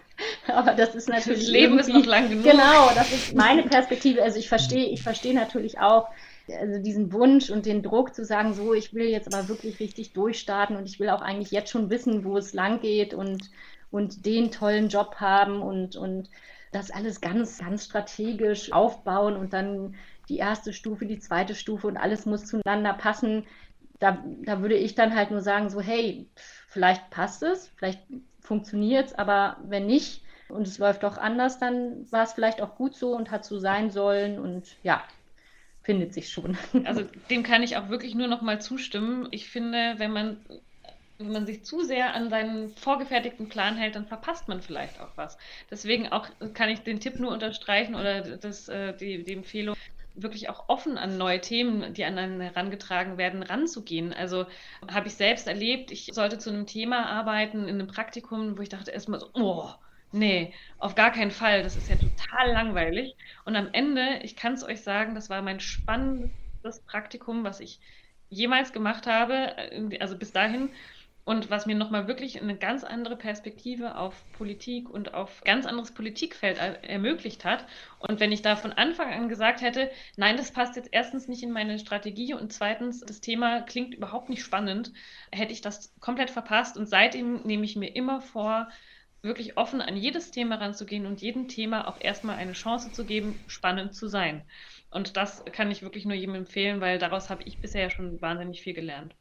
aber 0.46 0.74
das 0.74 0.94
ist 0.94 1.08
natürlich 1.08 1.44
das 1.44 1.48
Leben 1.48 1.78
ist 1.78 1.88
noch 1.88 2.04
lang 2.04 2.28
genug. 2.28 2.44
Genau, 2.44 2.90
das 2.94 3.12
ist 3.12 3.34
meine 3.34 3.62
Perspektive, 3.62 4.22
also 4.22 4.38
ich 4.38 4.48
verstehe, 4.48 4.88
ich 4.88 5.02
verstehe 5.02 5.34
natürlich 5.34 5.78
auch 5.78 6.08
also 6.58 6.82
diesen 6.82 7.12
Wunsch 7.12 7.50
und 7.50 7.66
den 7.66 7.82
Druck 7.82 8.14
zu 8.14 8.24
sagen, 8.24 8.54
so, 8.54 8.74
ich 8.74 8.94
will 8.94 9.06
jetzt 9.06 9.32
aber 9.32 9.48
wirklich 9.48 9.80
richtig 9.80 10.12
durchstarten 10.12 10.76
und 10.76 10.86
ich 10.86 11.00
will 11.00 11.10
auch 11.10 11.22
eigentlich 11.22 11.50
jetzt 11.50 11.70
schon 11.70 11.90
wissen, 11.90 12.24
wo 12.24 12.36
es 12.36 12.54
lang 12.54 12.80
geht 12.80 13.14
und 13.14 13.50
und 13.90 14.24
den 14.24 14.52
tollen 14.52 14.88
Job 14.88 15.16
haben 15.16 15.62
und 15.62 15.96
und 15.96 16.28
das 16.72 16.90
alles 16.90 17.20
ganz, 17.20 17.58
ganz 17.58 17.86
strategisch 17.86 18.72
aufbauen 18.72 19.36
und 19.36 19.52
dann 19.52 19.96
die 20.28 20.38
erste 20.38 20.72
Stufe, 20.72 21.06
die 21.06 21.18
zweite 21.18 21.54
Stufe 21.54 21.88
und 21.88 21.96
alles 21.96 22.26
muss 22.26 22.46
zueinander 22.46 22.94
passen. 22.94 23.44
Da, 23.98 24.24
da 24.44 24.62
würde 24.62 24.76
ich 24.76 24.94
dann 24.94 25.14
halt 25.14 25.30
nur 25.30 25.42
sagen, 25.42 25.68
so, 25.68 25.80
hey, 25.80 26.28
vielleicht 26.68 27.10
passt 27.10 27.42
es, 27.42 27.68
vielleicht 27.76 28.00
funktioniert 28.40 29.08
es, 29.08 29.14
aber 29.14 29.56
wenn 29.64 29.86
nicht 29.86 30.22
und 30.48 30.66
es 30.66 30.78
läuft 30.78 31.02
doch 31.02 31.18
anders, 31.18 31.58
dann 31.58 32.10
war 32.10 32.22
es 32.22 32.32
vielleicht 32.32 32.62
auch 32.62 32.76
gut 32.76 32.94
so 32.94 33.14
und 33.14 33.30
hat 33.30 33.44
so 33.44 33.58
sein 33.58 33.90
sollen 33.90 34.38
und 34.38 34.76
ja, 34.82 35.02
findet 35.82 36.14
sich 36.14 36.28
schon. 36.28 36.56
Also 36.84 37.04
dem 37.30 37.42
kann 37.42 37.62
ich 37.62 37.76
auch 37.76 37.88
wirklich 37.88 38.14
nur 38.14 38.28
noch 38.28 38.42
mal 38.42 38.60
zustimmen. 38.60 39.28
Ich 39.30 39.48
finde, 39.48 39.94
wenn 39.98 40.12
man 40.12 40.38
wenn 41.18 41.32
man 41.32 41.46
sich 41.46 41.64
zu 41.64 41.82
sehr 41.82 42.14
an 42.14 42.30
seinen 42.30 42.70
vorgefertigten 42.70 43.50
Plan 43.50 43.76
hält, 43.76 43.94
dann 43.94 44.06
verpasst 44.06 44.48
man 44.48 44.62
vielleicht 44.62 45.00
auch 45.00 45.10
was. 45.16 45.36
Deswegen 45.70 46.08
auch 46.08 46.26
kann 46.54 46.70
ich 46.70 46.80
den 46.80 46.98
Tipp 46.98 47.20
nur 47.20 47.30
unterstreichen 47.30 47.94
oder 47.94 48.38
das, 48.38 48.68
äh, 48.70 48.96
die, 48.96 49.22
die 49.22 49.34
Empfehlung, 49.34 49.76
wirklich 50.14 50.48
auch 50.48 50.68
offen 50.68 50.98
an 50.98 51.18
neue 51.18 51.40
Themen, 51.40 51.94
die 51.94 52.04
an 52.04 52.18
einen 52.18 52.40
herangetragen 52.40 53.18
werden, 53.18 53.42
ranzugehen. 53.42 54.12
Also 54.12 54.46
habe 54.90 55.08
ich 55.08 55.14
selbst 55.14 55.46
erlebt, 55.46 55.90
ich 55.90 56.10
sollte 56.12 56.38
zu 56.38 56.50
einem 56.50 56.66
Thema 56.66 57.06
arbeiten 57.06 57.68
in 57.68 57.74
einem 57.74 57.86
Praktikum, 57.86 58.58
wo 58.58 58.62
ich 58.62 58.68
dachte 58.68 58.90
erstmal 58.90 59.20
so, 59.20 59.30
oh, 59.34 59.70
nee, 60.12 60.54
auf 60.78 60.94
gar 60.94 61.12
keinen 61.12 61.30
Fall, 61.30 61.62
das 61.62 61.76
ist 61.76 61.88
ja 61.88 61.96
total 61.96 62.52
langweilig. 62.52 63.16
Und 63.44 63.56
am 63.56 63.68
Ende, 63.72 64.20
ich 64.22 64.36
kann 64.36 64.54
es 64.54 64.64
euch 64.64 64.82
sagen, 64.82 65.14
das 65.14 65.30
war 65.30 65.42
mein 65.42 65.60
spannendes 65.60 66.80
Praktikum, 66.86 67.44
was 67.44 67.60
ich 67.60 67.80
jemals 68.28 68.72
gemacht 68.72 69.06
habe, 69.06 69.54
also 70.00 70.16
bis 70.16 70.32
dahin 70.32 70.70
und 71.24 71.50
was 71.50 71.66
mir 71.66 71.76
nochmal 71.76 72.08
wirklich 72.08 72.40
eine 72.40 72.56
ganz 72.56 72.82
andere 72.82 73.16
Perspektive 73.16 73.96
auf 73.96 74.24
Politik 74.32 74.88
und 74.88 75.14
auf 75.14 75.42
ganz 75.44 75.66
anderes 75.66 75.92
Politikfeld 75.92 76.58
ermöglicht 76.58 77.44
hat. 77.44 77.66
Und 77.98 78.20
wenn 78.20 78.32
ich 78.32 78.42
da 78.42 78.56
von 78.56 78.72
Anfang 78.72 79.12
an 79.12 79.28
gesagt 79.28 79.60
hätte, 79.60 79.90
nein, 80.16 80.36
das 80.36 80.52
passt 80.52 80.76
jetzt 80.76 80.88
erstens 80.92 81.28
nicht 81.28 81.42
in 81.42 81.52
meine 81.52 81.78
Strategie 81.78 82.34
und 82.34 82.52
zweitens, 82.52 83.00
das 83.00 83.20
Thema 83.20 83.60
klingt 83.60 83.94
überhaupt 83.94 84.28
nicht 84.28 84.42
spannend, 84.42 84.92
hätte 85.30 85.52
ich 85.52 85.60
das 85.60 85.94
komplett 86.00 86.30
verpasst. 86.30 86.76
Und 86.76 86.88
seitdem 86.88 87.42
nehme 87.42 87.64
ich 87.64 87.76
mir 87.76 87.94
immer 87.94 88.20
vor, 88.20 88.68
wirklich 89.22 89.56
offen 89.56 89.80
an 89.80 89.96
jedes 89.96 90.30
Thema 90.30 90.56
ranzugehen 90.56 91.06
und 91.06 91.20
jedem 91.20 91.48
Thema 91.48 91.88
auch 91.88 92.00
erstmal 92.00 92.36
eine 92.36 92.52
Chance 92.52 92.92
zu 92.92 93.04
geben, 93.04 93.38
spannend 93.46 93.94
zu 93.94 94.08
sein. 94.08 94.42
Und 94.90 95.16
das 95.16 95.44
kann 95.52 95.70
ich 95.70 95.82
wirklich 95.82 96.04
nur 96.04 96.16
jedem 96.16 96.34
empfehlen, 96.34 96.80
weil 96.80 96.98
daraus 96.98 97.30
habe 97.30 97.42
ich 97.44 97.60
bisher 97.60 97.90
schon 97.90 98.20
wahnsinnig 98.20 98.62
viel 98.62 98.74
gelernt. 98.74 99.14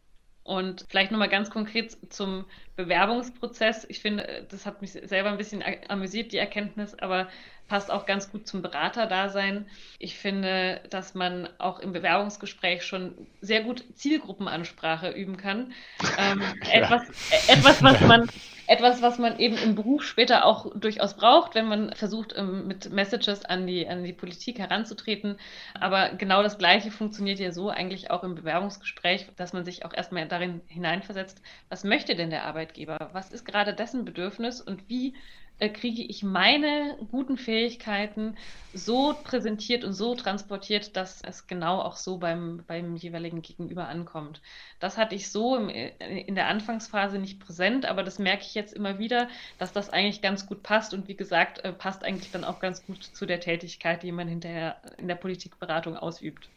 Und 0.44 0.86
vielleicht 0.90 1.12
nochmal 1.12 1.30
ganz 1.30 1.50
konkret 1.50 1.96
zum 2.12 2.46
Bewerbungsprozess. 2.80 3.86
Ich 3.89 4.00
finde, 4.00 4.46
das 4.50 4.65
hat 4.65 4.82
mich 4.82 4.94
selber 4.94 5.30
ein 5.30 5.38
bisschen 5.38 5.62
amüsiert, 5.89 6.32
die 6.32 6.38
Erkenntnis, 6.38 6.96
aber 6.96 7.28
passt 7.68 7.92
auch 7.92 8.06
ganz 8.06 8.32
gut 8.32 8.48
zum 8.48 8.62
Beraterdasein. 8.62 9.68
Ich 10.00 10.18
finde, 10.18 10.82
dass 10.89 11.13
man 11.13 11.50
auch 11.58 11.80
im 11.80 11.92
Bewerbungsgespräch 11.92 12.84
schon 12.84 13.28
sehr 13.42 13.63
gut 13.63 13.84
Zielgruppenansprache 13.96 15.10
üben 15.10 15.36
kann. 15.36 15.74
Ähm, 16.18 16.42
ja. 16.63 16.82
etwas, 16.82 17.04
etwas, 17.48 17.84
was 17.84 18.02
man 18.02 18.30
etwas, 18.70 19.02
was 19.02 19.18
man 19.18 19.39
eben 19.39 19.58
im 19.58 19.74
Beruf 19.74 20.04
später 20.04 20.46
auch 20.46 20.72
durchaus 20.76 21.15
braucht, 21.15 21.56
wenn 21.56 21.68
man 21.68 21.92
versucht, 21.96 22.36
ähm, 22.38 22.68
mit 22.68 22.92
Messages 22.92 23.44
an 23.44 23.65
die, 23.65 23.88
an 23.88 24.04
die 24.04 24.13
Politik 24.13 24.60
heranzutreten. 24.60 25.39
Aber 25.74 26.10
genau 26.10 26.44
das 26.44 26.60
Gleiche 26.60 26.92
funktioniert 26.92 27.39
ja 27.39 27.52
so 27.52 27.70
eigentlich 27.70 28.12
auch 28.12 28.24
im 28.24 28.36
Bewerbungsgespräch, 28.36 29.26
dass 29.38 29.54
man 29.54 29.65
sich 29.65 29.86
auch 29.86 29.94
erstmal 29.94 30.28
darin 30.28 30.62
hineinversetzt, 30.68 31.41
was 31.70 31.84
möchte 31.84 32.16
denn 32.16 32.30
der 32.30 32.45
Arbeitgeber? 32.45 32.68
Was 32.78 33.32
ist 33.32 33.45
gerade 33.45 33.74
dessen 33.74 34.05
Bedürfnis 34.05 34.61
und 34.61 34.88
wie 34.89 35.13
äh, 35.59 35.70
kriege 35.70 36.01
ich 36.01 36.24
meine 36.24 36.97
guten 37.11 37.38
Fähigkeiten 37.38 38.38
so 38.74 39.13
präsentiert 39.24 39.84
und 39.84 39.93
so 39.93 40.15
transportiert, 40.15 40.95
dass 40.95 41.22
es 41.22 41.47
genau 41.47 41.82
auch 41.82 41.97
so 41.97 42.17
beim, 42.17 42.63
beim 42.65 42.95
jeweiligen 42.95 43.41
Gegenüber 43.41 43.88
ankommt. 43.88 44.41
Das 44.80 44.97
hatte 44.97 45.15
ich 45.15 45.30
so 45.30 45.57
im, 45.57 45.70
äh, 45.70 45.89
in 46.22 46.36
der 46.36 46.47
Anfangsphase 46.47 47.20
nicht 47.20 47.39
präsent, 47.39 47.86
aber 47.86 48.03
das 48.03 48.20
merke 48.20 48.43
ich 48.43 48.55
jetzt 48.55 48.74
immer 48.74 48.99
wieder, 48.99 49.28
dass 49.57 49.74
das 49.74 49.89
eigentlich 49.89 50.22
ganz 50.22 50.47
gut 50.47 50.63
passt 50.63 50.93
und 50.93 51.07
wie 51.07 51.15
gesagt, 51.15 51.59
äh, 51.65 51.74
passt 51.74 52.03
eigentlich 52.05 52.32
dann 52.32 52.45
auch 52.45 52.59
ganz 52.59 52.86
gut 52.86 53.03
zu 53.03 53.26
der 53.26 53.41
Tätigkeit, 53.41 54.01
die 54.03 54.13
man 54.13 54.28
hinterher 54.28 54.78
in 54.97 55.07
der 55.07 55.15
Politikberatung 55.15 55.97
ausübt 55.97 56.49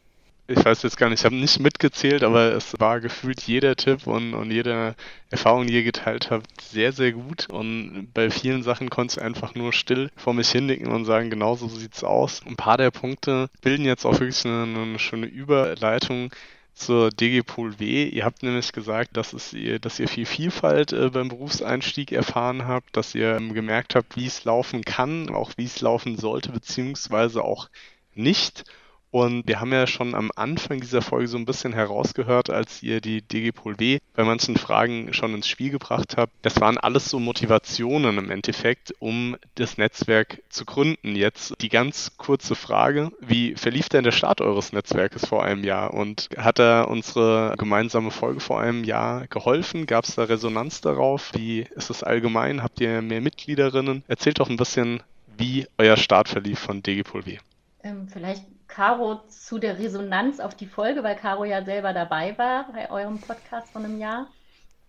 ich 0.53 0.65
weiß 0.65 0.83
jetzt 0.83 0.97
gar 0.97 1.09
nicht, 1.09 1.21
ich 1.21 1.25
habe 1.25 1.35
nicht 1.35 1.61
mitgezählt, 1.61 2.23
aber 2.23 2.53
es 2.53 2.79
war 2.79 3.01
gefühlt 3.01 3.41
jeder 3.43 3.77
Tipp 3.77 4.07
und, 4.07 4.35
und 4.35 4.51
jede 4.51 4.95
Erfahrung, 5.31 5.67
die 5.67 5.75
ihr 5.75 5.83
geteilt 5.83 6.31
habt, 6.31 6.61
sehr, 6.61 6.93
sehr 6.93 7.13
gut. 7.13 7.49
Und 7.49 8.09
bei 8.15 8.31
vielen 8.31 8.63
Sachen 8.63 8.91
konnte 8.91 9.19
ich 9.19 9.25
einfach 9.25 9.55
nur 9.55 9.73
still 9.73 10.11
vor 10.17 10.35
mich 10.35 10.51
hinnicken 10.51 10.89
und 10.89 11.05
sagen, 11.05 11.31
genau 11.31 11.57
so 11.57 11.69
sieht's 11.69 12.05
aus. 12.05 12.43
Ein 12.47 12.57
paar 12.57 12.77
der 12.77 12.91
Punkte 12.91 13.49
bilden 13.63 13.85
jetzt 13.85 14.05
auch 14.05 14.13
wirklich 14.13 14.45
eine, 14.45 14.63
eine 14.63 14.99
schöne 14.99 15.27
Überleitung 15.27 16.31
zur 16.75 17.11
DGPol 17.11 17.79
W. 17.79 18.09
Ihr 18.09 18.25
habt 18.25 18.43
nämlich 18.43 18.73
gesagt, 18.73 19.17
dass, 19.17 19.33
es 19.33 19.53
ihr, 19.53 19.79
dass 19.79 19.99
ihr 19.99 20.09
viel 20.09 20.27
Vielfalt 20.27 20.93
äh, 20.93 21.11
beim 21.11 21.29
Berufseinstieg 21.29 22.13
erfahren 22.13 22.67
habt, 22.67 22.97
dass 22.97 23.15
ihr 23.15 23.37
ähm, 23.37 23.55
gemerkt 23.55 23.95
habt, 23.95 24.17
wie 24.17 24.27
es 24.27 24.45
laufen 24.45 24.83
kann, 24.85 25.31
auch 25.31 25.53
wie 25.57 25.65
es 25.65 25.81
laufen 25.81 26.17
sollte, 26.17 26.51
beziehungsweise 26.51 27.45
auch 27.45 27.69
nicht. 28.15 28.65
Und 29.13 29.47
wir 29.47 29.61
haben 29.61 29.73
ja 29.75 29.87
schon 29.87 30.15
am 30.15 30.31
Anfang 30.37 30.81
dieser 30.81 31.03
Folge 31.03 31.29
so 31.29 31.37
ein 31.37 31.45
bisschen 31.45 31.75
herausgehört, 31.75 32.49
als 32.49 32.83
ihr 32.83 33.03
die 33.03 33.21
DGPol 33.21 33.79
W 33.79 33.99
bei 34.15 34.25
manchen 34.25 34.57
Fragen 34.57 35.13
schon 35.13 35.35
ins 35.35 35.47
Spiel 35.47 35.69
gebracht 35.69 36.17
habt. 36.17 36.33
Das 36.41 36.63
waren 36.63 36.79
alles 36.79 37.11
so 37.11 37.19
Motivationen 37.19 38.17
im 38.17 38.31
Endeffekt, 38.31 38.95
um 39.01 39.37
das 39.57 39.77
Netzwerk 39.77 40.43
zu 40.49 40.65
gründen. 40.65 41.15
Jetzt 41.15 41.53
die 41.61 41.69
ganz 41.69 42.17
kurze 42.17 42.55
Frage, 42.55 43.13
wie 43.21 43.55
verlief 43.55 43.91
denn 43.91 44.03
der 44.03 44.13
Start 44.13 44.41
eures 44.41 44.73
Netzwerkes 44.73 45.27
vor 45.27 45.45
einem 45.45 45.63
Jahr? 45.63 45.93
Und 45.93 46.31
hat 46.39 46.59
da 46.59 46.85
unsere 46.85 47.55
gemeinsame 47.59 48.13
Folge 48.13 48.41
vor 48.41 48.63
einem 48.63 48.83
Jahr 48.83 49.27
geholfen? 49.27 49.85
Gab 49.85 50.07
es 50.07 50.15
da 50.15 50.25
Resonanz 50.25 50.81
darauf? 50.81 51.33
Wie 51.35 51.67
ist 51.77 51.91
es 51.91 52.03
allgemein? 52.03 52.63
Habt 52.63 52.81
ihr 52.81 53.03
mehr 53.03 53.21
Mitgliederinnen? 53.21 54.05
Erzählt 54.09 54.41
doch 54.41 54.49
ein 54.49 54.57
bisschen, 54.57 55.03
wie 55.37 55.67
euer 55.77 55.99
Start 55.99 56.31
verlief 56.31 56.61
von 56.61 56.83
DGPol 56.83 57.27
W. 57.27 57.37
Ähm, 57.85 58.09
vielleicht 58.09 58.45
Caro 58.73 59.21
zu 59.29 59.59
der 59.59 59.79
Resonanz 59.79 60.41
auf 60.41 60.55
die 60.55 60.67
Folge, 60.67 61.03
weil 61.03 61.15
Caro 61.15 61.45
ja 61.45 61.63
selber 61.63 61.93
dabei 61.93 62.37
war 62.39 62.73
bei 62.73 62.91
eurem 62.91 63.21
Podcast 63.21 63.71
von 63.71 63.85
einem 63.85 63.99
Jahr. 63.99 64.29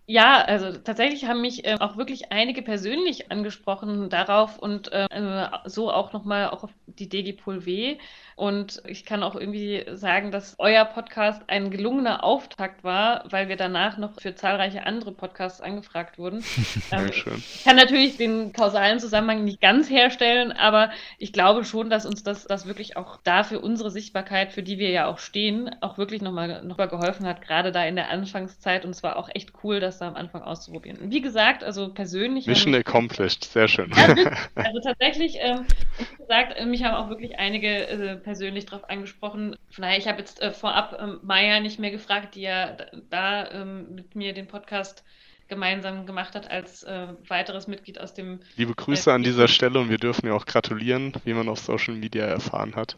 Ja, 0.06 0.42
also 0.42 0.78
tatsächlich 0.78 1.26
haben 1.26 1.40
mich 1.40 1.66
äh, 1.66 1.76
auch 1.80 1.96
wirklich 1.96 2.30
einige 2.30 2.62
persönlich 2.62 3.30
angesprochen 3.30 4.10
darauf 4.10 4.58
und 4.58 4.90
äh, 4.92 5.48
so 5.64 5.90
auch 5.90 6.12
nochmal 6.12 6.50
auch 6.50 6.64
auf 6.64 6.70
die 6.86 7.08
DGPol 7.08 7.64
W. 7.64 7.98
Und 8.36 8.82
ich 8.86 9.04
kann 9.04 9.22
auch 9.22 9.36
irgendwie 9.36 9.84
sagen, 9.92 10.30
dass 10.30 10.56
euer 10.58 10.84
Podcast 10.84 11.42
ein 11.46 11.70
gelungener 11.70 12.24
Auftakt 12.24 12.82
war, 12.82 13.24
weil 13.30 13.48
wir 13.48 13.56
danach 13.56 13.96
noch 13.96 14.20
für 14.20 14.34
zahlreiche 14.34 14.86
andere 14.86 15.12
Podcasts 15.12 15.60
angefragt 15.60 16.18
wurden. 16.18 16.44
ähm, 16.90 17.10
ich 17.12 17.64
kann 17.64 17.76
natürlich 17.76 18.16
den 18.16 18.52
kausalen 18.52 18.98
Zusammenhang 18.98 19.44
nicht 19.44 19.60
ganz 19.60 19.88
herstellen, 19.88 20.52
aber 20.52 20.90
ich 21.18 21.32
glaube 21.32 21.64
schon, 21.64 21.90
dass 21.90 22.06
uns 22.06 22.24
das, 22.24 22.46
das 22.46 22.66
wirklich 22.66 22.96
auch 22.96 23.18
dafür 23.22 23.62
unsere 23.62 23.90
Sichtbarkeit, 23.90 24.52
für 24.52 24.62
die 24.62 24.78
wir 24.78 24.90
ja 24.90 25.06
auch 25.06 25.18
stehen, 25.18 25.70
auch 25.80 25.96
wirklich 25.98 26.20
nochmal 26.20 26.64
noch 26.64 26.78
mal 26.78 26.88
geholfen 26.88 27.26
hat, 27.26 27.40
gerade 27.40 27.70
da 27.70 27.84
in 27.84 27.94
der 27.94 28.10
Anfangszeit. 28.10 28.84
Und 28.84 28.90
es 28.90 29.02
war 29.02 29.16
auch 29.16 29.28
echt 29.32 29.52
cool, 29.62 29.78
das 29.78 29.98
da 29.98 30.08
am 30.08 30.16
Anfang 30.16 30.42
auszuprobieren. 30.42 30.98
Wie 31.02 31.20
gesagt, 31.20 31.62
also 31.62 31.92
persönlich. 31.92 32.46
Mission 32.46 32.74
accomplished, 32.74 33.44
sehr 33.44 33.68
schön. 33.68 33.92
Also, 33.92 34.24
also 34.56 34.80
tatsächlich, 34.80 35.36
ähm, 35.40 35.66
wie 35.98 36.16
gesagt, 36.16 36.64
mich 36.66 36.82
haben 36.82 36.94
auch 36.94 37.08
wirklich 37.08 37.38
einige 37.38 37.86
äh, 37.88 38.16
persönlich 38.24 38.66
darauf 38.66 38.88
angesprochen. 38.90 39.56
Von 39.70 39.82
daher, 39.82 39.98
ich 39.98 40.08
habe 40.08 40.18
jetzt 40.18 40.42
äh, 40.42 40.50
vorab 40.50 40.98
ähm, 41.00 41.20
Maya 41.22 41.60
nicht 41.60 41.78
mehr 41.78 41.92
gefragt, 41.92 42.34
die 42.34 42.42
ja 42.42 42.76
da 43.10 43.50
ähm, 43.52 43.94
mit 43.94 44.16
mir 44.16 44.32
den 44.32 44.48
Podcast 44.48 45.04
gemeinsam 45.46 46.06
gemacht 46.06 46.34
hat 46.34 46.50
als 46.50 46.82
äh, 46.82 47.08
weiteres 47.28 47.66
Mitglied 47.68 48.00
aus 48.00 48.14
dem. 48.14 48.40
Liebe 48.56 48.74
Grüße 48.74 49.12
an 49.12 49.22
dieser 49.22 49.46
Stelle 49.46 49.78
und 49.78 49.90
wir 49.90 49.98
dürfen 49.98 50.26
ja 50.26 50.32
auch 50.32 50.46
gratulieren, 50.46 51.12
wie 51.24 51.34
man 51.34 51.48
auf 51.48 51.60
Social 51.60 51.94
Media 51.94 52.24
erfahren 52.24 52.74
hat. 52.74 52.96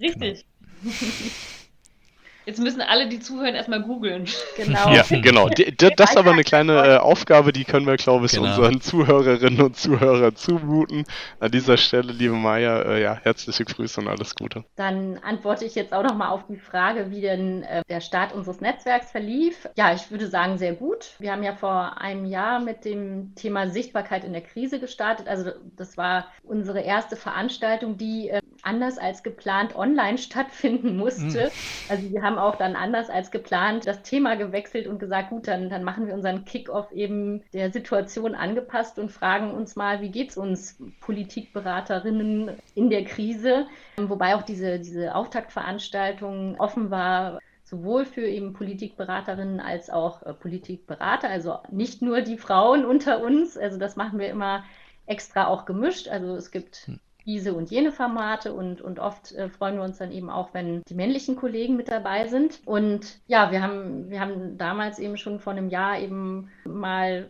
Richtig. 0.00 0.44
Genau. 0.82 0.94
Jetzt 2.44 2.58
müssen 2.58 2.80
alle, 2.80 3.08
die 3.08 3.20
zuhören, 3.20 3.54
erstmal 3.54 3.82
googeln. 3.82 4.26
Genau. 4.56 4.92
Ja, 4.92 5.02
genau. 5.08 5.48
das 5.48 6.10
ist 6.10 6.16
aber 6.16 6.32
eine 6.32 6.44
kleine 6.44 6.74
äh, 6.74 6.96
Aufgabe, 6.98 7.52
die 7.52 7.64
können 7.64 7.86
wir, 7.86 7.96
glaube 7.96 8.26
ich, 8.26 8.32
genau. 8.32 8.48
unseren 8.48 8.80
Zuhörerinnen 8.80 9.60
und 9.60 9.76
Zuhörern 9.76 10.36
zumuten. 10.36 11.04
An 11.40 11.50
dieser 11.50 11.76
Stelle, 11.76 12.12
liebe 12.12 12.34
Maya, 12.34 12.82
äh, 12.82 13.02
ja, 13.02 13.14
herzliche 13.14 13.64
Grüße 13.64 14.00
und 14.00 14.08
alles 14.08 14.34
Gute. 14.34 14.64
Dann 14.76 15.18
antworte 15.18 15.64
ich 15.64 15.74
jetzt 15.74 15.92
auch 15.92 16.02
nochmal 16.02 16.28
auf 16.28 16.46
die 16.48 16.56
Frage, 16.56 17.10
wie 17.10 17.22
denn 17.22 17.62
äh, 17.62 17.82
der 17.88 18.00
Start 18.00 18.34
unseres 18.34 18.60
Netzwerks 18.60 19.10
verlief. 19.10 19.68
Ja, 19.76 19.94
ich 19.94 20.10
würde 20.10 20.28
sagen, 20.28 20.58
sehr 20.58 20.74
gut. 20.74 21.14
Wir 21.18 21.32
haben 21.32 21.42
ja 21.42 21.54
vor 21.54 22.00
einem 22.00 22.26
Jahr 22.26 22.60
mit 22.60 22.84
dem 22.84 23.34
Thema 23.34 23.68
Sichtbarkeit 23.68 24.24
in 24.24 24.32
der 24.32 24.42
Krise 24.42 24.78
gestartet. 24.78 25.28
Also 25.28 25.50
das 25.76 25.96
war 25.96 26.26
unsere 26.42 26.80
erste 26.80 27.16
Veranstaltung, 27.16 27.96
die 27.96 28.28
äh, 28.28 28.41
anders 28.62 28.96
als 28.98 29.22
geplant 29.22 29.74
online 29.74 30.18
stattfinden 30.18 30.96
musste. 30.96 31.44
Mhm. 31.44 31.50
Also 31.88 32.10
wir 32.10 32.22
haben 32.22 32.38
auch 32.38 32.56
dann 32.56 32.76
anders 32.76 33.10
als 33.10 33.30
geplant 33.30 33.86
das 33.86 34.02
Thema 34.02 34.36
gewechselt 34.36 34.86
und 34.86 34.98
gesagt, 34.98 35.30
gut, 35.30 35.48
dann, 35.48 35.68
dann 35.68 35.84
machen 35.84 36.06
wir 36.06 36.14
unseren 36.14 36.44
Kickoff 36.44 36.90
eben 36.92 37.42
der 37.52 37.72
Situation 37.72 38.34
angepasst 38.34 38.98
und 38.98 39.10
fragen 39.10 39.50
uns 39.52 39.76
mal, 39.76 40.00
wie 40.00 40.10
geht 40.10 40.30
es 40.30 40.36
uns 40.36 40.78
Politikberaterinnen 41.00 42.52
in 42.74 42.90
der 42.90 43.04
Krise? 43.04 43.66
Wobei 43.96 44.36
auch 44.36 44.42
diese, 44.42 44.78
diese 44.78 45.14
Auftaktveranstaltung 45.14 46.58
offen 46.58 46.90
war 46.90 47.40
sowohl 47.64 48.04
für 48.04 48.26
eben 48.26 48.52
Politikberaterinnen 48.52 49.58
als 49.58 49.88
auch 49.88 50.22
äh, 50.24 50.34
Politikberater, 50.34 51.30
also 51.30 51.58
nicht 51.70 52.02
nur 52.02 52.20
die 52.20 52.36
Frauen 52.36 52.84
unter 52.84 53.22
uns. 53.22 53.56
Also 53.56 53.78
das 53.78 53.96
machen 53.96 54.18
wir 54.18 54.28
immer 54.28 54.64
extra 55.06 55.46
auch 55.46 55.64
gemischt. 55.64 56.06
Also 56.06 56.36
es 56.36 56.50
gibt 56.50 56.86
hm 56.86 57.00
diese 57.26 57.54
und 57.54 57.70
jene 57.70 57.92
Formate 57.92 58.52
und, 58.52 58.80
und 58.80 58.98
oft 58.98 59.32
äh, 59.32 59.48
freuen 59.48 59.76
wir 59.76 59.84
uns 59.84 59.98
dann 59.98 60.12
eben 60.12 60.30
auch, 60.30 60.54
wenn 60.54 60.82
die 60.88 60.94
männlichen 60.94 61.36
Kollegen 61.36 61.76
mit 61.76 61.88
dabei 61.88 62.28
sind. 62.28 62.60
Und 62.64 63.20
ja, 63.26 63.50
wir 63.50 63.62
haben, 63.62 64.10
wir 64.10 64.20
haben 64.20 64.58
damals 64.58 64.98
eben 64.98 65.16
schon 65.16 65.40
vor 65.40 65.52
einem 65.52 65.68
Jahr 65.68 65.98
eben 65.98 66.48
mal 66.64 67.28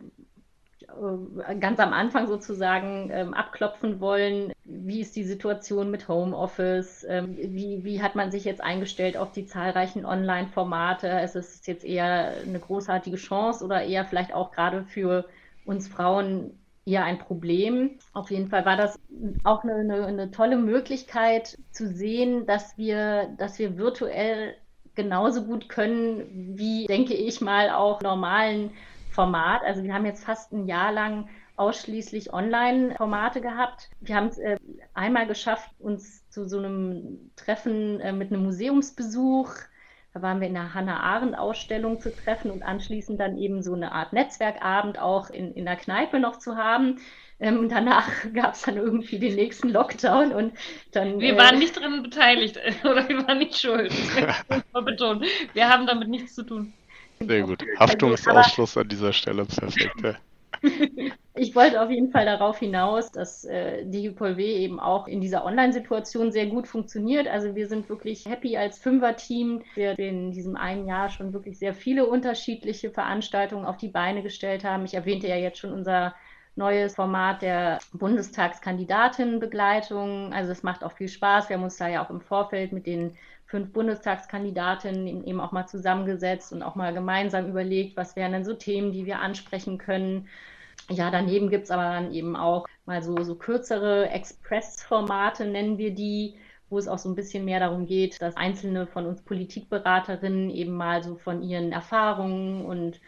äh, 0.89 1.57
ganz 1.57 1.81
am 1.81 1.93
Anfang 1.93 2.27
sozusagen 2.27 3.11
ähm, 3.13 3.35
abklopfen 3.35 4.01
wollen, 4.01 4.53
wie 4.65 5.01
ist 5.01 5.17
die 5.17 5.25
Situation 5.25 5.91
mit 5.91 6.09
Homeoffice, 6.09 7.05
ähm, 7.09 7.37
wie, 7.37 7.85
wie 7.85 8.03
hat 8.03 8.15
man 8.15 8.31
sich 8.31 8.45
jetzt 8.45 8.63
eingestellt 8.63 9.17
auf 9.17 9.33
die 9.33 9.47
zahlreichen 9.47 10.05
Online-Formate, 10.05 11.09
ist 11.25 11.37
es 11.37 11.67
jetzt 11.67 11.85
eher 11.85 12.35
eine 12.47 12.59
großartige 12.59 13.17
Chance 13.17 13.65
oder 13.65 13.83
eher 13.83 14.05
vielleicht 14.05 14.35
auch 14.35 14.53
gerade 14.53 14.85
für 14.85 15.27
uns 15.65 15.89
Frauen 15.89 16.59
eher 16.85 17.05
ein 17.05 17.19
Problem. 17.19 17.99
Auf 18.13 18.31
jeden 18.31 18.49
Fall 18.49 18.65
war 18.65 18.77
das 18.77 18.99
auch 19.45 19.63
eine, 19.63 19.75
eine, 19.75 20.07
eine, 20.07 20.31
tolle 20.31 20.57
Möglichkeit 20.57 21.59
zu 21.71 21.89
sehen, 21.89 22.47
dass 22.47 22.77
wir, 22.77 23.35
dass 23.39 23.59
wir 23.59 23.79
virtuell 23.79 24.57
genauso 24.95 25.45
gut 25.45 25.69
können 25.69 26.57
wie, 26.59 26.87
denke 26.87 27.15
ich 27.15 27.41
mal, 27.41 27.71
auch 27.71 28.03
normalen 28.03 28.71
Format. 29.11 29.63
Also 29.63 29.83
wir 29.83 29.95
haben 29.95 30.07
jetzt 30.07 30.25
fast 30.25 30.53
ein 30.53 30.67
Jahr 30.67 30.93
lang 30.93 31.29
ausschließlich 31.57 32.33
Online-Formate 32.33 33.41
gehabt. 33.41 33.91
Wir 34.01 34.17
haben 34.17 34.29
es 34.29 34.39
äh, 34.39 34.59
einmal 34.95 35.27
geschafft, 35.27 35.71
uns 35.79 36.29
zu 36.31 36.49
so 36.49 36.59
einem 36.59 37.31
Treffen 37.37 38.01
äh, 38.01 38.13
mit 38.13 38.33
einem 38.33 38.43
Museumsbesuch 38.45 39.51
da 40.15 40.21
waren 40.21 40.41
wir 40.41 40.49
in 40.49 40.55
der 40.55 40.75
Hannah-Arendt-Ausstellung 40.75 42.01
zu 42.01 42.15
treffen 42.15 42.51
und 42.51 42.63
anschließend 42.63 43.19
dann 43.19 43.39
eben 43.39 43.63
so 43.63 43.75
eine 43.75 43.93
Art 43.93 44.13
Netzwerkabend 44.13 44.99
auch 44.99 45.31
in, 45.31 45.55
in 45.55 45.65
der 45.65 45.77
Kneipe 45.77 46.21
noch 46.21 46.39
zu 46.39 46.57
haben. 46.57 47.01
Ähm, 47.41 47.69
danach 47.69 48.09
gab 48.35 48.55
es 48.55 48.63
dann 48.63 48.77
irgendwie 48.77 49.19
den 49.19 49.35
nächsten 49.35 49.71
Lockdown 49.71 50.33
und 50.33 50.53
dann. 50.93 51.19
Wir 51.19 51.35
äh, 51.35 51.39
waren 51.39 51.59
nicht 51.59 51.77
daran 51.77 52.03
beteiligt 52.03 52.59
oder 52.85 53.09
wir 53.09 53.27
waren 53.27 53.39
nicht 53.39 53.59
schuld. 53.59 53.93
Das 54.49 54.63
mal 54.73 54.83
betonen. 54.83 55.25
Wir 55.55 55.69
haben 55.69 55.87
damit 55.87 56.09
nichts 56.09 56.35
zu 56.35 56.43
tun. 56.43 56.75
Sehr 57.21 57.43
gut. 57.43 57.65
Haftungsausschluss 57.79 58.77
an 58.77 58.89
dieser 58.89 59.13
Stelle, 59.13 59.45
perfekt. 59.45 60.19
Ich 61.35 61.55
wollte 61.55 61.83
auf 61.83 61.91
jeden 61.91 62.11
Fall 62.11 62.27
darauf 62.27 62.59
hinaus, 62.59 63.11
dass 63.11 63.45
äh, 63.45 63.85
Digipol 63.85 64.37
W 64.37 64.45
eben 64.45 64.79
auch 64.79 65.09
in 65.09 65.21
dieser 65.21 65.45
Online-Situation 65.45 66.33
sehr 66.33 66.47
gut 66.47 66.69
funktioniert. 66.69 67.29
Also 67.29 67.55
wir 67.55 67.69
sind 67.69 67.89
wirklich 67.89 68.27
happy 68.27 68.57
als 68.57 68.79
Fünfer-Team. 68.79 69.63
Wir 69.75 69.99
in 69.99 70.33
diesem 70.33 70.57
einen 70.57 70.87
Jahr 70.87 71.09
schon 71.09 71.33
wirklich 71.33 71.59
sehr 71.59 71.75
viele 71.75 72.07
unterschiedliche 72.07 72.91
Veranstaltungen 72.91 73.67
auf 73.67 73.77
die 73.77 73.89
Beine 73.89 74.23
gestellt 74.23 74.65
haben. 74.65 74.85
Ich 74.85 74.95
erwähnte 74.95 75.29
ja 75.29 75.37
jetzt 75.37 75.59
schon 75.59 75.73
unser 75.73 76.15
neues 76.55 76.97
Format 76.97 77.41
der 77.43 77.79
Bundestagskandidatenbegleitung. 77.93 80.33
Also 80.33 80.53
es 80.53 80.63
macht 80.63 80.85
auch 80.85 80.93
viel 80.93 81.09
Spaß. 81.09 81.49
Wir 81.49 81.57
haben 81.57 81.65
uns 81.65 81.79
da 81.79 81.89
ja 81.89 82.05
auch 82.05 82.11
im 82.11 82.21
Vorfeld 82.21 82.73
mit 82.73 82.87
den 82.87 83.17
fünf 83.47 83.73
Bundestagskandidatinnen 83.73 85.27
eben 85.27 85.41
auch 85.41 85.53
mal 85.53 85.67
zusammengesetzt 85.67 86.53
und 86.55 86.63
auch 86.63 86.75
mal 86.75 86.95
gemeinsam 86.95 87.49
überlegt, 87.49 87.99
was 87.99 88.17
wären 88.17 88.33
denn 88.33 88.45
so 88.45 88.55
Themen, 88.55 88.93
die 88.93 89.05
wir 89.05 89.21
ansprechen 89.21 89.77
können. 89.77 90.29
Ja, 90.93 91.11
daneben 91.11 91.49
gibt 91.51 91.65
es 91.65 91.71
aber 91.71 91.85
dann 91.85 92.13
eben 92.13 92.37
auch 92.37 92.67
mal 92.85 93.03
so, 93.03 93.17
so 93.23 93.35
kürzere 93.35 94.09
Express-Formate, 94.11 95.47
nennen 95.47 95.79
wir 95.79 95.95
die, 95.95 96.37
wo 96.69 96.79
es 96.79 96.89
auch 96.89 96.99
so 96.99 97.09
ein 97.09 97.15
bisschen 97.15 97.45
mehr 97.45 97.61
darum 97.61 97.87
geht, 97.87 98.21
dass 98.21 98.37
einzelne 98.37 98.87
von 98.87 99.07
uns 99.07 99.23
Politikberaterinnen 99.23 100.51
eben 100.51 100.73
mal 100.73 101.03
so 101.03 101.17
von 101.17 101.43
ihren 101.43 101.73
Erfahrungen 101.73 102.65
und 102.65 103.01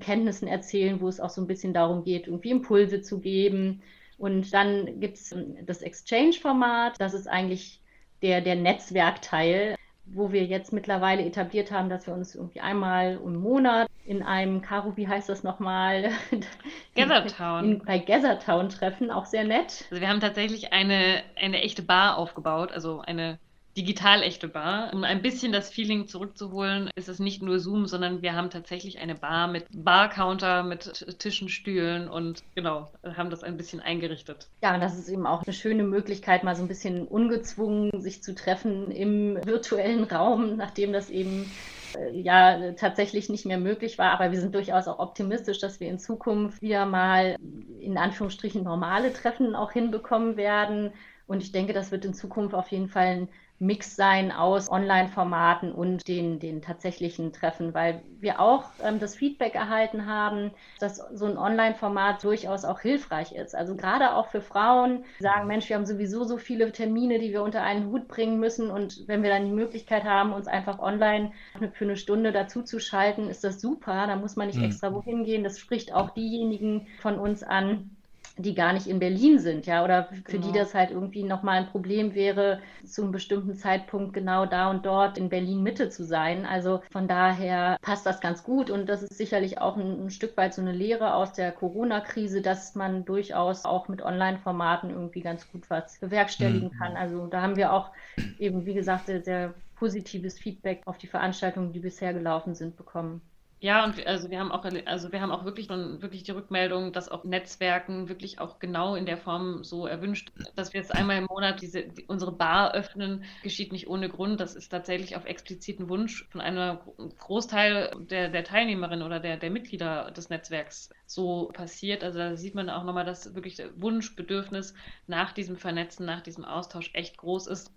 Kenntnissen 0.00 0.48
erzählen, 0.48 1.00
wo 1.00 1.08
es 1.08 1.20
auch 1.20 1.30
so 1.30 1.40
ein 1.40 1.46
bisschen 1.46 1.72
darum 1.72 2.04
geht, 2.04 2.26
irgendwie 2.26 2.50
Impulse 2.50 3.02
zu 3.02 3.20
geben. 3.20 3.82
Und 4.18 4.52
dann 4.52 5.00
gibt 5.00 5.16
es 5.16 5.32
ähm, 5.32 5.56
das 5.64 5.82
Exchange-Format. 5.82 7.00
Das 7.00 7.14
ist 7.14 7.28
eigentlich 7.28 7.80
der, 8.22 8.40
der 8.40 8.56
Netzwerkteil, 8.56 9.76
wo 10.12 10.32
wir 10.32 10.44
jetzt 10.44 10.72
mittlerweile 10.72 11.24
etabliert 11.24 11.70
haben, 11.70 11.88
dass 11.88 12.06
wir 12.06 12.14
uns 12.14 12.34
irgendwie 12.34 12.60
einmal 12.60 13.18
im 13.24 13.36
Monat 13.36 13.88
in 14.04 14.22
einem, 14.22 14.60
Caro, 14.60 14.96
wie 14.96 15.06
heißt 15.06 15.28
das 15.28 15.44
nochmal? 15.44 16.10
Gathertown. 16.94 17.82
bei 17.84 17.98
Gathertown 17.98 18.68
treffen, 18.68 19.10
auch 19.10 19.26
sehr 19.26 19.44
nett. 19.44 19.84
Also 19.90 20.00
wir 20.00 20.08
haben 20.08 20.20
tatsächlich 20.20 20.72
eine, 20.72 21.22
eine 21.36 21.62
echte 21.62 21.82
Bar 21.82 22.18
aufgebaut, 22.18 22.72
also 22.72 23.00
eine 23.00 23.38
digital 23.76 24.22
echte 24.22 24.48
Bar. 24.48 24.92
Um 24.92 25.04
ein 25.04 25.22
bisschen 25.22 25.52
das 25.52 25.70
Feeling 25.70 26.08
zurückzuholen, 26.08 26.90
ist 26.96 27.08
es 27.08 27.18
nicht 27.18 27.42
nur 27.42 27.60
Zoom, 27.60 27.86
sondern 27.86 28.22
wir 28.22 28.34
haben 28.34 28.50
tatsächlich 28.50 28.98
eine 28.98 29.14
Bar 29.14 29.48
mit 29.48 29.66
Barcounter, 29.72 30.62
mit 30.62 31.18
Tischen, 31.18 31.48
Stühlen 31.48 32.08
und 32.08 32.42
genau, 32.54 32.90
haben 33.16 33.30
das 33.30 33.42
ein 33.42 33.56
bisschen 33.56 33.80
eingerichtet. 33.80 34.48
Ja, 34.62 34.74
und 34.74 34.80
das 34.80 34.98
ist 34.98 35.08
eben 35.08 35.26
auch 35.26 35.42
eine 35.44 35.54
schöne 35.54 35.84
Möglichkeit, 35.84 36.44
mal 36.44 36.56
so 36.56 36.62
ein 36.62 36.68
bisschen 36.68 37.06
ungezwungen 37.06 38.00
sich 38.00 38.22
zu 38.22 38.34
treffen 38.34 38.90
im 38.90 39.38
virtuellen 39.44 40.04
Raum, 40.04 40.56
nachdem 40.56 40.92
das 40.92 41.10
eben 41.10 41.50
äh, 41.96 42.20
ja 42.20 42.72
tatsächlich 42.72 43.28
nicht 43.28 43.46
mehr 43.46 43.58
möglich 43.58 43.98
war. 43.98 44.12
Aber 44.12 44.32
wir 44.32 44.40
sind 44.40 44.54
durchaus 44.54 44.88
auch 44.88 44.98
optimistisch, 44.98 45.58
dass 45.58 45.80
wir 45.80 45.88
in 45.88 45.98
Zukunft 45.98 46.60
wieder 46.60 46.86
mal 46.86 47.36
in 47.80 47.98
Anführungsstrichen 47.98 48.62
normale 48.62 49.12
Treffen 49.12 49.54
auch 49.54 49.72
hinbekommen 49.72 50.36
werden. 50.36 50.92
Und 51.26 51.42
ich 51.42 51.52
denke, 51.52 51.72
das 51.72 51.92
wird 51.92 52.04
in 52.04 52.14
Zukunft 52.14 52.54
auf 52.54 52.68
jeden 52.68 52.88
Fall 52.88 53.06
ein 53.06 53.28
Mix 53.62 53.94
sein 53.94 54.32
aus 54.32 54.70
Online-Formaten 54.70 55.70
und 55.72 56.08
den, 56.08 56.38
den 56.38 56.62
tatsächlichen 56.62 57.34
Treffen, 57.34 57.74
weil 57.74 58.00
wir 58.18 58.40
auch 58.40 58.64
ähm, 58.82 58.98
das 58.98 59.14
Feedback 59.14 59.54
erhalten 59.54 60.06
haben, 60.06 60.50
dass 60.78 60.96
so 60.96 61.26
ein 61.26 61.36
Online-Format 61.36 62.24
durchaus 62.24 62.64
auch 62.64 62.80
hilfreich 62.80 63.32
ist. 63.32 63.54
Also 63.54 63.76
gerade 63.76 64.14
auch 64.14 64.28
für 64.28 64.40
Frauen, 64.40 65.04
die 65.18 65.24
sagen, 65.24 65.46
Mensch, 65.46 65.68
wir 65.68 65.76
haben 65.76 65.84
sowieso 65.84 66.24
so 66.24 66.38
viele 66.38 66.72
Termine, 66.72 67.18
die 67.18 67.32
wir 67.32 67.42
unter 67.42 67.62
einen 67.62 67.90
Hut 67.90 68.08
bringen 68.08 68.40
müssen 68.40 68.70
und 68.70 69.06
wenn 69.06 69.22
wir 69.22 69.28
dann 69.28 69.44
die 69.44 69.52
Möglichkeit 69.52 70.04
haben, 70.04 70.32
uns 70.32 70.46
einfach 70.46 70.78
online 70.78 71.32
für 71.74 71.84
eine 71.84 71.98
Stunde 71.98 72.32
dazu 72.32 72.62
zu 72.62 72.80
schalten, 72.80 73.28
ist 73.28 73.44
das 73.44 73.60
super. 73.60 74.06
Da 74.06 74.16
muss 74.16 74.36
man 74.36 74.46
nicht 74.46 74.58
mhm. 74.58 74.64
extra 74.64 74.94
wohin 74.94 75.24
gehen. 75.24 75.44
Das 75.44 75.58
spricht 75.58 75.92
auch 75.92 76.08
diejenigen 76.10 76.86
von 77.00 77.18
uns 77.18 77.42
an, 77.42 77.90
die 78.36 78.54
gar 78.54 78.72
nicht 78.72 78.86
in 78.86 78.98
Berlin 78.98 79.38
sind, 79.38 79.66
ja, 79.66 79.84
oder 79.84 80.08
für 80.24 80.38
genau. 80.38 80.46
die 80.46 80.58
das 80.58 80.74
halt 80.74 80.90
irgendwie 80.90 81.22
nochmal 81.22 81.58
ein 81.58 81.66
Problem 81.66 82.14
wäre, 82.14 82.60
zu 82.84 83.02
einem 83.02 83.12
bestimmten 83.12 83.54
Zeitpunkt 83.54 84.12
genau 84.12 84.46
da 84.46 84.70
und 84.70 84.86
dort 84.86 85.18
in 85.18 85.28
Berlin 85.28 85.62
Mitte 85.62 85.90
zu 85.90 86.04
sein. 86.04 86.46
Also 86.46 86.82
von 86.90 87.08
daher 87.08 87.76
passt 87.82 88.06
das 88.06 88.20
ganz 88.20 88.42
gut 88.42 88.70
und 88.70 88.88
das 88.88 89.02
ist 89.02 89.16
sicherlich 89.16 89.58
auch 89.58 89.76
ein, 89.76 90.06
ein 90.06 90.10
Stück 90.10 90.36
weit 90.36 90.54
so 90.54 90.62
eine 90.62 90.72
Lehre 90.72 91.14
aus 91.14 91.32
der 91.32 91.52
Corona-Krise, 91.52 92.42
dass 92.42 92.74
man 92.74 93.04
durchaus 93.04 93.64
auch 93.64 93.88
mit 93.88 94.02
Online-Formaten 94.02 94.90
irgendwie 94.90 95.20
ganz 95.20 95.50
gut 95.50 95.68
was 95.68 95.98
bewerkstelligen 95.98 96.70
mhm. 96.72 96.78
kann. 96.78 96.96
Also 96.96 97.26
da 97.26 97.42
haben 97.42 97.56
wir 97.56 97.72
auch 97.72 97.90
eben, 98.38 98.66
wie 98.66 98.74
gesagt, 98.74 99.06
sehr, 99.06 99.22
sehr 99.22 99.54
positives 99.76 100.38
Feedback 100.38 100.82
auf 100.84 100.98
die 100.98 101.06
Veranstaltungen, 101.06 101.72
die 101.72 101.80
bisher 101.80 102.12
gelaufen 102.12 102.54
sind, 102.54 102.76
bekommen. 102.76 103.22
Ja, 103.62 103.84
und 103.84 103.98
wir, 103.98 104.06
also 104.08 104.30
wir 104.30 104.38
haben 104.40 104.50
auch, 104.52 104.64
also 104.86 105.12
wir 105.12 105.20
haben 105.20 105.30
auch 105.30 105.44
wirklich 105.44 105.66
schon 105.66 106.00
wirklich 106.00 106.22
die 106.22 106.30
Rückmeldung, 106.30 106.92
dass 106.94 107.10
auch 107.10 107.24
Netzwerken 107.24 108.08
wirklich 108.08 108.38
auch 108.38 108.58
genau 108.58 108.94
in 108.94 109.04
der 109.04 109.18
Form 109.18 109.64
so 109.64 109.86
erwünscht, 109.86 110.32
dass 110.54 110.72
wir 110.72 110.80
jetzt 110.80 110.94
einmal 110.94 111.18
im 111.18 111.24
Monat 111.24 111.60
diese, 111.60 111.82
die, 111.86 112.06
unsere 112.06 112.32
Bar 112.32 112.72
öffnen, 112.72 113.24
geschieht 113.42 113.70
nicht 113.72 113.86
ohne 113.86 114.08
Grund. 114.08 114.40
Das 114.40 114.54
ist 114.56 114.70
tatsächlich 114.70 115.14
auf 115.14 115.26
expliziten 115.26 115.90
Wunsch 115.90 116.26
von 116.30 116.40
einem 116.40 116.78
Großteil 117.18 117.90
der, 117.98 118.30
der 118.30 118.44
Teilnehmerinnen 118.44 119.04
oder 119.04 119.20
der, 119.20 119.36
der 119.36 119.50
Mitglieder 119.50 120.10
des 120.12 120.30
Netzwerks 120.30 120.88
so 121.04 121.50
passiert. 121.52 122.02
Also 122.02 122.18
da 122.18 122.36
sieht 122.36 122.54
man 122.54 122.70
auch 122.70 122.84
nochmal, 122.84 123.04
dass 123.04 123.34
wirklich 123.34 123.56
der 123.56 123.78
Wunschbedürfnis 123.78 124.72
nach 125.06 125.32
diesem 125.32 125.56
Vernetzen, 125.58 126.06
nach 126.06 126.22
diesem 126.22 126.46
Austausch 126.46 126.90
echt 126.94 127.18
groß 127.18 127.46
ist. 127.48 127.74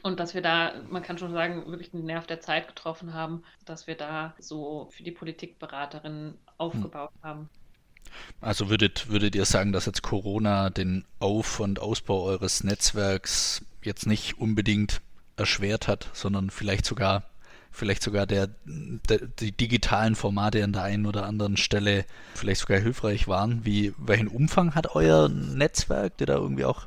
Und 0.00 0.20
dass 0.20 0.34
wir 0.34 0.40
da, 0.40 0.72
man 0.88 1.02
kann 1.02 1.18
schon 1.18 1.32
sagen, 1.32 1.66
wirklich 1.66 1.90
den 1.90 2.04
Nerv 2.04 2.26
der 2.26 2.40
Zeit 2.40 2.66
getroffen 2.66 3.12
haben, 3.12 3.42
dass 3.66 3.86
wir 3.86 3.94
da 3.94 4.34
so 4.38 4.88
für 4.90 5.02
die 5.02 5.10
Politikberaterin 5.10 6.38
aufgebaut 6.56 7.10
hm. 7.20 7.28
haben. 7.28 7.50
Also 8.40 8.68
würdet, 8.70 9.08
würdet 9.08 9.34
ihr 9.34 9.44
sagen, 9.44 9.72
dass 9.72 9.86
jetzt 9.86 10.02
Corona 10.02 10.70
den 10.70 11.04
Auf- 11.18 11.60
und 11.60 11.80
Ausbau 11.80 12.22
eures 12.24 12.64
Netzwerks 12.64 13.64
jetzt 13.82 14.06
nicht 14.06 14.38
unbedingt 14.38 15.00
erschwert 15.36 15.88
hat, 15.88 16.10
sondern 16.12 16.50
vielleicht 16.50 16.84
sogar, 16.84 17.24
vielleicht 17.70 18.02
sogar 18.02 18.26
der, 18.26 18.48
der, 18.64 19.18
die 19.18 19.52
digitalen 19.52 20.14
Formate 20.14 20.62
an 20.62 20.72
der 20.72 20.82
einen 20.82 21.06
oder 21.06 21.24
anderen 21.24 21.56
Stelle 21.56 22.04
vielleicht 22.34 22.60
sogar 22.60 22.80
hilfreich 22.80 23.28
waren? 23.28 23.64
Wie, 23.64 23.94
welchen 23.96 24.28
Umfang 24.28 24.74
hat 24.74 24.94
euer 24.94 25.28
Netzwerk? 25.28 26.16
Der 26.18 26.26
da 26.26 26.34
irgendwie 26.34 26.64
auch 26.64 26.86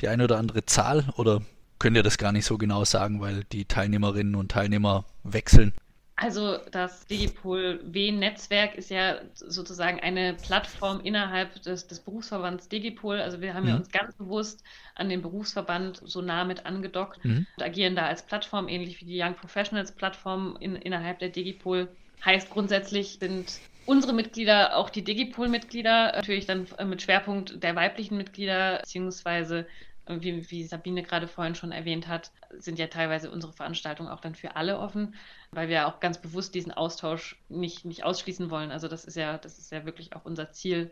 die 0.00 0.08
eine 0.08 0.24
oder 0.24 0.38
andere 0.38 0.64
Zahl 0.66 1.08
oder 1.16 1.42
könnt 1.82 1.96
ihr 1.96 2.04
das 2.04 2.16
gar 2.16 2.30
nicht 2.30 2.44
so 2.44 2.58
genau 2.58 2.84
sagen, 2.84 3.20
weil 3.20 3.42
die 3.50 3.64
Teilnehmerinnen 3.64 4.36
und 4.36 4.52
Teilnehmer 4.52 5.04
wechseln. 5.24 5.72
Also 6.14 6.58
das 6.70 7.06
Digipol 7.06 7.80
W-Netzwerk 7.82 8.76
ist 8.76 8.88
ja 8.88 9.16
sozusagen 9.34 9.98
eine 9.98 10.34
Plattform 10.34 11.00
innerhalb 11.00 11.60
des, 11.64 11.88
des 11.88 11.98
Berufsverbands 11.98 12.68
Digipol. 12.68 13.20
Also 13.20 13.40
wir 13.40 13.54
haben 13.54 13.64
mhm. 13.64 13.68
ja 13.68 13.74
uns 13.74 13.90
ganz 13.90 14.14
bewusst 14.14 14.62
an 14.94 15.08
den 15.08 15.22
Berufsverband 15.22 16.00
so 16.04 16.22
nah 16.22 16.44
mit 16.44 16.66
angedockt 16.66 17.24
mhm. 17.24 17.48
und 17.56 17.64
agieren 17.64 17.96
da 17.96 18.06
als 18.06 18.24
Plattform, 18.24 18.68
ähnlich 18.68 19.00
wie 19.00 19.06
die 19.06 19.20
Young 19.20 19.34
Professionals 19.34 19.90
Plattform 19.90 20.56
in, 20.60 20.76
innerhalb 20.76 21.18
der 21.18 21.30
Digipol. 21.30 21.88
Heißt 22.24 22.50
grundsätzlich 22.50 23.18
sind 23.18 23.58
unsere 23.86 24.12
Mitglieder 24.12 24.76
auch 24.76 24.88
die 24.88 25.02
Digipol-Mitglieder, 25.02 26.12
natürlich 26.14 26.46
dann 26.46 26.68
mit 26.86 27.02
Schwerpunkt 27.02 27.60
der 27.60 27.74
weiblichen 27.74 28.16
Mitglieder, 28.16 28.78
beziehungsweise 28.78 29.66
wie, 30.06 30.50
wie 30.50 30.64
Sabine 30.64 31.02
gerade 31.02 31.28
vorhin 31.28 31.54
schon 31.54 31.72
erwähnt 31.72 32.08
hat, 32.08 32.32
sind 32.50 32.78
ja 32.78 32.88
teilweise 32.88 33.30
unsere 33.30 33.52
Veranstaltungen 33.52 34.10
auch 34.10 34.20
dann 34.20 34.34
für 34.34 34.56
alle 34.56 34.78
offen, 34.78 35.14
weil 35.52 35.68
wir 35.68 35.86
auch 35.86 36.00
ganz 36.00 36.20
bewusst 36.20 36.54
diesen 36.54 36.72
Austausch 36.72 37.36
nicht, 37.48 37.84
nicht 37.84 38.04
ausschließen 38.04 38.50
wollen. 38.50 38.70
Also 38.70 38.88
das 38.88 39.04
ist 39.04 39.16
ja, 39.16 39.38
das 39.38 39.58
ist 39.58 39.70
ja 39.70 39.84
wirklich 39.84 40.14
auch 40.14 40.24
unser 40.24 40.50
Ziel, 40.50 40.90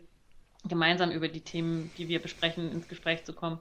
gemeinsam 0.63 1.11
über 1.11 1.27
die 1.27 1.41
Themen, 1.41 1.91
die 1.97 2.07
wir 2.07 2.21
besprechen, 2.21 2.71
ins 2.71 2.87
Gespräch 2.87 3.23
zu 3.23 3.33
kommen. 3.33 3.59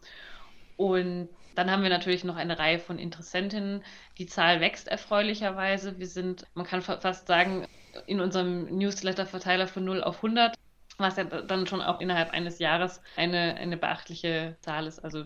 Und 0.77 1.29
dann 1.55 1.71
haben 1.71 1.83
wir 1.83 1.91
natürlich 1.91 2.25
noch 2.25 2.37
eine 2.37 2.59
Reihe 2.59 2.79
von 2.79 2.99
Interessentinnen. 2.99 3.83
Die 4.19 4.27
Zahl 4.27 4.61
wächst 4.61 4.89
erfreulicherweise. 4.89 5.99
Wir 5.99 6.07
sind, 6.07 6.47
man 6.55 6.67
kann 6.67 6.83
fast 6.83 7.27
sagen, 7.27 7.67
in 8.07 8.21
unserem 8.21 8.65
Newsletter-Verteiler 8.77 9.67
von 9.67 9.85
0 9.85 10.03
auf 10.03 10.17
100 10.17 10.55
was 11.01 11.17
ja 11.17 11.25
dann 11.25 11.67
schon 11.67 11.83
auch 11.83 12.01
innerhalb 12.01 12.31
eines 12.31 12.59
Jahres 12.59 13.01
eine, 13.17 13.55
eine 13.57 13.77
beachtliche 13.77 14.57
Zahl 14.61 14.87
ist. 14.87 14.99
Also 15.01 15.25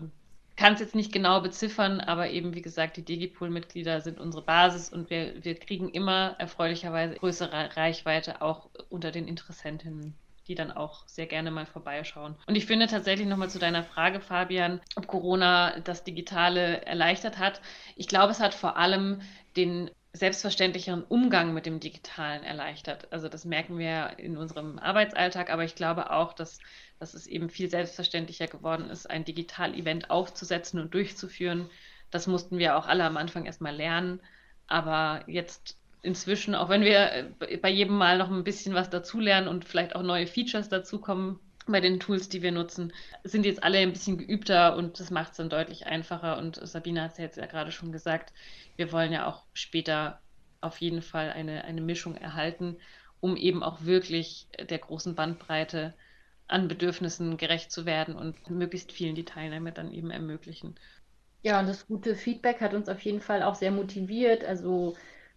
kann 0.55 0.73
es 0.73 0.79
jetzt 0.79 0.95
nicht 0.95 1.11
genau 1.11 1.41
beziffern, 1.41 1.99
aber 1.99 2.29
eben 2.29 2.55
wie 2.55 2.61
gesagt, 2.61 2.97
die 2.97 3.03
Digipool-Mitglieder 3.03 4.01
sind 4.01 4.19
unsere 4.19 4.43
Basis 4.43 4.89
und 4.89 5.09
wir, 5.09 5.43
wir 5.43 5.55
kriegen 5.55 5.89
immer 5.89 6.35
erfreulicherweise 6.39 7.15
größere 7.15 7.75
Reichweite 7.75 8.41
auch 8.41 8.69
unter 8.89 9.11
den 9.11 9.27
Interessentinnen 9.27 10.15
die 10.47 10.55
dann 10.55 10.71
auch 10.71 11.07
sehr 11.07 11.25
gerne 11.25 11.51
mal 11.51 11.65
vorbeischauen. 11.65 12.35
Und 12.45 12.55
ich 12.55 12.65
finde 12.65 12.87
tatsächlich 12.87 13.27
nochmal 13.27 13.49
zu 13.49 13.59
deiner 13.59 13.83
Frage, 13.83 14.19
Fabian, 14.19 14.79
ob 14.95 15.07
Corona 15.07 15.79
das 15.79 16.03
Digitale 16.03 16.85
erleichtert 16.85 17.39
hat. 17.39 17.61
Ich 17.95 18.07
glaube, 18.07 18.31
es 18.31 18.39
hat 18.39 18.53
vor 18.53 18.77
allem 18.77 19.21
den 19.55 19.89
selbstverständlicheren 20.15 21.03
Umgang 21.03 21.53
mit 21.53 21.65
dem 21.65 21.79
Digitalen 21.79 22.43
erleichtert. 22.43 23.11
Also 23.11 23.29
das 23.29 23.45
merken 23.45 23.77
wir 23.77 24.17
in 24.17 24.37
unserem 24.37 24.79
Arbeitsalltag, 24.79 25.49
aber 25.51 25.63
ich 25.63 25.75
glaube 25.75 26.11
auch, 26.11 26.33
dass, 26.33 26.59
dass 26.99 27.13
es 27.13 27.27
eben 27.27 27.49
viel 27.49 27.69
selbstverständlicher 27.69 28.47
geworden 28.47 28.89
ist, 28.89 29.09
ein 29.09 29.25
Digital-Event 29.25 30.09
aufzusetzen 30.09 30.79
und 30.79 30.93
durchzuführen. 30.93 31.69
Das 32.11 32.27
mussten 32.27 32.57
wir 32.57 32.77
auch 32.77 32.87
alle 32.87 33.03
am 33.03 33.17
Anfang 33.17 33.45
erstmal 33.45 33.75
lernen, 33.75 34.21
aber 34.67 35.23
jetzt 35.27 35.77
inzwischen, 36.01 36.55
auch 36.55 36.69
wenn 36.69 36.83
wir 36.83 37.33
bei 37.61 37.69
jedem 37.69 37.97
Mal 37.97 38.17
noch 38.17 38.31
ein 38.31 38.43
bisschen 38.43 38.75
was 38.75 38.89
dazulernen 38.89 39.47
und 39.47 39.65
vielleicht 39.65 39.95
auch 39.95 40.03
neue 40.03 40.27
Features 40.27 40.69
dazukommen, 40.69 41.39
bei 41.65 41.81
den 41.81 41.99
Tools, 41.99 42.29
die 42.29 42.41
wir 42.41 42.51
nutzen, 42.51 42.93
sind 43.23 43.45
jetzt 43.45 43.63
alle 43.63 43.79
ein 43.79 43.93
bisschen 43.93 44.17
geübter 44.17 44.75
und 44.75 44.99
das 44.99 45.09
macht 45.09 45.31
es 45.31 45.37
dann 45.37 45.49
deutlich 45.49 45.87
einfacher. 45.87 46.37
Und 46.37 46.59
Sabine 46.67 47.03
hat 47.03 47.13
es 47.13 47.17
jetzt 47.17 47.37
ja 47.37 47.45
gerade 47.45 47.71
schon 47.71 47.91
gesagt, 47.91 48.33
wir 48.75 48.91
wollen 48.91 49.11
ja 49.11 49.27
auch 49.27 49.43
später 49.53 50.21
auf 50.61 50.79
jeden 50.79 51.01
Fall 51.01 51.31
eine, 51.31 51.63
eine 51.63 51.81
Mischung 51.81 52.15
erhalten, 52.15 52.77
um 53.19 53.37
eben 53.37 53.63
auch 53.63 53.83
wirklich 53.83 54.47
der 54.69 54.77
großen 54.77 55.15
Bandbreite 55.15 55.93
an 56.47 56.67
Bedürfnissen 56.67 57.37
gerecht 57.37 57.71
zu 57.71 57.85
werden 57.85 58.15
und 58.15 58.49
möglichst 58.49 58.91
vielen 58.91 59.15
die 59.15 59.25
Teilnahme 59.25 59.71
dann 59.71 59.91
eben 59.91 60.11
ermöglichen. 60.11 60.75
Ja, 61.41 61.59
und 61.59 61.67
das 61.67 61.87
gute 61.87 62.15
Feedback 62.15 62.61
hat 62.61 62.73
uns 62.73 62.89
auf 62.89 63.01
jeden 63.01 63.21
Fall 63.21 63.43
auch 63.43 63.55
sehr 63.55 63.71
motiviert. 63.71 64.43
Also 64.43 64.95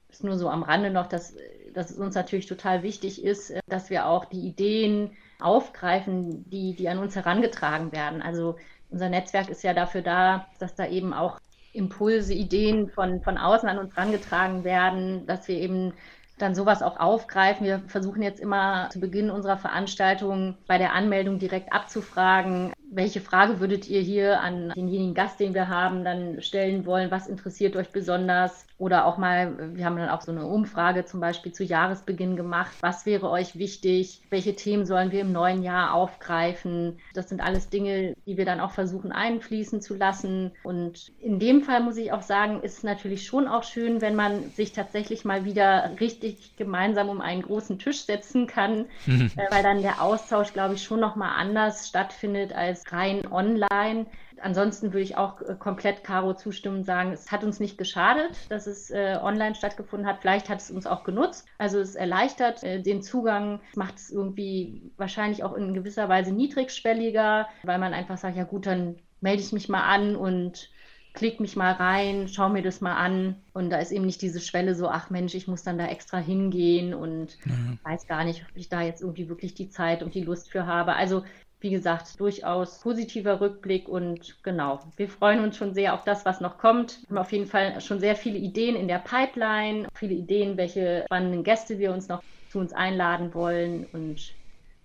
ist 0.09 0.25
nur 0.25 0.39
so 0.39 0.49
am 0.49 0.63
Rande 0.63 0.91
noch, 0.91 1.07
dass, 1.07 1.37
dass 1.73 1.91
es 1.91 1.99
uns 1.99 2.15
natürlich 2.15 2.47
total 2.47 2.83
wichtig 2.83 3.23
ist, 3.23 3.53
dass 3.67 3.91
wir 3.91 4.07
auch 4.07 4.25
die 4.25 4.41
Ideen 4.41 5.17
aufgreifen, 5.41 6.49
die, 6.51 6.75
die 6.75 6.89
an 6.89 6.99
uns 6.99 7.15
herangetragen 7.15 7.93
werden. 7.93 8.23
Also 8.23 8.57
unser 8.91 9.09
Netzwerk 9.09 9.49
ist 9.49 9.63
ja 9.63 9.75
dafür 9.75 10.03
da, 10.03 10.47
dass 10.59 10.75
da 10.75 10.87
eben 10.87 11.13
auch 11.15 11.41
Impulse, 11.73 12.35
Ideen 12.35 12.89
von, 12.89 13.23
von 13.23 13.39
außen 13.39 13.69
an 13.69 13.79
uns 13.79 13.95
herangetragen 13.97 14.65
werden, 14.65 15.27
dass 15.27 15.47
wir 15.49 15.57
eben 15.57 15.93
dann 16.39 16.55
sowas 16.55 16.83
auch 16.83 16.99
aufgreifen. 16.99 17.67
Wir 17.67 17.81
versuchen 17.89 18.23
jetzt 18.23 18.41
immer 18.41 18.89
zu 18.91 19.01
Beginn 19.01 19.31
unserer 19.31 19.59
Veranstaltung 19.59 20.57
bei 20.67 20.79
der 20.79 20.95
Anmeldung 20.95 21.39
direkt 21.39 21.73
abzufragen, 21.73 22.73
welche 22.91 23.21
Frage 23.21 23.61
würdet 23.61 23.89
ihr 23.89 24.01
hier 24.01 24.41
an 24.41 24.73
denjenigen 24.75 25.15
Gast, 25.15 25.41
den 25.41 25.55
wir 25.55 25.69
haben, 25.69 26.05
dann 26.05 26.41
stellen 26.41 26.87
wollen? 26.87 27.11
Was 27.11 27.27
interessiert 27.27 27.77
euch 27.77 27.91
besonders? 27.91 28.67
Oder 28.79 29.07
auch 29.07 29.19
mal, 29.19 29.75
wir 29.75 29.85
haben 29.85 29.97
dann 29.97 30.09
auch 30.09 30.21
so 30.21 30.31
eine 30.31 30.47
Umfrage 30.47 31.05
zum 31.05 31.19
Beispiel 31.19 31.53
zu 31.53 31.65
Jahresbeginn 31.65 32.37
gemacht. 32.37 32.71
Was 32.81 33.07
wäre 33.07 33.29
euch 33.29 33.59
wichtig? 33.59 34.21
Welche 34.31 34.55
Themen 34.55 34.87
sollen 34.87 35.11
wir 35.11 35.21
im 35.21 35.33
neuen 35.33 35.65
Jahr 35.65 35.95
aufgreifen? 35.95 37.01
Das 37.13 37.29
sind 37.29 37.41
alles 37.41 37.71
Dinge, 37.71 38.15
die 38.25 38.37
wir 38.37 38.45
dann 38.45 38.61
auch 38.61 38.71
versuchen 38.71 39.11
einfließen 39.11 39.81
zu 39.81 39.97
lassen. 39.97 40.53
Und 40.63 41.11
in 41.19 41.41
dem 41.41 41.63
Fall 41.63 41.83
muss 41.83 41.97
ich 41.97 42.13
auch 42.13 42.23
sagen, 42.23 42.63
ist 42.63 42.79
es 42.79 42.83
natürlich 42.85 43.27
schon 43.27 43.49
auch 43.49 43.65
schön, 43.65 44.01
wenn 44.01 44.15
man 44.15 44.51
sich 44.51 44.73
tatsächlich 44.73 45.25
mal 45.25 45.45
wieder 45.45 45.91
richtig 45.99 46.57
gemeinsam 46.57 47.09
um 47.09 47.21
einen 47.21 47.43
großen 47.43 47.81
Tisch 47.81 48.05
setzen 48.05 48.47
kann, 48.47 48.87
mhm. 49.07 49.33
weil 49.51 49.65
dann 49.65 49.83
der 49.83 50.01
Austausch, 50.01 50.53
glaube 50.53 50.75
ich, 50.75 50.85
schon 50.85 51.01
nochmal 51.01 51.33
anders 51.37 51.89
stattfindet 51.89 52.53
als 52.53 52.93
rein 52.93 53.27
online. 53.27 54.07
Ansonsten 54.41 54.93
würde 54.93 55.03
ich 55.03 55.17
auch 55.17 55.41
äh, 55.43 55.55
komplett 55.59 56.05
Caro 56.05 56.35
zustimmen 56.35 56.79
und 56.79 56.85
sagen, 56.85 57.13
es 57.13 57.31
hat 57.31 57.45
uns 57.45 57.61
nicht 57.61 57.79
geschadet, 57.79 58.33
dass 58.49 58.67
es 58.67 58.91
äh, 58.91 59.19
online 59.21 59.55
stattgefunden 59.55 60.09
hat. 60.09 60.21
Vielleicht 60.21 60.49
hat 60.49 60.61
es 60.61 60.71
uns 60.71 60.87
auch 60.87 61.05
genutzt. 61.05 61.47
Also 61.59 61.79
es 61.79 61.95
erleichtert 61.95 62.63
äh, 62.63 62.83
den 62.83 63.03
Zugang, 63.03 63.61
macht 63.75 63.97
es 63.97 64.11
irgendwie 64.11 64.91
wahrscheinlich 64.97 65.45
auch 65.45 65.55
in 65.55 65.75
gewisser 65.75 66.09
Weise 66.09 66.33
niedrigschwelliger, 66.33 67.49
weil 67.63 67.79
man 67.79 67.95
einfach 67.95 68.19
sagt, 68.19 68.37
ja 68.37 68.45
gut, 68.45 68.67
dann 68.67 68.97
melde 69.21 69.43
ich 69.43 69.53
mich 69.53 69.69
mal 69.69 69.83
an 69.83 70.17
und 70.17 70.71
klick 71.19 71.41
mich 71.41 71.57
mal 71.57 71.73
rein, 71.73 72.29
schau 72.29 72.49
mir 72.49 72.63
das 72.63 72.81
mal 72.81 72.95
an. 72.95 73.37
Und 73.53 73.71
da 73.71 73.79
ist 73.79 73.91
eben 73.91 74.07
nicht 74.07 74.23
diese 74.23 74.41
Schwelle 74.41 74.75
so, 74.75 74.89
ach 74.89 75.11
Mensch, 75.11 75.35
ich 75.35 75.49
muss 75.49 75.65
dann 75.65 75.79
da 75.79 75.87
extra 75.87 76.19
hingehen 76.19 76.95
und 76.95 77.37
mhm. 77.45 77.79
weiß 77.83 78.07
gar 78.07 78.25
nicht, 78.25 78.45
ob 78.49 78.57
ich 78.57 78.69
da 78.69 78.83
jetzt 78.83 79.03
irgendwie 79.03 79.29
wirklich 79.29 79.55
die 79.55 79.69
Zeit 79.69 80.03
und 80.03 80.15
die 80.15 80.23
Lust 80.23 80.51
für 80.51 80.67
habe. 80.67 80.95
Also 80.95 81.25
wie 81.61 81.71
gesagt, 81.71 82.21
durchaus 82.21 82.81
positiver 82.81 83.41
Rückblick 83.41 83.89
und 83.89 84.43
genau, 84.43 84.81
wir 84.97 85.09
freuen 85.09 85.41
uns 85.41 85.57
schon 85.57 85.75
sehr 85.75 85.95
auf 85.95 86.05
das, 86.05 86.25
was 86.25 86.41
noch 86.41 86.59
kommt. 86.59 87.01
Wir 87.03 87.17
haben 87.17 87.19
auf 87.19 87.33
jeden 87.33 87.47
Fall 87.47 87.81
schon 87.81 87.99
sehr 87.99 88.15
viele 88.15 88.39
Ideen 88.39 88.77
in 88.77 88.87
der 88.87 89.01
Pipeline, 89.01 89.89
viele 89.95 90.15
Ideen, 90.15 90.57
welche 90.57 91.03
spannenden 91.07 91.43
Gäste 91.43 91.79
wir 91.79 91.93
uns 91.93 92.09
noch 92.09 92.23
zu 92.49 92.61
uns 92.61 92.73
einladen 92.73 93.35
wollen 93.35 93.87
und 93.87 94.35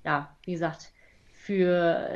ja, 0.03 0.35
wie 0.45 0.53
gesagt, 0.53 0.91
für, 1.31 2.09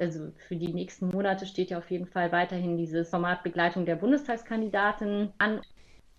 also 0.00 0.32
für 0.48 0.56
die 0.56 0.72
nächsten 0.72 1.08
Monate 1.08 1.46
steht 1.46 1.70
ja 1.70 1.78
auf 1.78 1.90
jeden 1.90 2.06
Fall 2.06 2.32
weiterhin 2.32 2.76
dieses 2.76 3.08
Format 3.08 3.42
Begleitung 3.42 3.86
der 3.86 3.96
Bundestagskandidaten 3.96 5.32
an. 5.38 5.60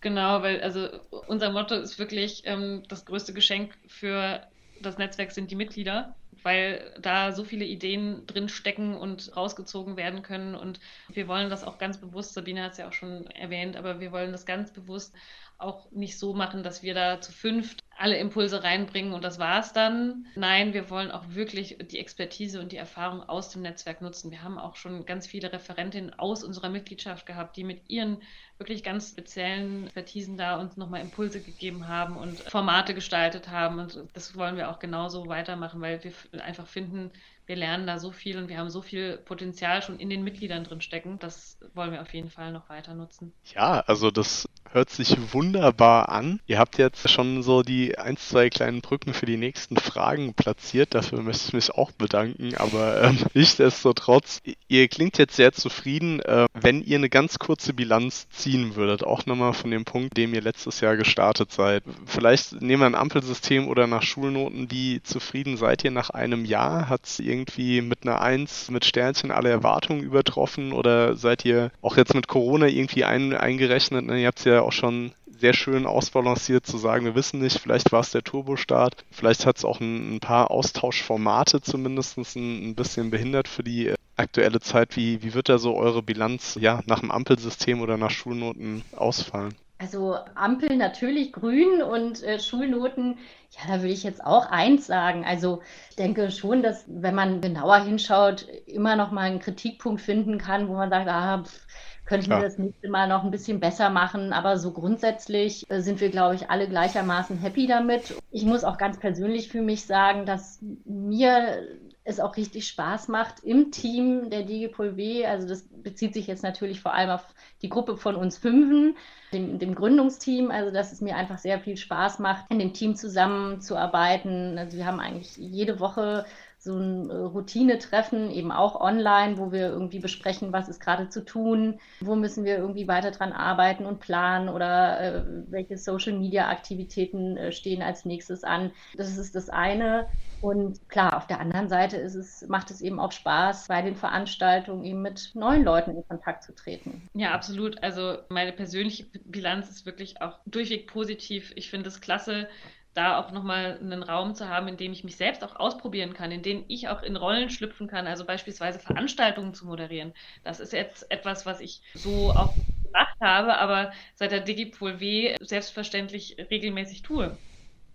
Genau, 0.02 0.42
weil 0.42 0.62
also 0.62 0.88
unser 1.28 1.52
Motto 1.52 1.76
ist 1.76 2.00
wirklich, 2.00 2.44
ähm, 2.46 2.84
das 2.90 3.06
größte 3.06 3.34
Geschenk 3.34 3.78
für 3.88 4.42
das 4.82 4.98
Netzwerk 4.98 5.32
sind 5.32 5.52
die 5.52 5.56
Mitglieder 5.56 6.16
weil 6.44 6.94
da 7.02 7.32
so 7.32 7.44
viele 7.44 7.66
Ideen 7.66 8.28
drin 8.28 8.50
stecken 8.50 8.96
und 8.96 9.36
rausgezogen 9.36 9.98
werden 9.98 10.22
können. 10.22 10.56
Und 10.56 10.80
wir 11.10 11.28
wollen 11.28 11.50
das 11.50 11.64
auch 11.64 11.78
ganz 11.78 11.98
bewusst, 11.98 12.34
Sabine 12.34 12.64
hat 12.64 12.74
es 12.74 12.78
ja 12.78 12.88
auch 12.88 12.94
schon 12.94 13.28
erwähnt, 13.28 13.76
aber 13.76 14.00
wir 14.00 14.12
wollen 14.12 14.32
das 14.32 14.46
ganz 14.46 14.72
bewusst 14.72 15.16
auch 15.58 15.90
nicht 15.92 16.20
so 16.20 16.34
machen, 16.34 16.64
dass 16.64 16.84
wir 16.84 16.94
da 16.94 17.22
zu 17.22 17.32
fünft 17.32 17.84
alle 17.96 18.18
Impulse 18.18 18.64
reinbringen 18.64 19.14
und 19.14 19.24
das 19.24 19.40
war's 19.40 19.72
dann. 19.72 20.26
Nein, 20.36 20.74
wir 20.74 20.90
wollen 20.90 21.12
auch 21.12 21.24
wirklich 21.30 21.78
die 21.92 22.00
Expertise 22.00 22.60
und 22.60 22.72
die 22.72 22.78
Erfahrung 22.78 23.22
aus 23.22 23.50
dem 23.50 23.62
Netzwerk 23.62 24.02
nutzen. 24.02 24.32
Wir 24.32 24.44
haben 24.44 24.58
auch 24.58 24.76
schon 24.76 25.06
ganz 25.06 25.28
viele 25.28 25.54
Referentinnen 25.54 26.14
aus 26.18 26.44
unserer 26.44 26.70
Mitgliedschaft 26.70 27.26
gehabt, 27.26 27.56
die 27.56 27.64
mit 27.64 27.90
ihren 27.90 28.22
wirklich 28.64 28.84
ganz 28.84 29.10
speziellen 29.10 29.84
Expertisen 29.86 30.38
da 30.38 30.60
uns 30.60 30.78
nochmal 30.78 31.02
Impulse 31.02 31.42
gegeben 31.42 31.90
haben 31.90 32.16
und 32.16 32.40
Formate 32.40 32.94
gestaltet 32.94 33.50
haben. 33.50 33.80
Und 33.80 34.06
das 34.14 34.38
wollen 34.38 34.56
wir 34.56 34.70
auch 34.70 34.80
genauso 34.80 35.28
weitermachen, 35.28 35.82
weil 35.82 36.02
wir 36.04 36.44
einfach 36.44 36.66
finden, 36.66 37.12
wir 37.46 37.58
lernen 37.58 37.86
da 37.86 38.00
so 38.00 38.12
viel 38.12 38.38
und 38.38 38.48
wir 38.48 38.58
haben 38.58 38.70
so 38.70 38.82
viel 38.82 39.18
Potenzial 39.18 39.82
schon 39.82 40.00
in 40.00 40.10
den 40.10 40.24
Mitgliedern 40.24 40.64
drin 40.64 40.80
stecken. 40.80 41.20
Das 41.20 41.58
wollen 41.74 41.92
wir 41.92 42.02
auf 42.02 42.14
jeden 42.14 42.30
Fall 42.30 42.54
noch 42.54 42.70
weiter 42.70 42.94
nutzen. 42.94 43.34
Ja, 43.54 43.82
also 43.82 44.12
das 44.12 44.48
hört 44.74 44.90
sich 44.90 45.16
wunderbar 45.34 46.10
an. 46.10 46.40
Ihr 46.48 46.60
habt 46.60 46.78
jetzt 46.78 47.10
schon 47.10 47.44
so 47.44 47.62
die 47.64 47.98
ein, 47.98 48.18
zwei 48.18 48.50
kleinen 48.50 48.82
Brücken 48.82 49.14
für 49.14 49.26
die 49.26 49.38
nächsten 49.38 49.78
Fragen 49.78 50.34
platziert. 50.34 50.94
Dafür 50.94 51.22
möchte 51.22 51.48
ich 51.48 51.54
mich 51.54 51.72
auch 51.72 51.92
bedanken. 51.92 52.56
Aber 52.58 53.04
ähm, 53.04 53.18
nichtsdestotrotz, 53.34 54.42
ihr 54.68 54.88
klingt 54.88 55.18
jetzt 55.18 55.36
sehr 55.36 55.54
zufrieden. 55.54 56.20
Äh, 56.22 56.48
wenn 56.54 56.84
ihr 56.84 56.98
eine 56.98 57.10
ganz 57.10 57.40
kurze 57.40 57.74
Bilanz 57.74 58.28
ziehen 58.30 58.76
würdet, 58.76 59.04
auch 59.04 59.26
nochmal 59.26 59.54
von 59.54 59.72
dem 59.72 59.86
Punkt, 59.86 60.18
dem 60.18 60.34
ihr 60.34 60.42
letztes 60.42 60.82
Jahr 60.82 60.98
gestartet 60.98 61.52
seid. 61.52 61.84
Vielleicht 62.06 62.62
nehmen 62.62 62.82
wir 62.82 62.88
ein 62.88 62.96
Ampelsystem 62.96 63.68
oder 63.68 63.88
nach 63.88 64.02
Schulnoten, 64.02 64.72
wie 64.72 65.02
zufrieden 65.04 65.58
seid 65.58 65.84
ihr 65.84 65.92
nach 65.92 66.10
einem 66.10 66.46
Jahr? 66.46 66.90
Hat 66.90 67.06
es 67.06 67.20
irgendwie 67.20 67.82
mit 67.82 68.04
einer 68.04 68.22
Eins 68.22 68.72
mit 68.72 68.86
Sternchen 68.86 69.32
alle 69.32 69.50
Erwartungen 69.50 70.02
übertroffen 70.02 70.74
oder 70.74 71.16
seid 71.16 71.46
ihr 71.46 71.72
auch 71.82 71.98
jetzt 71.98 72.16
mit 72.16 72.28
Corona 72.28 72.68
irgendwie 72.68 73.04
ein, 73.04 73.34
eingerechnet? 73.34 74.06
Ne? 74.06 74.22
Ihr 74.22 74.28
habt 74.28 74.40
es 74.40 74.46
ja 74.46 74.63
auch 74.64 74.72
schon 74.72 75.14
sehr 75.28 75.54
schön 75.54 75.86
ausbalanciert 75.86 76.66
zu 76.66 76.78
sagen, 76.78 77.06
wir 77.06 77.16
wissen 77.16 77.42
nicht, 77.42 77.60
vielleicht 77.60 77.92
war 77.92 78.00
es 78.00 78.12
der 78.12 78.24
Turbostart, 78.24 79.04
vielleicht 79.12 79.46
hat 79.46 79.58
es 79.58 79.66
auch 79.66 79.80
ein, 79.80 80.16
ein, 80.16 80.20
paar 80.20 80.52
Austauschformate 80.52 81.62
zumindest 81.62 82.18
ein, 82.18 82.70
ein, 82.70 82.76
bisschen 82.76 83.10
behindert 83.10 83.48
für 83.48 83.64
die 83.64 83.88
äh, 83.88 83.96
aktuelle 84.16 84.60
Zeit. 84.60 84.96
Wie, 84.96 85.22
wie 85.24 85.34
wird 85.34 85.50
da 85.50 85.58
so 85.58 85.76
eure 85.76 86.02
Bilanz 86.02 86.58
ja, 86.60 86.82
nach 86.86 87.00
dem 87.00 87.12
Ampelsystem 87.12 87.82
oder 87.82 87.98
nach 87.98 88.12
Schulnoten 88.12 88.84
ausfallen? 88.96 89.56
Also 89.80 90.16
Ampel 90.36 90.78
natürlich 90.78 91.34
grün 91.34 91.82
und 91.82 92.24
äh, 92.24 92.40
Schulnoten, 92.40 93.18
ja, 93.50 93.68
da 93.68 93.82
würde 93.82 93.94
ich 93.94 94.04
jetzt 94.04 94.24
auch 94.24 94.50
eins 94.50 94.88
sagen. 94.88 95.26
Also 95.26 95.62
ich 95.90 95.98
denke 95.98 96.32
schon, 96.32 96.64
dass 96.64 96.86
wenn 96.88 97.16
man 97.16 97.42
genauer 97.42 97.80
hinschaut, 97.80 98.48
immer 98.66 98.96
noch 98.96 99.12
mal 99.12 99.24
einen 99.30 99.42
Kritikpunkt 99.42 100.00
finden 100.00 100.38
kann, 100.38 100.70
wo 100.70 100.74
man 100.76 100.90
sagt, 100.90 101.10
ah, 101.10 101.44
pff, 101.44 101.68
könnten 102.06 102.30
wir 102.30 102.42
das 102.42 102.58
nächste 102.58 102.90
Mal 102.90 103.08
noch 103.08 103.24
ein 103.24 103.32
bisschen 103.32 103.60
besser 103.60 103.90
machen. 103.90 104.34
Aber 104.34 104.58
so 104.58 104.72
grundsätzlich 104.72 105.70
äh, 105.70 105.82
sind 105.82 106.02
wir, 106.02 106.10
glaube 106.10 106.36
ich, 106.36 106.50
alle 106.50 106.68
gleichermaßen 106.68 107.38
happy 107.38 107.68
damit. 107.68 108.16
Ich 108.32 108.46
muss 108.46 108.64
auch 108.64 108.78
ganz 108.78 109.00
persönlich 109.00 109.50
für 109.50 109.62
mich 109.62 109.86
sagen, 109.86 110.26
dass 110.26 110.60
mir 110.86 111.64
es 112.06 112.20
auch 112.20 112.36
richtig 112.36 112.68
Spaß 112.68 113.08
macht 113.08 113.44
im 113.44 113.72
Team 113.72 114.30
der 114.30 114.44
Digipol 114.44 114.98
W. 114.98 115.26
Also 115.26 115.48
das 115.48 115.66
bezieht 115.70 116.14
sich 116.14 116.28
jetzt 116.28 116.44
natürlich 116.44 116.82
vor 116.82 116.94
allem 116.94 117.12
auf 117.12 117.24
die 117.62 117.70
Gruppe 117.70 117.96
von 117.96 118.16
uns 118.16 118.38
Fünfen, 118.38 118.98
dem, 119.32 119.58
dem, 119.58 119.74
Gründungsteam. 119.74 120.52
Also 120.52 120.72
dass 120.72 120.92
es 120.92 121.00
mir 121.00 121.16
einfach 121.16 121.38
sehr 121.38 121.60
viel 121.60 121.78
Spaß 121.78 122.20
macht, 122.20 122.46
in 122.50 122.60
dem 122.60 122.74
Team 122.74 122.96
zusammenzuarbeiten. 122.96 124.58
Also 124.58 124.78
wir 124.78 124.86
haben 124.86 125.00
eigentlich 125.00 125.38
jede 125.38 125.80
Woche 125.80 126.26
so 126.64 126.78
ein 126.78 127.10
äh, 127.10 127.14
Routine-Treffen, 127.14 128.32
eben 128.32 128.52
auch 128.52 128.80
online, 128.80 129.38
wo 129.38 129.52
wir 129.52 129.68
irgendwie 129.68 130.00
besprechen, 130.00 130.54
was 130.54 130.70
ist 130.70 130.80
gerade 130.80 131.10
zu 131.10 131.26
tun, 131.26 131.80
wo 132.00 132.16
müssen 132.16 132.46
wir 132.46 132.58
irgendwie 132.58 132.88
weiter 132.88 133.12
dran 133.12 133.34
arbeiten 133.34 133.86
und 133.86 134.00
planen 134.00 134.48
oder 134.48 135.00
äh, 135.02 135.24
welche 135.48 135.78
Social-Media-Aktivitäten 135.78 137.36
äh, 137.36 137.52
stehen 137.52 137.82
als 137.82 138.06
nächstes 138.06 138.44
an. 138.44 138.72
Das 138.96 139.18
ist 139.18 139.36
das 139.36 139.50
eine. 139.50 140.08
Und 140.42 140.90
klar, 140.90 141.18
auf 141.18 141.28
der 141.28 141.40
anderen 141.40 141.70
Seite 141.70 141.98
ist 141.98 142.16
es, 142.16 142.46
macht 142.48 142.72
es 142.72 142.82
eben 142.82 143.00
auch 143.00 143.12
Spaß, 143.12 143.68
bei 143.68 143.82
den 143.82 143.96
Veranstaltungen 143.96 144.84
eben 144.84 145.02
mit 145.02 145.32
neuen 145.36 145.64
Leuten 145.64 145.92
in 145.92 146.08
Kontakt 146.08 146.44
zu 146.44 146.54
treten. 146.54 147.10
Ja, 147.14 147.32
absolut. 147.32 147.82
Also 147.84 148.18
meine 148.30 148.52
persönliche 148.52 149.06
Bilanz 149.26 149.70
ist 149.70 149.86
wirklich 149.86 150.22
auch 150.22 150.40
durchweg 150.46 150.88
positiv. 150.88 151.54
Ich 151.56 151.70
finde 151.70 151.90
es 151.90 152.02
klasse, 152.02 152.48
da 152.94 153.20
auch 153.20 153.32
nochmal 153.32 153.80
einen 153.80 154.04
Raum 154.04 154.36
zu 154.36 154.50
haben, 154.50 154.68
in 154.68 154.78
dem 154.78 154.92
ich 154.92 155.04
mich 155.04 155.16
selbst 155.18 155.44
auch 155.44 155.56
ausprobieren 155.56 156.14
kann, 156.14 156.32
in 156.32 156.44
dem 156.44 156.66
ich 156.68 156.90
auch 156.90 157.02
in 157.02 157.16
Rollen 157.16 157.50
schlüpfen 157.50 157.88
kann, 157.88 158.08
also 158.08 158.26
beispielsweise 158.26 158.80
Veranstaltungen 158.80 159.54
zu 159.54 159.66
moderieren. 159.66 160.14
Das 160.44 160.60
ist 160.60 160.74
jetzt 160.74 161.10
etwas, 161.12 161.46
was 161.46 161.60
ich 161.60 161.82
so 161.96 162.32
auch 162.32 162.56
gebracht 162.84 163.18
habe, 163.20 163.58
aber 163.58 163.92
seit 164.16 164.32
der 164.32 164.42
Digipol 164.42 165.00
W 165.00 165.36
selbstverständlich 165.42 166.38
regelmäßig 166.52 167.02
tue. 167.02 167.38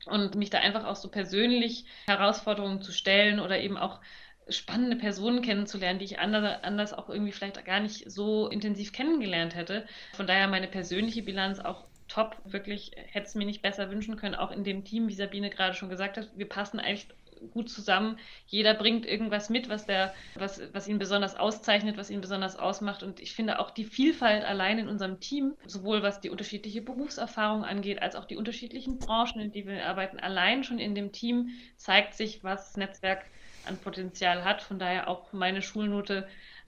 Und 0.07 0.37
mich 0.37 0.51
da 0.51 0.59
einfach 0.59 0.85
auch 0.85 0.97
so 0.97 1.11
persönlich 1.11 1.85
Herausforderungen 2.07 2.83
zu 2.83 2.93
stellen 2.93 3.41
oder 3.41 3.61
eben 3.61 3.77
auch 3.77 4.01
spannende 4.49 4.97
Personen 4.97 5.43
kennenzulernen, 5.43 5.99
die 5.99 6.07
ich 6.07 6.19
anders 6.19 6.93
auch 6.95 7.11
irgendwie 7.11 7.33
vielleicht 7.33 7.63
gar 7.65 7.81
nicht 7.81 8.11
so 8.11 8.49
intensiv 8.49 8.93
kennengelernt 8.93 9.55
hätte. 9.55 9.87
Von 10.15 10.27
daher 10.27 10.49
meine 10.49 10.69
persönliche 10.69 11.23
Bilanz 11.23 11.59
auch 11.59 11.85
top. 12.09 12.37
Wirklich 12.45 12.93
hätte 12.95 13.27
es 13.27 13.35
mir 13.35 13.45
nicht 13.45 13.63
besser 13.63 13.91
wünschen 13.91 14.17
können, 14.17 14.35
auch 14.35 14.51
in 14.51 14.65
dem 14.65 14.85
Team, 14.85 15.09
wie 15.09 15.15
Sabine 15.15 15.51
gerade 15.51 15.75
schon 15.75 15.89
gesagt 15.89 16.17
hat. 16.17 16.29
Wir 16.37 16.49
passen 16.49 16.81
eigentlich 16.81 17.09
gut 17.53 17.71
zusammen. 17.71 18.19
Jeder 18.47 18.75
bringt 18.75 19.07
irgendwas 19.07 19.51
mit, 19.51 19.69
was, 19.69 19.87
der, 19.87 20.13
was, 20.35 20.61
was 20.73 20.89
ihn 20.89 20.99
besonders 20.99 21.37
auszeichnet, 21.37 21.97
was 21.97 22.11
ihn 22.11 22.21
besonders 22.21 22.57
ausmacht. 22.57 23.03
Und 23.03 23.21
ich 23.21 23.33
finde 23.33 23.59
auch 23.59 23.71
die 23.71 23.85
Vielfalt 23.85 24.45
allein 24.45 24.79
in 24.79 24.89
unserem 24.89 25.21
Team, 25.21 25.55
sowohl 25.67 26.03
was 26.03 26.21
die 26.21 26.31
unterschiedliche 26.31 26.83
Berufserfahrung 26.83 27.65
angeht, 27.65 28.03
als 28.03 28.17
auch 28.17 28.25
die 28.25 28.37
unterschiedlichen 28.37 28.99
Branchen, 28.99 29.41
in 29.41 29.53
denen 29.53 29.69
wir 29.69 29.87
arbeiten, 29.87 30.19
allein 30.19 30.65
schon 30.65 30.79
in 30.79 30.95
dem 30.95 31.13
Team 31.13 31.51
zeigt 31.77 32.15
sich, 32.15 32.43
was 32.43 32.69
das 32.69 32.77
Netzwerk 32.77 33.25
an 33.67 33.77
Potenzial 33.79 34.45
hat. 34.45 34.63
Von 34.63 34.79
daher 34.79 35.09
auch 35.09 35.33
meine 35.33 35.63
Schulnote 35.63 36.27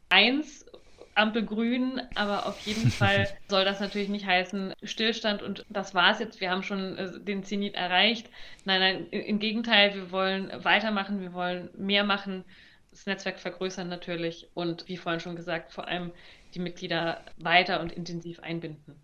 1 0.09 0.67
Ampel 1.15 1.45
grün, 1.45 2.01
aber 2.15 2.47
auf 2.47 2.59
jeden 2.61 2.91
Fall 2.91 3.29
soll 3.49 3.65
das 3.65 3.81
natürlich 3.81 4.09
nicht 4.09 4.27
heißen 4.27 4.75
Stillstand 4.83 5.43
und 5.43 5.65
das 5.69 5.95
war's 5.95 6.19
jetzt, 6.21 6.41
wir 6.41 6.51
haben 6.51 6.63
schon 6.63 6.97
äh, 6.97 7.21
den 7.21 7.45
Zenit 7.45 7.75
erreicht. 7.75 8.29
Nein, 8.65 8.81
nein, 8.81 9.07
im 9.11 9.39
Gegenteil, 9.39 9.95
wir 9.95 10.11
wollen 10.13 10.51
weitermachen, 10.65 11.21
wir 11.21 11.33
wollen 11.33 11.71
mehr 11.77 12.05
machen, 12.05 12.45
das 12.91 13.07
Netzwerk 13.07 13.39
vergrößern 13.39 13.89
natürlich 13.89 14.49
und 14.55 14.89
wie 14.89 14.97
vorhin 14.97 15.21
schon 15.21 15.37
gesagt, 15.37 15.73
vor 15.73 15.87
allem 15.87 16.13
die 16.55 16.61
Mitglieder 16.61 17.25
weiter 17.37 17.81
und 17.81 17.93
intensiv 17.93 18.41
einbinden. 18.41 18.97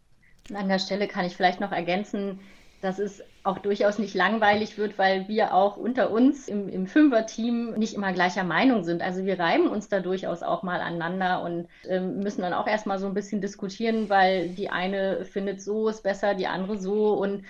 An 0.53 0.69
der 0.69 0.79
Stelle 0.79 1.09
kann 1.09 1.25
ich 1.25 1.37
vielleicht 1.37 1.61
noch 1.61 1.73
ergänzen, 1.73 2.41
dass 2.87 3.01
es 3.01 3.21
auch 3.43 3.59
durchaus 3.59 3.99
nicht 3.99 4.15
langweilig 4.15 4.79
wird, 4.79 4.97
weil 4.97 5.27
wir 5.27 5.53
auch 5.53 5.77
unter 5.77 6.13
uns 6.13 6.47
im, 6.47 6.69
im 6.69 6.87
Fünfer-Team 6.87 7.73
nicht 7.73 7.95
immer 7.95 8.13
gleicher 8.13 8.45
Meinung 8.45 8.85
sind. 8.85 9.03
Also 9.03 9.25
wir 9.25 9.41
reiben 9.41 9.67
uns 9.67 9.89
da 9.89 9.99
durchaus 9.99 10.45
auch 10.45 10.63
mal 10.63 10.81
aneinander 10.81 11.43
und 11.43 11.67
ähm, 11.89 12.21
müssen 12.21 12.43
dann 12.43 12.53
auch 12.53 12.69
erstmal 12.69 13.01
so 13.01 13.09
ein 13.09 13.15
bisschen 13.15 13.41
diskutieren, 13.41 14.09
weil 14.09 14.51
die 14.51 14.71
eine 14.71 15.25
findet 15.25 15.61
so 15.61 15.89
ist 15.89 16.05
besser, 16.05 16.35
die 16.35 16.47
andere 16.47 16.79
so 16.79 17.15
und 17.15 17.43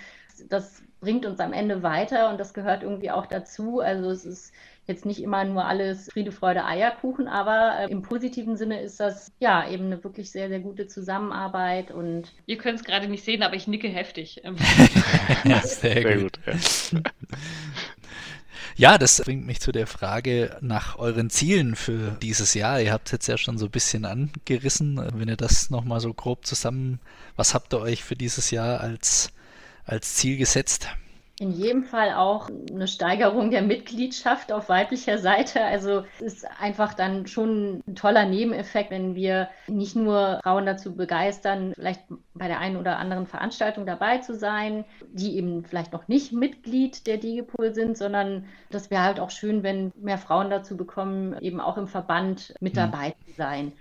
das 0.49 0.81
bringt 1.01 1.23
uns 1.27 1.39
am 1.39 1.53
Ende 1.53 1.83
weiter 1.83 2.31
und 2.31 2.39
das 2.39 2.55
gehört 2.55 2.81
irgendwie 2.81 3.11
auch 3.11 3.27
dazu. 3.27 3.79
Also 3.79 4.09
es 4.09 4.25
ist 4.25 4.53
jetzt 4.87 5.05
nicht 5.05 5.21
immer 5.21 5.43
nur 5.43 5.65
alles 5.65 6.09
Friede, 6.11 6.31
Freude, 6.31 6.65
Eierkuchen, 6.65 7.27
aber 7.27 7.79
äh, 7.79 7.91
im 7.91 8.01
positiven 8.01 8.57
Sinne 8.57 8.81
ist 8.81 8.99
das 8.99 9.31
ja 9.39 9.69
eben 9.69 9.85
eine 9.85 10.03
wirklich 10.03 10.31
sehr, 10.31 10.47
sehr 10.47 10.59
gute 10.59 10.87
Zusammenarbeit 10.87 11.91
und. 11.91 12.33
Ihr 12.45 12.57
könnt 12.57 12.79
es 12.79 12.85
gerade 12.85 13.07
nicht 13.07 13.23
sehen, 13.23 13.43
aber 13.43 13.55
ich 13.55 13.67
nicke 13.67 13.89
heftig. 13.89 14.41
ja, 15.43 15.61
sehr, 15.61 16.01
sehr 16.01 16.17
gut. 16.17 16.39
gut 16.45 16.91
ja. 16.93 16.99
Ja, 18.79 18.99
das 18.99 19.19
bringt 19.23 19.47
mich 19.47 19.59
zu 19.59 19.71
der 19.71 19.87
Frage 19.87 20.55
nach 20.61 20.99
euren 20.99 21.31
Zielen 21.31 21.75
für 21.75 22.15
dieses 22.21 22.53
Jahr. 22.53 22.79
Ihr 22.79 22.93
habt 22.93 23.07
es 23.07 23.11
jetzt 23.11 23.27
ja 23.27 23.35
schon 23.35 23.57
so 23.57 23.65
ein 23.65 23.71
bisschen 23.71 24.05
angerissen. 24.05 25.01
Wenn 25.15 25.29
ihr 25.29 25.35
das 25.35 25.71
nochmal 25.71 25.99
so 25.99 26.13
grob 26.13 26.45
zusammen, 26.45 26.99
was 27.35 27.55
habt 27.55 27.73
ihr 27.73 27.79
euch 27.79 28.03
für 28.03 28.15
dieses 28.15 28.51
Jahr 28.51 28.79
als, 28.79 29.31
als 29.83 30.13
Ziel 30.13 30.37
gesetzt? 30.37 30.89
In 31.39 31.51
jedem 31.51 31.83
Fall 31.83 32.13
auch 32.13 32.49
eine 32.49 32.87
Steigerung 32.87 33.51
der 33.51 33.61
Mitgliedschaft 33.61 34.51
auf 34.51 34.69
weiblicher 34.69 35.19
Seite. 35.19 35.63
Also 35.63 36.03
es 36.15 36.33
ist 36.33 36.47
einfach 36.59 36.95
dann 36.95 37.27
schon 37.27 37.83
ein 37.87 37.95
toller 37.95 38.25
Nebeneffekt, 38.25 38.89
wenn 38.89 39.13
wir 39.13 39.49
nicht 39.67 39.95
nur 39.95 40.39
Frauen 40.41 40.65
dazu 40.65 40.95
begeistern, 40.95 41.73
vielleicht 41.75 42.01
bei 42.33 42.47
der 42.47 42.59
einen 42.59 42.77
oder 42.77 42.97
anderen 42.97 43.27
Veranstaltung 43.27 43.85
dabei 43.85 44.17
zu 44.17 44.35
sein, 44.35 44.83
die 45.11 45.37
eben 45.37 45.63
vielleicht 45.63 45.93
noch 45.93 46.07
nicht 46.07 46.33
Mitglied 46.33 47.05
der 47.05 47.17
Digipol 47.17 47.73
sind, 47.73 47.97
sondern 47.97 48.45
das 48.71 48.89
wäre 48.89 49.03
halt 49.03 49.19
auch 49.19 49.29
schön, 49.29 49.61
wenn 49.61 49.91
mehr 49.95 50.17
Frauen 50.17 50.49
dazu 50.49 50.75
bekommen, 50.75 51.37
eben 51.41 51.61
auch 51.61 51.77
im 51.77 51.87
Verband 51.87 52.55
mit 52.61 52.73
mhm. 52.73 52.77
dabei 52.77 53.15
zu 53.25 53.33
sein 53.37 53.73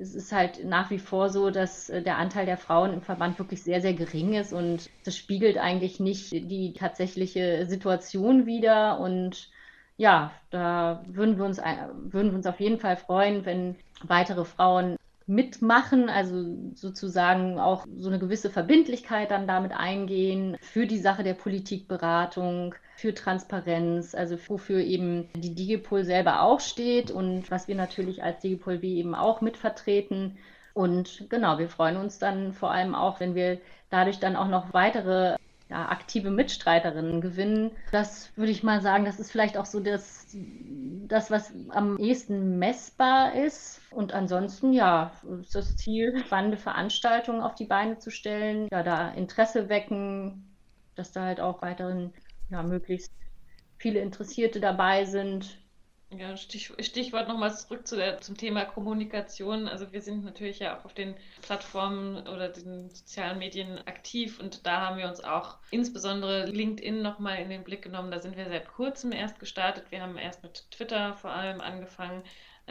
es 0.00 0.14
ist 0.14 0.32
halt 0.32 0.64
nach 0.64 0.90
wie 0.90 0.98
vor 0.98 1.28
so, 1.30 1.50
dass 1.50 1.90
äh, 1.90 2.02
der 2.02 2.18
Anteil 2.18 2.46
der 2.46 2.56
Frauen 2.56 2.92
im 2.92 3.02
Verband 3.02 3.38
wirklich 3.38 3.62
sehr, 3.62 3.80
sehr 3.80 3.94
gering 3.94 4.34
ist 4.34 4.52
und 4.52 4.90
das 5.04 5.16
spiegelt 5.16 5.58
eigentlich 5.58 6.00
nicht 6.00 6.32
die 6.32 6.72
tatsächliche 6.72 7.66
Situation 7.66 8.46
wider. 8.46 9.00
Und 9.00 9.50
ja, 9.96 10.32
da 10.50 11.02
würden 11.06 11.38
wir 11.38 11.44
uns, 11.44 11.58
äh, 11.58 11.76
würden 11.96 12.30
wir 12.30 12.36
uns 12.36 12.46
auf 12.46 12.60
jeden 12.60 12.78
Fall 12.78 12.96
freuen, 12.96 13.44
wenn 13.44 13.76
weitere 14.02 14.44
Frauen 14.44 14.96
mitmachen, 15.28 16.08
also 16.08 16.56
sozusagen 16.74 17.60
auch 17.60 17.86
so 17.98 18.08
eine 18.08 18.18
gewisse 18.18 18.50
Verbindlichkeit 18.50 19.30
dann 19.30 19.46
damit 19.46 19.72
eingehen 19.72 20.56
für 20.60 20.86
die 20.86 20.98
Sache 20.98 21.22
der 21.22 21.34
Politikberatung, 21.34 22.74
für 22.96 23.14
Transparenz, 23.14 24.14
also 24.14 24.36
wofür 24.48 24.80
eben 24.80 25.28
die 25.34 25.54
Digipol 25.54 26.04
selber 26.04 26.42
auch 26.42 26.60
steht 26.60 27.10
und 27.10 27.50
was 27.50 27.68
wir 27.68 27.74
natürlich 27.74 28.22
als 28.22 28.40
Digipol 28.40 28.82
W 28.82 28.88
eben 28.94 29.14
auch 29.14 29.40
mitvertreten. 29.40 30.38
Und 30.72 31.26
genau, 31.28 31.58
wir 31.58 31.68
freuen 31.68 31.96
uns 31.96 32.18
dann 32.18 32.52
vor 32.52 32.70
allem 32.70 32.94
auch, 32.94 33.20
wenn 33.20 33.34
wir 33.34 33.60
dadurch 33.90 34.18
dann 34.20 34.36
auch 34.36 34.48
noch 34.48 34.72
weitere 34.72 35.36
ja, 35.70 35.88
aktive 35.88 36.30
Mitstreiterinnen 36.30 37.20
gewinnen. 37.20 37.72
Das 37.92 38.36
würde 38.36 38.52
ich 38.52 38.62
mal 38.62 38.80
sagen, 38.80 39.04
das 39.04 39.20
ist 39.20 39.30
vielleicht 39.30 39.58
auch 39.58 39.66
so 39.66 39.80
das, 39.80 40.26
das, 41.06 41.30
was 41.30 41.52
am 41.68 41.98
ehesten 41.98 42.58
messbar 42.58 43.34
ist. 43.34 43.80
Und 43.90 44.14
ansonsten, 44.14 44.72
ja, 44.72 45.12
ist 45.40 45.54
das 45.54 45.76
Ziel, 45.76 46.18
spannende 46.18 46.56
Veranstaltungen 46.56 47.42
auf 47.42 47.54
die 47.54 47.66
Beine 47.66 47.98
zu 47.98 48.10
stellen, 48.10 48.68
ja, 48.70 48.82
da 48.82 49.10
Interesse 49.10 49.68
wecken, 49.68 50.54
dass 50.94 51.12
da 51.12 51.24
halt 51.24 51.40
auch 51.40 51.60
weiterhin 51.62 52.12
ja, 52.50 52.62
möglichst 52.62 53.12
viele 53.76 54.00
Interessierte 54.00 54.60
dabei 54.60 55.04
sind. 55.04 55.58
Ja, 56.10 56.38
Stich, 56.38 56.72
Stichwort 56.80 57.28
nochmal 57.28 57.54
zurück 57.54 57.86
zu 57.86 57.94
der, 57.96 58.20
zum 58.22 58.34
Thema 58.34 58.64
Kommunikation. 58.64 59.68
Also 59.68 59.92
wir 59.92 60.00
sind 60.00 60.24
natürlich 60.24 60.58
ja 60.58 60.78
auch 60.78 60.86
auf 60.86 60.94
den 60.94 61.14
Plattformen 61.42 62.26
oder 62.26 62.48
den 62.48 62.88
sozialen 62.88 63.38
Medien 63.38 63.76
aktiv 63.86 64.40
und 64.40 64.66
da 64.66 64.80
haben 64.80 64.96
wir 64.96 65.06
uns 65.06 65.22
auch 65.22 65.58
insbesondere 65.70 66.46
LinkedIn 66.46 67.02
nochmal 67.02 67.38
in 67.38 67.50
den 67.50 67.62
Blick 67.62 67.82
genommen. 67.82 68.10
Da 68.10 68.20
sind 68.20 68.38
wir 68.38 68.48
seit 68.48 68.68
kurzem 68.68 69.12
erst 69.12 69.38
gestartet. 69.38 69.90
Wir 69.90 70.00
haben 70.00 70.16
erst 70.16 70.42
mit 70.42 70.70
Twitter 70.70 71.14
vor 71.14 71.30
allem 71.30 71.60
angefangen, 71.60 72.22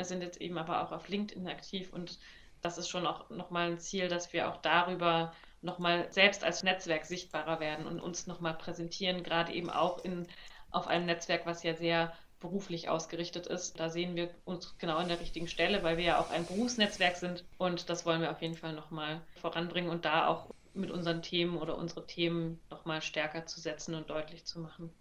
sind 0.01 0.21
jetzt 0.21 0.41
eben 0.41 0.57
aber 0.57 0.81
auch 0.81 0.91
auf 0.91 1.07
LinkedIn 1.07 1.47
aktiv 1.47 1.93
und 1.93 2.17
das 2.61 2.79
ist 2.79 2.89
schon 2.89 3.05
auch 3.05 3.29
nochmal 3.29 3.71
ein 3.71 3.79
Ziel, 3.79 4.07
dass 4.07 4.33
wir 4.33 4.49
auch 4.49 4.57
darüber 4.57 5.31
nochmal 5.61 6.11
selbst 6.11 6.43
als 6.43 6.63
Netzwerk 6.63 7.05
sichtbarer 7.05 7.59
werden 7.59 7.85
und 7.85 7.99
uns 7.99 8.25
nochmal 8.25 8.55
präsentieren, 8.55 9.21
gerade 9.21 9.53
eben 9.53 9.69
auch 9.69 10.03
in, 10.03 10.27
auf 10.71 10.87
einem 10.87 11.05
Netzwerk, 11.05 11.45
was 11.45 11.61
ja 11.61 11.75
sehr 11.75 12.13
beruflich 12.39 12.89
ausgerichtet 12.89 13.47
ist. 13.47 13.79
Da 13.79 13.89
sehen 13.89 14.15
wir 14.15 14.29
uns 14.45 14.77
genau 14.77 14.97
an 14.97 15.07
der 15.07 15.19
richtigen 15.19 15.47
Stelle, 15.47 15.83
weil 15.83 15.97
wir 15.97 16.05
ja 16.05 16.19
auch 16.19 16.29
ein 16.29 16.45
Berufsnetzwerk 16.45 17.17
sind 17.17 17.45
und 17.57 17.89
das 17.89 18.05
wollen 18.05 18.21
wir 18.21 18.31
auf 18.31 18.41
jeden 18.41 18.55
Fall 18.55 18.73
nochmal 18.73 19.21
voranbringen 19.41 19.89
und 19.89 20.05
da 20.05 20.27
auch 20.27 20.49
mit 20.73 20.91
unseren 20.91 21.21
Themen 21.21 21.57
oder 21.57 21.77
unsere 21.77 22.05
Themen 22.05 22.59
nochmal 22.69 23.01
stärker 23.01 23.45
zu 23.45 23.59
setzen 23.59 23.95
und 23.95 24.09
deutlich 24.09 24.45
zu 24.45 24.59
machen. 24.59 24.93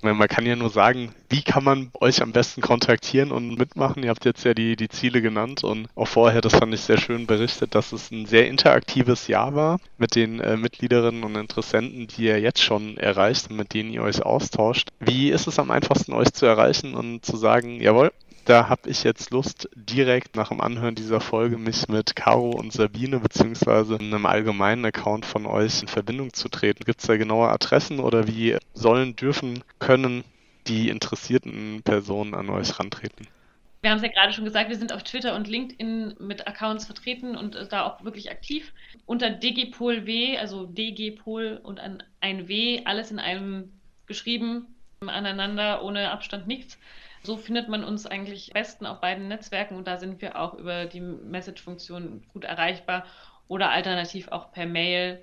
Man 0.00 0.28
kann 0.28 0.46
ja 0.46 0.54
nur 0.54 0.70
sagen, 0.70 1.12
wie 1.28 1.42
kann 1.42 1.64
man 1.64 1.90
euch 2.00 2.22
am 2.22 2.32
besten 2.32 2.60
kontaktieren 2.60 3.32
und 3.32 3.58
mitmachen? 3.58 4.02
Ihr 4.04 4.10
habt 4.10 4.24
jetzt 4.24 4.44
ja 4.44 4.54
die, 4.54 4.76
die 4.76 4.88
Ziele 4.88 5.20
genannt 5.20 5.64
und 5.64 5.88
auch 5.96 6.06
vorher, 6.06 6.40
das 6.40 6.54
fand 6.54 6.72
ich 6.72 6.82
sehr 6.82 6.98
schön 6.98 7.26
berichtet, 7.26 7.74
dass 7.74 7.92
es 7.92 8.10
ein 8.10 8.26
sehr 8.26 8.46
interaktives 8.46 9.26
Jahr 9.26 9.54
war 9.54 9.80
mit 9.98 10.14
den 10.14 10.40
äh, 10.40 10.56
Mitgliederinnen 10.56 11.24
und 11.24 11.36
Interessenten, 11.36 12.06
die 12.06 12.26
ihr 12.26 12.40
jetzt 12.40 12.62
schon 12.62 12.96
erreicht 12.96 13.50
und 13.50 13.56
mit 13.56 13.74
denen 13.74 13.90
ihr 13.90 14.02
euch 14.02 14.22
austauscht. 14.22 14.90
Wie 15.00 15.30
ist 15.30 15.48
es 15.48 15.58
am 15.58 15.70
einfachsten, 15.70 16.12
euch 16.12 16.32
zu 16.32 16.46
erreichen 16.46 16.94
und 16.94 17.26
zu 17.26 17.36
sagen, 17.36 17.80
jawohl, 17.80 18.12
da 18.48 18.70
habe 18.70 18.88
ich 18.88 19.04
jetzt 19.04 19.30
Lust, 19.30 19.68
direkt 19.74 20.34
nach 20.34 20.48
dem 20.48 20.62
Anhören 20.62 20.94
dieser 20.94 21.20
Folge 21.20 21.58
mich 21.58 21.86
mit 21.88 22.16
Caro 22.16 22.50
und 22.50 22.72
Sabine 22.72 23.20
beziehungsweise 23.20 23.96
einem 23.96 24.24
allgemeinen 24.24 24.86
Account 24.86 25.26
von 25.26 25.44
euch 25.44 25.82
in 25.82 25.88
Verbindung 25.88 26.32
zu 26.32 26.48
treten. 26.48 26.84
Gibt 26.84 27.00
es 27.00 27.06
da 27.06 27.18
genaue 27.18 27.48
Adressen 27.48 28.00
oder 28.00 28.26
wie 28.26 28.56
sollen, 28.72 29.16
dürfen, 29.16 29.62
können 29.80 30.24
die 30.66 30.88
interessierten 30.88 31.82
Personen 31.82 32.32
an 32.32 32.48
euch 32.48 32.78
rantreten? 32.78 33.26
Wir 33.82 33.90
haben 33.90 33.98
es 33.98 34.02
ja 34.02 34.08
gerade 34.08 34.32
schon 34.32 34.46
gesagt, 34.46 34.70
wir 34.70 34.76
sind 34.76 34.94
auf 34.94 35.02
Twitter 35.02 35.36
und 35.36 35.46
LinkedIn 35.46 36.14
mit 36.18 36.48
Accounts 36.48 36.86
vertreten 36.86 37.36
und 37.36 37.54
da 37.70 37.84
auch 37.84 38.02
wirklich 38.02 38.30
aktiv. 38.30 38.72
Unter 39.04 39.28
DGPolW, 39.28 40.38
also 40.38 40.64
DGPol 40.64 41.60
und 41.62 41.80
ein 42.20 42.48
W, 42.48 42.80
alles 42.86 43.10
in 43.10 43.18
einem 43.18 43.72
geschrieben, 44.06 44.74
aneinander, 45.06 45.82
ohne 45.84 46.10
Abstand 46.10 46.46
nichts. 46.46 46.78
So 47.22 47.36
findet 47.36 47.68
man 47.68 47.84
uns 47.84 48.06
eigentlich 48.06 48.50
besten 48.52 48.86
auf 48.86 49.00
beiden 49.00 49.28
Netzwerken 49.28 49.76
und 49.76 49.86
da 49.86 49.98
sind 49.98 50.22
wir 50.22 50.40
auch 50.40 50.54
über 50.54 50.86
die 50.86 51.00
Message-Funktion 51.00 52.24
gut 52.32 52.44
erreichbar 52.44 53.04
oder 53.48 53.70
alternativ 53.70 54.28
auch 54.28 54.52
per 54.52 54.66
Mail 54.66 55.20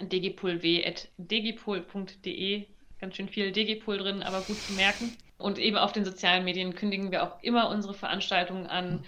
dgpolw.dgpol.de. 0.00 2.66
Ganz 3.00 3.16
schön 3.16 3.28
viel 3.28 3.52
Dgpol 3.52 3.98
drin, 3.98 4.22
aber 4.22 4.42
gut 4.42 4.62
zu 4.62 4.72
merken. 4.72 5.16
Und 5.38 5.58
eben 5.58 5.76
auf 5.76 5.92
den 5.92 6.04
sozialen 6.04 6.44
Medien 6.44 6.74
kündigen 6.74 7.12
wir 7.12 7.22
auch 7.22 7.40
immer 7.42 7.68
unsere 7.68 7.94
Veranstaltungen 7.94 8.66
an. 8.66 9.04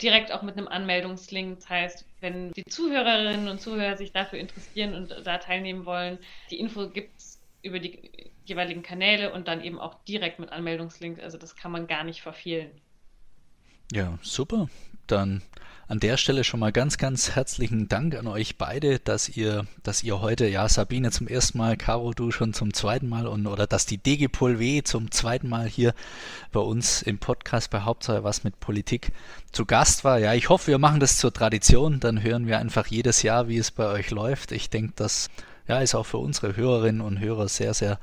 direkt 0.00 0.30
auch 0.30 0.42
mit 0.42 0.56
einem 0.56 0.68
Anmeldungslink. 0.68 1.56
Das 1.56 1.68
heißt, 1.68 2.06
wenn 2.20 2.52
die 2.52 2.64
Zuhörerinnen 2.64 3.48
und 3.48 3.60
Zuhörer 3.60 3.96
sich 3.96 4.12
dafür 4.12 4.38
interessieren 4.38 4.94
und 4.94 5.10
da 5.24 5.38
teilnehmen 5.38 5.84
wollen, 5.84 6.18
die 6.50 6.60
Info 6.60 6.88
gibt 6.88 7.18
es 7.18 7.42
über 7.62 7.80
die 7.80 8.30
jeweiligen 8.50 8.82
Kanäle 8.82 9.32
und 9.32 9.48
dann 9.48 9.62
eben 9.62 9.78
auch 9.78 10.04
direkt 10.04 10.38
mit 10.38 10.52
Anmeldungslink. 10.52 11.20
Also 11.20 11.38
das 11.38 11.56
kann 11.56 11.72
man 11.72 11.86
gar 11.86 12.04
nicht 12.04 12.20
verfehlen. 12.20 12.70
Ja, 13.92 14.18
super. 14.22 14.68
Dann 15.06 15.42
an 15.90 15.98
der 15.98 16.16
Stelle 16.16 16.44
schon 16.44 16.60
mal 16.60 16.70
ganz, 16.70 16.98
ganz 16.98 17.32
herzlichen 17.32 17.88
Dank 17.88 18.14
an 18.14 18.28
euch 18.28 18.56
beide, 18.56 19.00
dass 19.00 19.28
ihr, 19.28 19.66
dass 19.82 20.04
ihr 20.04 20.20
heute, 20.20 20.46
ja, 20.46 20.68
Sabine 20.68 21.10
zum 21.10 21.26
ersten 21.26 21.58
Mal, 21.58 21.76
Caro, 21.76 22.12
du 22.12 22.30
schon 22.30 22.54
zum 22.54 22.72
zweiten 22.72 23.08
Mal 23.08 23.26
und 23.26 23.48
oder 23.48 23.66
dass 23.66 23.86
die 23.86 23.98
DGPOL 23.98 24.60
W 24.60 24.84
zum 24.84 25.10
zweiten 25.10 25.48
Mal 25.48 25.66
hier 25.66 25.92
bei 26.52 26.60
uns 26.60 27.02
im 27.02 27.18
Podcast 27.18 27.72
bei 27.72 27.80
Hauptsache 27.80 28.22
was 28.22 28.44
mit 28.44 28.60
Politik 28.60 29.10
zu 29.50 29.66
Gast 29.66 30.04
war. 30.04 30.20
Ja, 30.20 30.32
ich 30.34 30.48
hoffe, 30.48 30.68
wir 30.68 30.78
machen 30.78 31.00
das 31.00 31.18
zur 31.18 31.32
Tradition. 31.32 31.98
Dann 31.98 32.22
hören 32.22 32.46
wir 32.46 32.60
einfach 32.60 32.86
jedes 32.86 33.24
Jahr, 33.24 33.48
wie 33.48 33.58
es 33.58 33.72
bei 33.72 33.86
euch 33.86 34.10
läuft. 34.10 34.52
Ich 34.52 34.70
denke, 34.70 34.92
das 34.94 35.28
ja, 35.66 35.80
ist 35.80 35.96
auch 35.96 36.06
für 36.06 36.18
unsere 36.18 36.54
Hörerinnen 36.54 37.00
und 37.00 37.18
Hörer 37.18 37.48
sehr, 37.48 37.74
sehr 37.74 37.98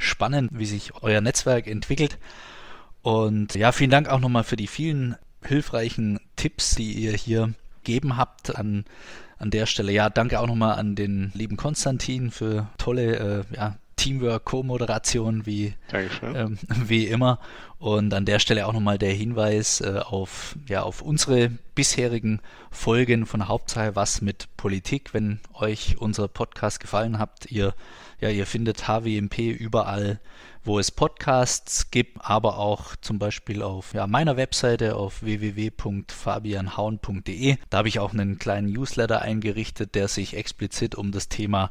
spannend, 0.00 0.50
wie 0.52 0.66
sich 0.66 0.92
euer 1.02 1.20
Netzwerk 1.20 1.66
entwickelt. 1.66 2.18
Und 3.02 3.54
ja, 3.54 3.72
vielen 3.72 3.90
Dank 3.90 4.08
auch 4.08 4.20
nochmal 4.20 4.44
für 4.44 4.56
die 4.56 4.66
vielen 4.66 5.16
hilfreichen 5.44 6.18
Tipps, 6.36 6.74
die 6.74 6.92
ihr 6.92 7.12
hier 7.12 7.54
gegeben 7.82 8.16
habt 8.16 8.56
an, 8.56 8.84
an 9.38 9.50
der 9.50 9.66
Stelle. 9.66 9.92
Ja, 9.92 10.10
danke 10.10 10.40
auch 10.40 10.46
nochmal 10.46 10.78
an 10.78 10.94
den 10.96 11.32
lieben 11.34 11.56
Konstantin 11.56 12.30
für 12.30 12.68
tolle 12.76 13.44
äh, 13.52 13.56
ja, 13.56 13.76
Teamwork, 13.96 14.46
Co-Moderation 14.46 15.44
wie, 15.44 15.74
ähm, 16.22 16.58
wie 16.86 17.06
immer. 17.06 17.38
Und 17.78 18.14
an 18.14 18.24
der 18.24 18.38
Stelle 18.38 18.66
auch 18.66 18.72
nochmal 18.72 18.98
der 18.98 19.12
Hinweis 19.12 19.80
äh, 19.80 20.00
auf, 20.04 20.56
ja, 20.68 20.82
auf 20.82 21.02
unsere 21.02 21.50
bisherigen 21.74 22.40
Folgen 22.70 23.26
von 23.26 23.48
Hauptsache 23.48 23.96
was 23.96 24.22
mit 24.22 24.48
Politik. 24.56 25.12
Wenn 25.12 25.40
euch 25.54 25.96
unser 25.98 26.28
Podcast 26.28 26.80
gefallen 26.80 27.18
hat, 27.18 27.50
ihr, 27.50 27.74
ja, 28.20 28.28
ihr 28.28 28.46
findet 28.46 28.88
HWMP 28.88 29.38
überall 29.38 30.20
wo 30.62 30.78
es 30.78 30.90
Podcasts 30.90 31.90
gibt, 31.90 32.18
aber 32.20 32.58
auch 32.58 32.94
zum 32.96 33.18
Beispiel 33.18 33.62
auf 33.62 33.94
ja, 33.94 34.06
meiner 34.06 34.36
Webseite 34.36 34.96
auf 34.96 35.22
www.fabianhauen.de. 35.22 37.56
Da 37.70 37.78
habe 37.78 37.88
ich 37.88 37.98
auch 37.98 38.12
einen 38.12 38.38
kleinen 38.38 38.70
Newsletter 38.70 39.22
eingerichtet, 39.22 39.94
der 39.94 40.08
sich 40.08 40.36
explizit 40.36 40.94
um 40.94 41.12
das 41.12 41.30
Thema 41.30 41.70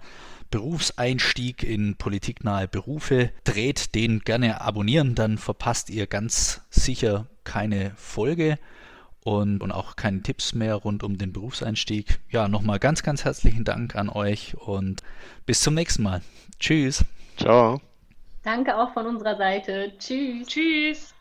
Berufseinstieg 0.50 1.62
in 1.62 1.97
politiknahe 1.97 2.68
Berufe 2.68 3.30
dreht. 3.43 3.93
Den 3.93 4.22
gerne 4.22 4.62
abonnieren, 4.62 5.14
dann 5.14 5.38
verpasst 5.38 5.91
ihr 5.91 6.08
ganz 6.08 6.62
sicher 6.72 7.28
keine 7.43 7.91
Folge 7.95 8.58
und, 9.24 9.61
und 9.61 9.72
auch 9.72 9.95
keine 9.95 10.22
Tipps 10.22 10.53
mehr 10.53 10.76
rund 10.76 11.03
um 11.03 11.17
den 11.17 11.34
Berufseinstieg. 11.34 12.20
Ja, 12.30 12.47
nochmal 12.47 12.80
ganz, 12.80 13.03
ganz 13.03 13.26
herzlichen 13.26 13.63
Dank 13.63 13.95
an 13.95 14.09
euch 14.09 14.55
und 14.57 15.01
bis 15.45 15.61
zum 15.61 15.74
nächsten 15.74 16.03
Mal. 16.03 16.22
Tschüss. 16.59 17.03
Ciao. 17.38 17.82
Danke 18.43 18.78
auch 18.78 18.93
von 18.93 19.05
unserer 19.05 19.38
Seite. 19.38 19.93
Tschüss. 19.99 20.47
Tschüss. 20.47 21.13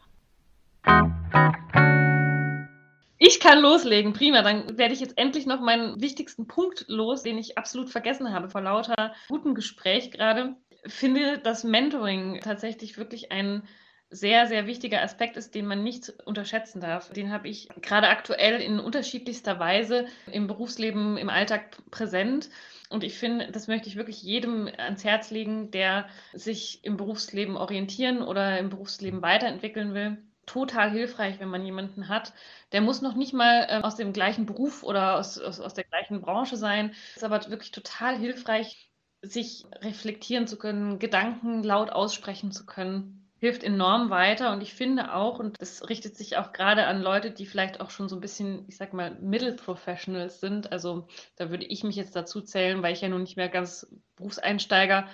Ich 3.19 3.41
kann 3.41 3.61
loslegen, 3.61 4.13
prima. 4.13 4.43
Dann 4.43 4.79
werde 4.79 4.95
ich 4.95 5.01
jetzt 5.01 5.19
endlich 5.19 5.45
noch 5.45 5.61
meinen 5.61 6.01
wichtigsten 6.01 6.47
Punkt 6.47 6.85
los, 6.89 7.23
den 7.23 7.37
ich 7.37 7.59
absolut 7.59 7.91
vergessen 7.91 8.33
habe 8.33 8.49
vor 8.49 8.61
lauter 8.61 9.13
gutem 9.29 9.55
Gespräch 9.55 10.13
gerade. 10.13 10.55
Finde, 10.87 11.39
dass 11.41 11.65
Mentoring 11.65 12.41
tatsächlich 12.43 12.97
wirklich 12.97 13.33
ein 13.33 13.65
sehr, 14.11 14.47
sehr 14.47 14.67
wichtiger 14.67 15.03
Aspekt 15.03 15.37
ist, 15.37 15.55
den 15.55 15.67
man 15.67 15.83
nicht 15.83 16.13
unterschätzen 16.25 16.81
darf. 16.81 17.11
Den 17.11 17.31
habe 17.31 17.49
ich 17.49 17.69
gerade 17.83 18.09
aktuell 18.09 18.61
in 18.61 18.81
unterschiedlichster 18.81 19.59
Weise 19.59 20.07
im 20.31 20.47
Berufsleben, 20.47 21.19
im 21.19 21.29
Alltag 21.29 21.77
präsent. 21.91 22.49
Und 22.89 23.05
ich 23.05 23.19
finde, 23.19 23.51
das 23.53 23.69
möchte 23.69 23.89
ich 23.89 23.97
wirklich 23.97 24.23
jedem 24.23 24.67
ans 24.67 25.05
Herz 25.05 25.31
legen, 25.31 25.71
der 25.71 26.09
sich 26.33 26.83
im 26.85 26.97
Berufsleben 26.97 27.57
orientieren 27.59 28.23
oder 28.23 28.59
im 28.59 28.71
Berufsleben 28.71 29.21
weiterentwickeln 29.21 29.93
will. 29.93 30.17
Total 30.47 30.91
hilfreich, 30.91 31.39
wenn 31.41 31.51
man 31.51 31.67
jemanden 31.67 32.09
hat. 32.09 32.33
Der 32.73 32.81
muss 32.81 33.03
noch 33.03 33.15
nicht 33.15 33.35
mal 33.35 33.67
äh, 33.69 33.81
aus 33.83 33.97
dem 33.97 34.15
gleichen 34.15 34.47
Beruf 34.47 34.83
oder 34.83 35.19
aus, 35.19 35.39
aus, 35.39 35.61
aus 35.61 35.75
der 35.75 35.85
gleichen 35.85 36.23
Branche 36.23 36.57
sein. 36.57 36.95
Ist 37.15 37.25
aber 37.25 37.47
wirklich 37.51 37.73
total 37.73 38.17
hilfreich, 38.17 38.91
sich 39.21 39.67
reflektieren 39.83 40.47
zu 40.47 40.57
können, 40.57 40.99
Gedanken 40.99 41.63
laut 41.63 41.91
aussprechen 41.91 42.53
zu 42.53 42.65
können 42.65 43.18
hilft 43.41 43.63
enorm 43.63 44.11
weiter 44.11 44.53
und 44.53 44.63
ich 44.63 44.75
finde 44.75 45.15
auch, 45.15 45.39
und 45.39 45.61
das 45.61 45.89
richtet 45.89 46.17
sich 46.17 46.37
auch 46.37 46.53
gerade 46.53 46.87
an 46.87 47.01
Leute, 47.01 47.31
die 47.31 47.47
vielleicht 47.47 47.81
auch 47.81 47.91
schon 47.91 48.09
so 48.09 48.17
ein 48.17 48.21
bisschen, 48.21 48.65
ich 48.69 48.77
sag 48.77 48.93
mal, 48.93 49.17
Middle 49.21 49.55
Professionals 49.55 50.41
sind. 50.41 50.73
Also 50.73 51.07
da 51.37 51.51
würde 51.51 51.65
ich 51.65 51.85
mich 51.85 51.97
jetzt 51.97 52.17
dazu 52.17 52.41
zählen, 52.41 52.83
weil 52.83 52.93
ich 52.93 53.01
ja 53.01 53.09
nun 53.09 53.23
nicht 53.23 53.37
mehr 53.37 53.49
ganz 53.49 53.87
Berufseinsteiger 54.17 55.09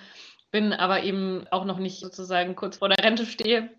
bin, 0.51 0.73
aber 0.73 1.03
eben 1.03 1.45
auch 1.51 1.65
noch 1.65 1.77
nicht 1.77 1.99
sozusagen 1.99 2.55
kurz 2.55 2.77
vor 2.77 2.89
der 2.89 3.03
Rente 3.03 3.25
stehe. 3.25 3.69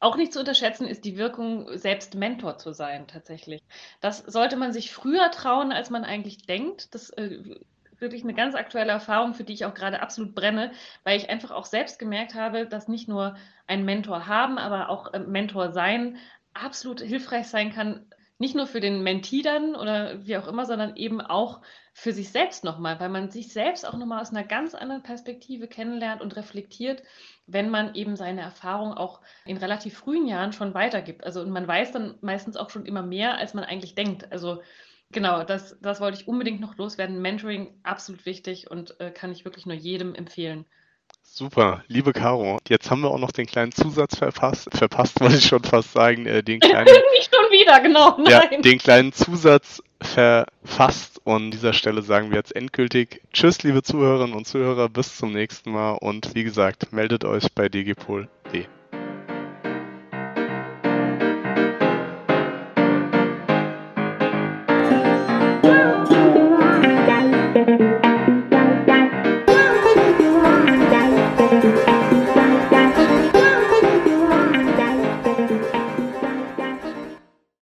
Auch 0.00 0.16
nicht 0.16 0.32
zu 0.32 0.40
unterschätzen 0.40 0.86
ist 0.86 1.04
die 1.04 1.16
Wirkung, 1.16 1.76
selbst 1.76 2.14
Mentor 2.14 2.58
zu 2.58 2.72
sein, 2.72 3.06
tatsächlich. 3.08 3.62
Das 4.00 4.18
sollte 4.18 4.56
man 4.56 4.72
sich 4.72 4.92
früher 4.92 5.30
trauen, 5.30 5.72
als 5.72 5.90
man 5.90 6.04
eigentlich 6.04 6.46
denkt. 6.46 6.94
Das 6.94 7.10
äh, 7.10 7.38
wirklich 8.00 8.22
eine 8.24 8.34
ganz 8.34 8.54
aktuelle 8.54 8.92
Erfahrung, 8.92 9.34
für 9.34 9.44
die 9.44 9.52
ich 9.52 9.64
auch 9.64 9.74
gerade 9.74 10.00
absolut 10.00 10.34
brenne, 10.34 10.72
weil 11.04 11.16
ich 11.16 11.30
einfach 11.30 11.50
auch 11.50 11.64
selbst 11.64 11.98
gemerkt 11.98 12.34
habe, 12.34 12.66
dass 12.66 12.88
nicht 12.88 13.08
nur 13.08 13.36
ein 13.66 13.84
Mentor 13.84 14.26
haben, 14.26 14.58
aber 14.58 14.88
auch 14.88 15.12
äh, 15.12 15.18
Mentor 15.18 15.72
sein 15.72 16.18
absolut 16.54 17.00
hilfreich 17.00 17.46
sein 17.48 17.72
kann, 17.72 18.06
nicht 18.38 18.54
nur 18.54 18.66
für 18.66 18.80
den 18.80 19.02
Mentee 19.02 19.42
dann 19.42 19.74
oder 19.74 20.24
wie 20.24 20.36
auch 20.36 20.46
immer, 20.46 20.64
sondern 20.64 20.94
eben 20.96 21.20
auch 21.20 21.60
für 21.92 22.12
sich 22.12 22.30
selbst 22.30 22.62
nochmal, 22.62 23.00
weil 23.00 23.08
man 23.08 23.30
sich 23.30 23.52
selbst 23.52 23.86
auch 23.86 23.96
nochmal 23.96 24.20
aus 24.20 24.30
einer 24.30 24.44
ganz 24.44 24.76
anderen 24.76 25.02
Perspektive 25.02 25.66
kennenlernt 25.66 26.22
und 26.22 26.36
reflektiert, 26.36 27.02
wenn 27.46 27.68
man 27.68 27.96
eben 27.96 28.14
seine 28.14 28.42
Erfahrung 28.42 28.94
auch 28.94 29.20
in 29.44 29.56
relativ 29.56 29.98
frühen 29.98 30.28
Jahren 30.28 30.52
schon 30.52 30.74
weitergibt. 30.74 31.24
Also 31.24 31.40
und 31.40 31.50
man 31.50 31.66
weiß 31.66 31.90
dann 31.90 32.14
meistens 32.20 32.56
auch 32.56 32.70
schon 32.70 32.86
immer 32.86 33.02
mehr, 33.02 33.36
als 33.36 33.54
man 33.54 33.64
eigentlich 33.64 33.96
denkt. 33.96 34.30
Also 34.30 34.62
Genau, 35.12 35.42
das, 35.42 35.76
das 35.80 36.00
wollte 36.00 36.20
ich 36.20 36.28
unbedingt 36.28 36.60
noch 36.60 36.76
loswerden. 36.76 37.22
Mentoring 37.22 37.72
absolut 37.82 38.26
wichtig 38.26 38.70
und 38.70 39.00
äh, 39.00 39.10
kann 39.10 39.32
ich 39.32 39.44
wirklich 39.44 39.64
nur 39.64 39.76
jedem 39.76 40.14
empfehlen. 40.14 40.66
Super, 41.22 41.84
liebe 41.88 42.12
Caro, 42.12 42.58
jetzt 42.68 42.90
haben 42.90 43.02
wir 43.02 43.10
auch 43.10 43.18
noch 43.18 43.32
den 43.32 43.46
kleinen 43.46 43.72
Zusatz 43.72 44.16
verpasst. 44.16 44.68
Verpasst 44.72 45.20
wollte 45.20 45.36
ich 45.36 45.46
schon 45.46 45.62
fast 45.62 45.92
sagen, 45.92 46.26
äh, 46.26 46.42
den 46.42 46.60
kleinen. 46.60 46.86
Nicht 47.12 47.34
schon 47.34 47.50
wieder, 47.50 47.80
genau. 47.80 48.18
Nein. 48.18 48.30
Ja, 48.30 48.60
den 48.60 48.78
kleinen 48.78 49.12
Zusatz 49.12 49.82
verfasst. 50.00 51.20
Und 51.24 51.44
an 51.44 51.50
dieser 51.50 51.72
Stelle 51.72 52.02
sagen 52.02 52.30
wir 52.30 52.36
jetzt 52.36 52.54
endgültig 52.54 53.22
Tschüss, 53.32 53.62
liebe 53.62 53.82
Zuhörerinnen 53.82 54.34
und 54.34 54.46
Zuhörer, 54.46 54.88
bis 54.88 55.16
zum 55.16 55.32
nächsten 55.32 55.70
Mal. 55.70 55.92
Und 55.92 56.34
wie 56.34 56.44
gesagt, 56.44 56.92
meldet 56.92 57.24
euch 57.24 57.52
bei 57.54 57.68
DGPol. 57.68 58.28